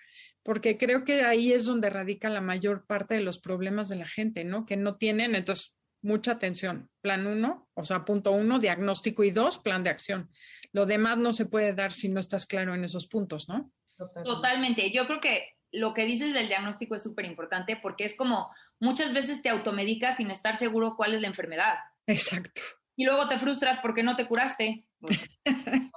Porque 0.43 0.77
creo 0.77 1.03
que 1.03 1.21
ahí 1.21 1.53
es 1.53 1.65
donde 1.65 1.89
radica 1.89 2.29
la 2.29 2.41
mayor 2.41 2.85
parte 2.85 3.15
de 3.15 3.21
los 3.21 3.39
problemas 3.39 3.87
de 3.87 3.95
la 3.95 4.05
gente, 4.05 4.43
¿no? 4.43 4.65
Que 4.65 4.75
no 4.75 4.97
tienen, 4.97 5.35
entonces, 5.35 5.75
mucha 6.05 6.33
atención. 6.33 6.89
Plan 7.01 7.27
uno, 7.27 7.67
o 7.73 7.83
sea, 7.83 8.05
punto 8.05 8.31
uno, 8.31 8.59
diagnóstico 8.59 9.23
y 9.23 9.31
dos, 9.31 9.57
plan 9.57 9.83
de 9.83 9.89
acción. 9.89 10.29
Lo 10.71 10.85
demás 10.85 11.17
no 11.17 11.33
se 11.33 11.45
puede 11.45 11.73
dar 11.73 11.91
si 11.91 12.09
no 12.09 12.19
estás 12.19 12.45
claro 12.45 12.75
en 12.75 12.83
esos 12.83 13.07
puntos, 13.07 13.49
¿no? 13.49 13.71
Totalmente. 14.23 14.91
Yo 14.91 15.07
creo 15.07 15.19
que 15.19 15.55
lo 15.71 15.93
que 15.93 16.05
dices 16.05 16.33
del 16.33 16.47
diagnóstico 16.47 16.95
es 16.95 17.03
súper 17.03 17.25
importante 17.25 17.75
porque 17.75 18.05
es 18.05 18.15
como 18.15 18.49
muchas 18.79 19.13
veces 19.13 19.41
te 19.41 19.49
automedicas 19.49 20.17
sin 20.17 20.31
estar 20.31 20.57
seguro 20.57 20.95
cuál 20.95 21.15
es 21.15 21.21
la 21.21 21.27
enfermedad. 21.27 21.75
Exacto. 22.07 22.61
Y 22.95 23.05
luego 23.05 23.27
te 23.27 23.39
frustras 23.39 23.79
porque 23.79 24.03
no 24.03 24.15
te 24.15 24.27
curaste. 24.27 24.85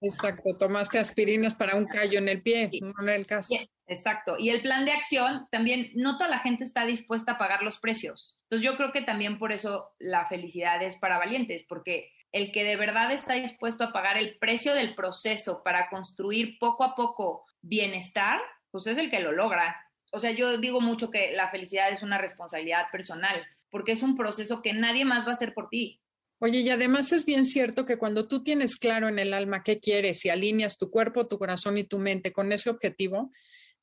Exacto, 0.00 0.56
tomaste 0.56 0.98
aspirinas 0.98 1.54
para 1.54 1.74
un 1.74 1.86
callo 1.86 2.18
en 2.18 2.28
el 2.28 2.42
pie, 2.42 2.70
no 2.80 2.94
en 3.00 3.08
el 3.08 3.26
caso. 3.26 3.54
Exacto. 3.86 4.36
Y 4.38 4.48
el 4.50 4.62
plan 4.62 4.84
de 4.84 4.92
acción 4.92 5.46
también, 5.50 5.90
no 5.94 6.16
toda 6.16 6.30
la 6.30 6.38
gente 6.38 6.64
está 6.64 6.86
dispuesta 6.86 7.32
a 7.32 7.38
pagar 7.38 7.62
los 7.62 7.78
precios. 7.78 8.40
Entonces 8.44 8.64
yo 8.64 8.76
creo 8.76 8.92
que 8.92 9.02
también 9.02 9.38
por 9.38 9.52
eso 9.52 9.92
la 9.98 10.26
felicidad 10.26 10.82
es 10.82 10.96
para 10.96 11.18
valientes, 11.18 11.66
porque 11.68 12.10
el 12.32 12.50
que 12.50 12.64
de 12.64 12.76
verdad 12.76 13.12
está 13.12 13.34
dispuesto 13.34 13.84
a 13.84 13.92
pagar 13.92 14.16
el 14.16 14.38
precio 14.38 14.74
del 14.74 14.94
proceso 14.94 15.62
para 15.62 15.88
construir 15.88 16.58
poco 16.58 16.82
a 16.82 16.94
poco 16.94 17.44
bienestar, 17.60 18.40
pues 18.70 18.86
es 18.86 18.98
el 18.98 19.10
que 19.10 19.20
lo 19.20 19.32
logra. 19.32 19.76
O 20.12 20.18
sea, 20.18 20.30
yo 20.30 20.58
digo 20.58 20.80
mucho 20.80 21.10
que 21.10 21.32
la 21.32 21.50
felicidad 21.50 21.90
es 21.90 22.02
una 22.02 22.18
responsabilidad 22.18 22.86
personal, 22.90 23.44
porque 23.70 23.92
es 23.92 24.02
un 24.02 24.16
proceso 24.16 24.62
que 24.62 24.72
nadie 24.72 25.04
más 25.04 25.26
va 25.26 25.30
a 25.30 25.34
hacer 25.34 25.54
por 25.54 25.68
ti. 25.68 26.00
Oye, 26.40 26.60
y 26.60 26.70
además 26.70 27.12
es 27.12 27.24
bien 27.24 27.44
cierto 27.44 27.86
que 27.86 27.98
cuando 27.98 28.26
tú 28.26 28.42
tienes 28.42 28.76
claro 28.76 29.08
en 29.08 29.18
el 29.18 29.32
alma 29.32 29.62
qué 29.62 29.78
quieres 29.78 30.24
y 30.24 30.30
alineas 30.30 30.76
tu 30.76 30.90
cuerpo, 30.90 31.28
tu 31.28 31.38
corazón 31.38 31.78
y 31.78 31.84
tu 31.84 31.98
mente 31.98 32.32
con 32.32 32.52
ese 32.52 32.68
objetivo, 32.68 33.30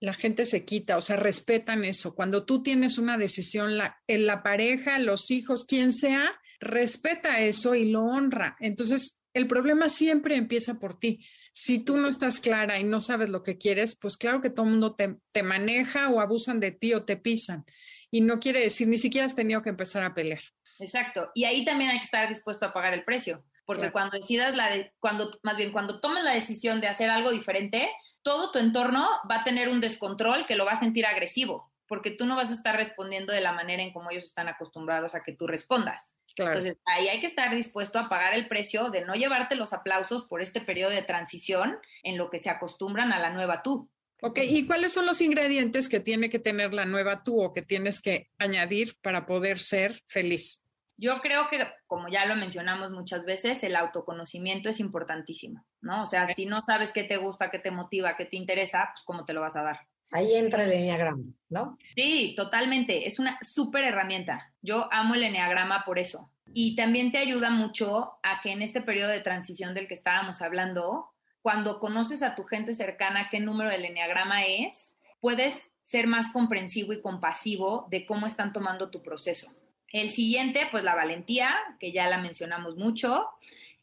la 0.02 0.14
gente 0.14 0.46
se 0.48 0.66
quita, 0.66 0.98
o 0.98 1.02
sea, 1.02 1.16
respetan 1.16 1.86
eso. 1.86 2.16
Cuando 2.16 2.44
tú 2.44 2.64
tienes 2.64 2.98
una 2.98 3.20
decisión, 3.20 3.78
la, 3.78 4.02
en 4.08 4.26
la 4.26 4.42
pareja, 4.42 4.98
los 4.98 5.30
hijos, 5.30 5.64
quien 5.64 5.94
sea, 5.94 6.32
respeta 6.60 7.40
eso 7.40 7.76
y 7.76 7.92
lo 7.92 8.02
honra. 8.02 8.58
Entonces, 8.60 9.22
el 9.34 9.48
problema 9.48 9.90
siempre 9.90 10.36
empieza 10.36 10.80
por 10.80 11.00
ti. 11.00 11.24
Si 11.54 11.86
tú 11.86 11.98
no 11.98 12.08
estás 12.08 12.40
clara 12.40 12.80
y 12.80 12.84
no 12.84 13.00
sabes 13.00 13.30
lo 13.30 13.44
que 13.44 13.60
quieres, 13.60 13.96
pues 13.96 14.18
claro 14.18 14.42
que 14.42 14.50
todo 14.50 14.66
el 14.66 14.72
mundo 14.72 14.96
te, 14.96 15.18
te 15.32 15.44
maneja 15.44 16.10
o 16.10 16.20
abusan 16.20 16.60
de 16.60 16.72
ti 16.72 16.96
o 16.96 17.04
te 17.04 17.16
pisan. 17.16 17.64
Y 18.10 18.22
no 18.22 18.40
quiere 18.40 18.60
decir, 18.60 18.88
ni 18.88 18.98
siquiera 18.98 19.28
has 19.28 19.36
tenido 19.36 19.62
que 19.62 19.70
empezar 19.70 20.04
a 20.04 20.16
pelear. 20.16 20.42
Exacto. 20.80 21.30
Y 21.36 21.44
ahí 21.44 21.64
también 21.64 21.92
hay 21.92 22.00
que 22.00 22.06
estar 22.06 22.28
dispuesto 22.28 22.66
a 22.66 22.74
pagar 22.74 22.96
el 22.96 23.04
precio. 23.04 23.46
Porque 23.66 23.92
cuando 23.92 24.18
decidas 24.18 24.56
la 24.56 24.70
de, 24.70 24.92
cuando, 25.00 25.40
más 25.44 25.56
bien, 25.56 25.72
cuando 25.72 26.02
tomes 26.02 26.24
la 26.24 26.34
decisión 26.34 26.82
de 26.82 26.88
hacer 26.88 27.10
algo 27.10 27.32
diferente, 27.32 27.88
todo 28.24 28.52
tu 28.52 28.60
entorno 28.60 29.08
va 29.30 29.42
a 29.42 29.44
tener 29.44 29.70
un 29.70 29.82
descontrol 29.82 30.46
que 30.46 30.56
lo 30.56 30.66
va 30.66 30.74
a 30.74 30.80
sentir 30.80 31.06
agresivo, 31.06 31.72
porque 31.88 32.12
tú 32.12 32.26
no 32.26 32.36
vas 32.36 32.50
a 32.50 32.54
estar 32.54 32.76
respondiendo 32.76 33.34
de 33.34 33.42
la 33.42 33.54
manera 33.54 33.84
en 33.84 33.94
como 33.94 34.12
ellos 34.12 34.26
están 34.26 34.48
acostumbrados 34.48 35.16
a 35.16 35.24
que 35.24 35.34
tú 35.34 35.48
respondas. 35.48 36.16
Entonces, 36.38 36.78
ahí 36.86 37.10
hay 37.10 37.20
que 37.20 37.28
estar 37.28 37.54
dispuesto 37.54 38.00
a 38.00 38.08
pagar 38.08 38.34
el 38.34 38.48
precio 38.48 38.90
de 38.90 39.06
no 39.06 39.16
llevarte 39.16 39.56
los 39.56 39.74
aplausos 39.74 40.24
por 40.24 40.42
este 40.42 40.62
periodo 40.62 40.92
de 40.92 41.02
transición 41.02 41.78
en 42.04 42.18
lo 42.18 42.30
que 42.30 42.40
se 42.40 42.50
acostumbran 42.50 43.12
a 43.12 43.20
la 43.20 43.32
nueva 43.32 43.64
tú. 43.64 43.90
Ok, 44.22 44.40
¿y 44.44 44.66
cuáles 44.66 44.94
son 44.94 45.06
los 45.06 45.20
ingredientes 45.20 45.90
que 45.90 46.00
tiene 46.00 46.30
que 46.30 46.40
tener 46.40 46.74
la 46.74 46.86
nueva 46.86 47.18
tú 47.18 47.42
o 47.42 47.54
que 47.54 47.64
tienes 47.64 48.00
que 48.00 48.30
añadir 48.38 48.96
para 49.02 49.26
poder 49.26 49.60
ser 49.60 50.02
feliz? 50.06 50.61
Yo 51.02 51.20
creo 51.20 51.50
que, 51.50 51.68
como 51.88 52.10
ya 52.10 52.28
lo 52.28 52.36
mencionamos 52.36 52.92
muchas 52.92 53.26
veces, 53.26 53.64
el 53.64 53.76
autoconocimiento 53.76 54.70
es 54.70 54.80
importantísimo, 54.80 55.66
¿no? 55.82 56.04
O 56.04 56.06
sea, 56.06 56.28
si 56.28 56.46
no 56.46 56.62
sabes 56.62 56.94
qué 56.94 57.04
te 57.04 57.18
gusta, 57.18 57.50
qué 57.50 57.58
te 57.58 57.72
motiva, 57.72 58.16
qué 58.16 58.26
te 58.26 58.38
interesa, 58.38 58.92
pues 58.94 59.04
cómo 59.04 59.26
te 59.26 59.34
lo 59.34 59.42
vas 59.42 59.56
a 59.56 59.64
dar. 59.64 59.80
Ahí 60.12 60.36
entra 60.36 60.66
el 60.66 60.72
enneagrama, 60.74 61.24
¿no? 61.50 61.80
Sí, 61.96 62.36
totalmente. 62.38 63.08
Es 63.08 63.18
una 63.18 63.40
súper 63.42 63.84
herramienta. 63.84 64.54
Yo 64.62 64.94
amo 64.94 65.16
el 65.16 65.24
enneagrama 65.24 65.84
por 65.86 65.98
eso. 65.98 66.32
Y 66.54 66.76
también 66.76 67.12
te 67.12 67.18
ayuda 67.18 67.50
mucho 67.50 68.20
a 68.22 68.40
que 68.44 68.52
en 68.52 68.62
este 68.62 68.82
periodo 68.82 69.10
de 69.10 69.22
transición 69.22 69.74
del 69.74 69.88
que 69.88 69.96
estábamos 69.96 70.44
hablando, 70.44 71.10
cuando 71.42 71.80
conoces 71.80 72.22
a 72.22 72.36
tu 72.36 72.44
gente 72.44 72.76
cercana 72.76 73.30
qué 73.32 73.40
número 73.40 73.72
del 73.72 73.86
enneagrama 73.86 74.46
es, 74.46 74.96
puedes 75.20 75.72
ser 75.84 76.06
más 76.06 76.32
comprensivo 76.32 76.94
y 76.94 77.02
compasivo 77.02 77.88
de 77.90 78.06
cómo 78.06 78.28
están 78.28 78.54
tomando 78.54 78.92
tu 78.92 79.02
proceso. 79.02 79.52
El 79.92 80.10
siguiente, 80.12 80.68
pues 80.72 80.84
la 80.84 80.96
valentía, 80.96 81.56
que 81.80 81.92
ya 81.92 82.08
la 82.08 82.18
mencionamos 82.18 82.78
mucho. 82.78 83.26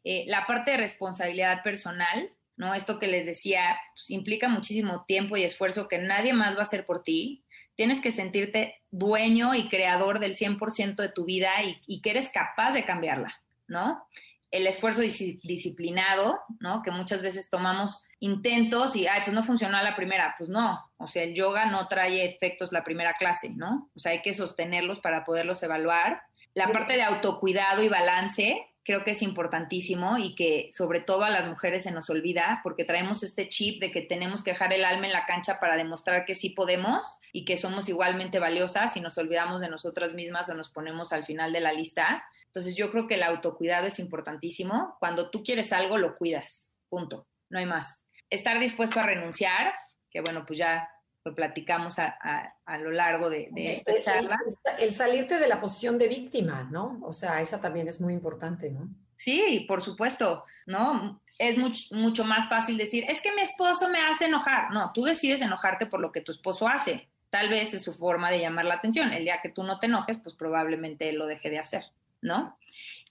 Eh, 0.04 0.24
la 0.26 0.46
parte 0.46 0.72
de 0.72 0.76
responsabilidad 0.78 1.62
personal, 1.62 2.30
¿no? 2.56 2.74
Esto 2.74 2.98
que 2.98 3.06
les 3.09 3.26
decía, 3.26 3.78
pues, 3.94 4.11
implica 4.11 4.48
muchísimo 4.48 5.04
tiempo 5.06 5.36
y 5.36 5.44
esfuerzo 5.44 5.88
que 5.88 5.98
nadie 5.98 6.32
más 6.32 6.54
va 6.54 6.61
a 6.61 6.62
hacer 6.62 6.86
por 6.86 7.02
ti. 7.02 7.44
Tienes 7.74 8.00
que 8.00 8.11
sentirte 8.11 8.80
dueño 8.90 9.54
y 9.54 9.68
creador 9.68 10.18
del 10.18 10.34
100% 10.34 10.96
de 10.96 11.12
tu 11.12 11.24
vida 11.24 11.62
y, 11.62 11.80
y 11.86 12.00
que 12.00 12.11
eres 12.11 12.30
capaz 12.30 12.72
de 12.72 12.84
cambiarla, 12.84 13.40
¿no? 13.66 14.04
el 14.50 14.66
esfuerzo 14.66 15.02
disciplinado, 15.02 16.40
¿no? 16.61 16.82
Que 16.82 16.90
muchas 16.90 17.22
veces 17.22 17.50
tomamos 17.50 18.02
intentos 18.20 18.96
y, 18.96 19.06
ay, 19.06 19.22
pues 19.24 19.34
no 19.34 19.44
funcionó 19.44 19.76
a 19.76 19.82
la 19.82 19.94
primera, 19.94 20.34
pues 20.36 20.50
no, 20.50 20.90
o 20.96 21.06
sea, 21.06 21.22
el 21.22 21.34
yoga 21.34 21.66
no 21.66 21.86
trae 21.88 22.24
efectos 22.24 22.72
la 22.72 22.84
primera 22.84 23.14
clase, 23.14 23.50
¿no? 23.50 23.90
O 23.94 24.00
sea, 24.00 24.12
hay 24.12 24.22
que 24.22 24.34
sostenerlos 24.34 25.00
para 25.00 25.24
poderlos 25.24 25.62
evaluar. 25.62 26.22
La 26.54 26.68
parte 26.68 26.94
de 26.94 27.02
autocuidado 27.02 27.82
y 27.82 27.88
balance 27.88 28.66
creo 28.82 29.04
que 29.04 29.10
es 29.10 29.22
importantísimo 29.22 30.16
y 30.16 30.34
que 30.34 30.70
sobre 30.72 31.00
todo 31.00 31.22
a 31.22 31.30
las 31.30 31.46
mujeres 31.46 31.82
se 31.82 31.92
nos 31.92 32.08
olvida 32.08 32.60
porque 32.62 32.84
traemos 32.84 33.22
este 33.22 33.48
chip 33.48 33.82
de 33.82 33.92
que 33.92 34.00
tenemos 34.00 34.42
que 34.42 34.52
dejar 34.52 34.72
el 34.72 34.84
alma 34.84 35.06
en 35.06 35.12
la 35.12 35.26
cancha 35.26 35.60
para 35.60 35.76
demostrar 35.76 36.24
que 36.24 36.34
sí 36.34 36.50
podemos 36.50 37.06
y 37.32 37.44
que 37.44 37.58
somos 37.58 37.88
igualmente 37.90 38.38
valiosas 38.38 38.96
y 38.96 39.02
nos 39.02 39.18
olvidamos 39.18 39.60
de 39.60 39.68
nosotras 39.68 40.14
mismas 40.14 40.48
o 40.48 40.54
nos 40.54 40.70
ponemos 40.70 41.12
al 41.12 41.26
final 41.26 41.52
de 41.52 41.60
la 41.60 41.72
lista. 41.72 42.24
Entonces 42.46 42.76
yo 42.76 42.90
creo 42.90 43.06
que 43.06 43.16
el 43.16 43.24
autocuidado 43.24 43.86
es 43.86 43.98
importantísimo. 43.98 44.96
Cuando 45.00 45.30
tú 45.30 45.44
quieres 45.44 45.70
algo, 45.74 45.98
lo 45.98 46.16
cuidas. 46.16 46.78
Punto. 46.88 47.26
No 47.50 47.58
hay 47.58 47.66
más. 47.66 48.07
Estar 48.31 48.59
dispuesto 48.59 49.01
a 49.01 49.05
renunciar, 49.05 49.74
que 50.11 50.20
bueno, 50.20 50.45
pues 50.47 50.59
ya 50.59 50.89
lo 51.24 51.35
platicamos 51.35 51.99
a, 51.99 52.55
lo 52.81 52.91
largo 52.91 53.29
de, 53.29 53.51
esta 53.55 53.93
charla. 54.03 54.39
El, 54.79 54.93
salirte 54.93 55.39
de 55.39 55.49
la 55.49 55.61
posición 55.61 55.99
de 55.99 56.09
víctima, 56.09 56.68
¿no? 56.70 56.99
O 57.03 57.12
sea, 57.12 57.41
esa 57.41 57.61
también 57.61 57.89
es 57.89 58.01
muy 58.01 58.12
importante, 58.12 58.70
¿no? 58.70 58.89
Sí, 59.16 59.64
por 59.66 59.83
supuesto, 59.83 60.45
¿no? 60.66 61.20
Es 61.39 61.57
mucho 61.93 62.24
más 62.24 62.49
fácil 62.49 62.76
decir, 62.76 63.05
es 63.09 63.20
que 63.20 63.33
mi 63.33 63.43
esposo 63.43 63.89
me 63.89 64.01
hace 64.01 64.26
enojar. 64.26 64.72
No, 64.72 64.93
tú 64.93 65.05
decides 65.05 65.41
enojarte 65.41 65.87
por 65.87 66.01
lo 66.01 66.11
que 66.12 66.20
tu 66.20 66.33
esposo 66.33 66.66
hace. 66.66 67.09
Tal 67.31 67.49
vez 67.49 67.74
es 67.74 67.83
su 67.83 67.93
forma 67.93 68.31
de 68.31 68.41
llamar 68.41 68.64
la 68.64 68.74
atención. 68.74 69.12
El 69.12 69.24
día 69.24 69.41
que 69.43 69.51
tú 69.51 69.62
no 69.62 69.79
te 69.79 69.87
enojes, 69.87 70.18
pues 70.18 70.35
probablemente 70.35 71.09
él 71.11 71.16
lo 71.16 71.26
deje 71.26 71.51
de 71.51 71.59
hacer. 71.59 71.85
¿no? 72.20 72.57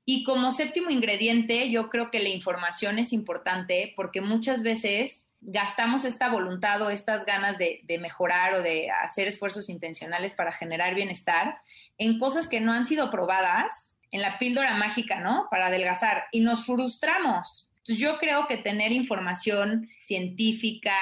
Y 0.10 0.24
como 0.24 0.54
séptimo 0.54 0.90
ingrediente, 0.90 1.70
yo 1.70 1.90
creo 1.90 2.10
que 2.12 2.22
la 2.22 2.30
información 2.30 2.98
es 2.98 3.12
importante 3.12 3.92
porque 3.94 4.22
muchas 4.22 4.64
veces 4.64 5.30
gastamos 5.42 6.06
esta 6.06 6.30
voluntad 6.30 6.82
o 6.82 6.90
estas 6.90 7.26
ganas 7.26 7.58
de, 7.58 7.84
mejorar 8.00 8.54
o 8.54 8.62
de 8.62 8.90
hacer 8.90 9.28
esfuerzos 9.28 9.70
intencionales 9.70 10.32
para 10.32 10.54
generar 10.54 10.96
bienestar 10.96 11.58
en 11.98 12.20
cosas 12.20 12.48
que 12.48 12.62
no 12.62 12.72
han 12.72 12.86
sido 12.86 13.12
probadas, 13.12 13.92
en 14.10 14.22
la 14.22 14.40
píldora 14.40 14.76
mágica, 14.76 15.20
¿no? 15.20 15.50
Para 15.52 15.66
adelgazar 15.66 16.24
y 16.32 16.40
nos 16.40 16.66
frustramos. 16.66 17.70
Entonces 17.80 17.98
yo 17.98 18.18
creo 18.18 18.48
que 18.48 18.56
tener 18.56 18.94
información 18.94 19.90
científica, 20.00 20.96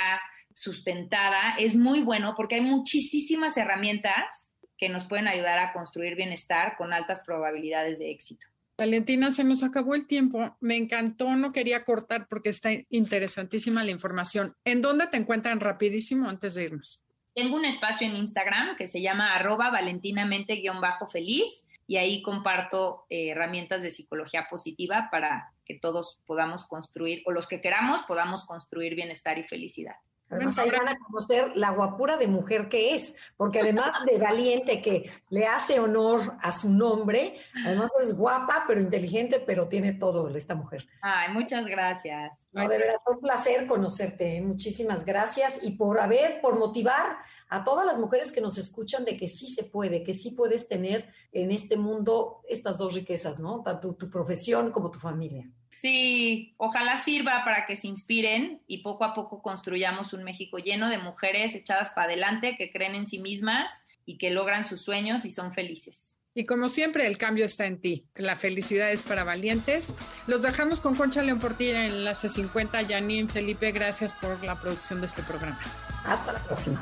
sustentada, 0.56 1.54
es 1.60 1.76
muy 1.76 2.02
bueno 2.02 2.34
porque 2.36 2.56
hay 2.56 2.62
muchísimas 2.62 3.56
herramientas 3.56 4.52
que 4.80 4.90
nos 4.90 5.06
pueden 5.06 5.28
ayudar 5.28 5.60
a 5.60 5.74
construir 5.74 6.16
bienestar 6.16 6.76
con 6.76 6.92
altas 6.92 7.22
probabilidades 7.22 8.00
de 8.00 8.10
éxito. 8.10 8.48
Valentina, 8.78 9.32
se 9.32 9.44
nos 9.46 9.64
acabó 9.64 9.96
el 9.96 10.06
tiempo. 10.06 10.56
Me 10.60 10.76
encantó, 10.76 11.36
no 11.36 11.52
quería 11.54 11.84
cortar 11.86 12.28
porque 12.28 12.50
está 12.50 12.70
interesantísima 12.90 13.84
la 13.84 13.92
información. 13.92 14.54
¿En 14.66 14.82
dónde 14.82 15.08
te 15.08 15.18
encuentran 15.18 15.60
rapidísimo 15.60 16.28
antes 16.28 16.56
de 16.56 16.66
irnos? 16.66 17.02
Tengo 17.34 17.56
un 17.56 17.66
espacio 17.66 18.08
en 18.08 18.16
Instagram 18.16 18.76
que 18.78 18.88
se 18.88 19.02
llama 19.02 19.34
arroba 19.34 19.70
valentinamente-feliz 19.70 21.68
y 21.88 21.98
ahí 21.98 22.22
comparto 22.22 23.06
eh, 23.10 23.30
herramientas 23.30 23.82
de 23.82 23.92
psicología 23.92 24.48
positiva 24.50 25.10
para 25.12 25.52
que 25.66 25.78
todos 25.78 26.20
podamos 26.26 26.64
construir, 26.64 27.24
o 27.26 27.32
los 27.32 27.48
que 27.48 27.62
queramos, 27.62 28.02
podamos 28.04 28.46
construir 28.46 28.96
bienestar 28.96 29.38
y 29.38 29.44
felicidad. 29.44 29.96
Además, 30.30 30.58
ahí 30.58 30.72
van 30.72 30.88
a 30.88 30.98
conocer 30.98 31.52
la 31.56 31.72
guapura 31.72 32.18
de 32.18 32.28
mujer 32.28 32.68
que 32.68 32.96
es, 32.96 33.16
porque 33.38 33.60
además 33.60 33.92
de 34.06 34.18
valiente 34.18 34.82
que 34.82 35.12
le 35.30 35.46
hace 35.46 35.80
honor 35.80 36.38
a 36.42 36.52
su 36.52 36.72
nombre, 36.72 37.38
además 37.64 37.92
es 38.02 38.18
guapa, 38.18 38.66
pero 38.68 38.82
inteligente, 38.82 39.40
pero 39.40 39.68
tiene 39.68 39.94
todo 39.94 40.36
esta 40.36 40.56
mujer. 40.56 40.88
Ay, 41.02 41.32
muchas 41.32 41.66
gracias. 41.66 42.32
No, 42.52 42.68
de 42.68 42.78
verdad, 42.78 42.96
fue 43.04 43.16
un 43.16 43.22
placer 43.22 43.68
conocerte. 43.68 44.38
¿eh? 44.38 44.42
Muchísimas 44.42 45.06
gracias 45.06 45.64
y 45.64 45.72
por 45.72 46.00
haber, 46.00 46.42
por 46.42 46.58
motivar 46.58 47.18
a 47.50 47.64
todas 47.64 47.86
las 47.86 48.00
mujeres 48.00 48.32
que 48.32 48.42
nos 48.42 48.58
escuchan 48.58 49.06
de 49.06 49.18
que 49.18 49.28
sí 49.28 49.48
se 49.48 49.66
puede, 49.66 50.04
que 50.04 50.14
sí 50.14 50.32
puedes 50.32 50.68
tener 50.68 51.08
en 51.32 51.52
este 51.52 51.78
mundo 51.78 52.42
estas 52.50 52.78
dos 52.78 52.94
riquezas, 52.94 53.40
¿no? 53.40 53.62
Tanto 53.62 53.96
tu 53.96 54.10
profesión 54.10 54.72
como 54.72 54.90
tu 54.90 55.00
familia. 55.00 55.48
Sí, 55.86 56.56
ojalá 56.58 56.98
sirva 56.98 57.44
para 57.46 57.68
que 57.68 57.78
se 57.78 57.86
inspiren 57.86 58.60
y 58.66 58.80
poco 58.80 59.04
a 59.04 59.14
poco 59.14 59.44
construyamos 59.44 60.14
un 60.14 60.24
México 60.24 60.58
lleno 60.58 60.90
de 60.90 60.98
mujeres 60.98 61.54
echadas 61.54 61.90
para 61.90 62.08
adelante, 62.08 62.56
que 62.58 62.72
creen 62.72 62.96
en 62.96 63.08
sí 63.08 63.20
mismas 63.20 63.72
y 64.04 64.18
que 64.18 64.32
logran 64.32 64.66
sus 64.66 64.82
sueños 64.82 65.26
y 65.26 65.30
son 65.30 65.54
felices. 65.54 66.10
Y 66.34 66.48
como 66.48 66.70
siempre, 66.70 67.06
el 67.06 67.20
cambio 67.20 67.46
está 67.46 67.68
en 67.68 67.80
ti. 67.80 68.08
La 68.16 68.36
felicidad 68.36 68.92
es 68.92 69.04
para 69.04 69.24
valientes. 69.24 69.94
Los 70.26 70.42
dejamos 70.42 70.82
con 70.82 70.96
Concha 70.96 71.22
León 71.22 71.40
Portilla 71.40 71.86
en 71.86 71.92
Enlace 71.92 72.30
50. 72.30 72.84
Janine, 72.88 73.30
Felipe, 73.30 73.72
gracias 73.72 74.12
por 74.12 74.44
la 74.44 74.60
producción 74.60 75.02
de 75.02 75.06
este 75.06 75.22
programa. 75.22 75.60
Hasta 76.04 76.34
la 76.34 76.40
próxima. 76.40 76.82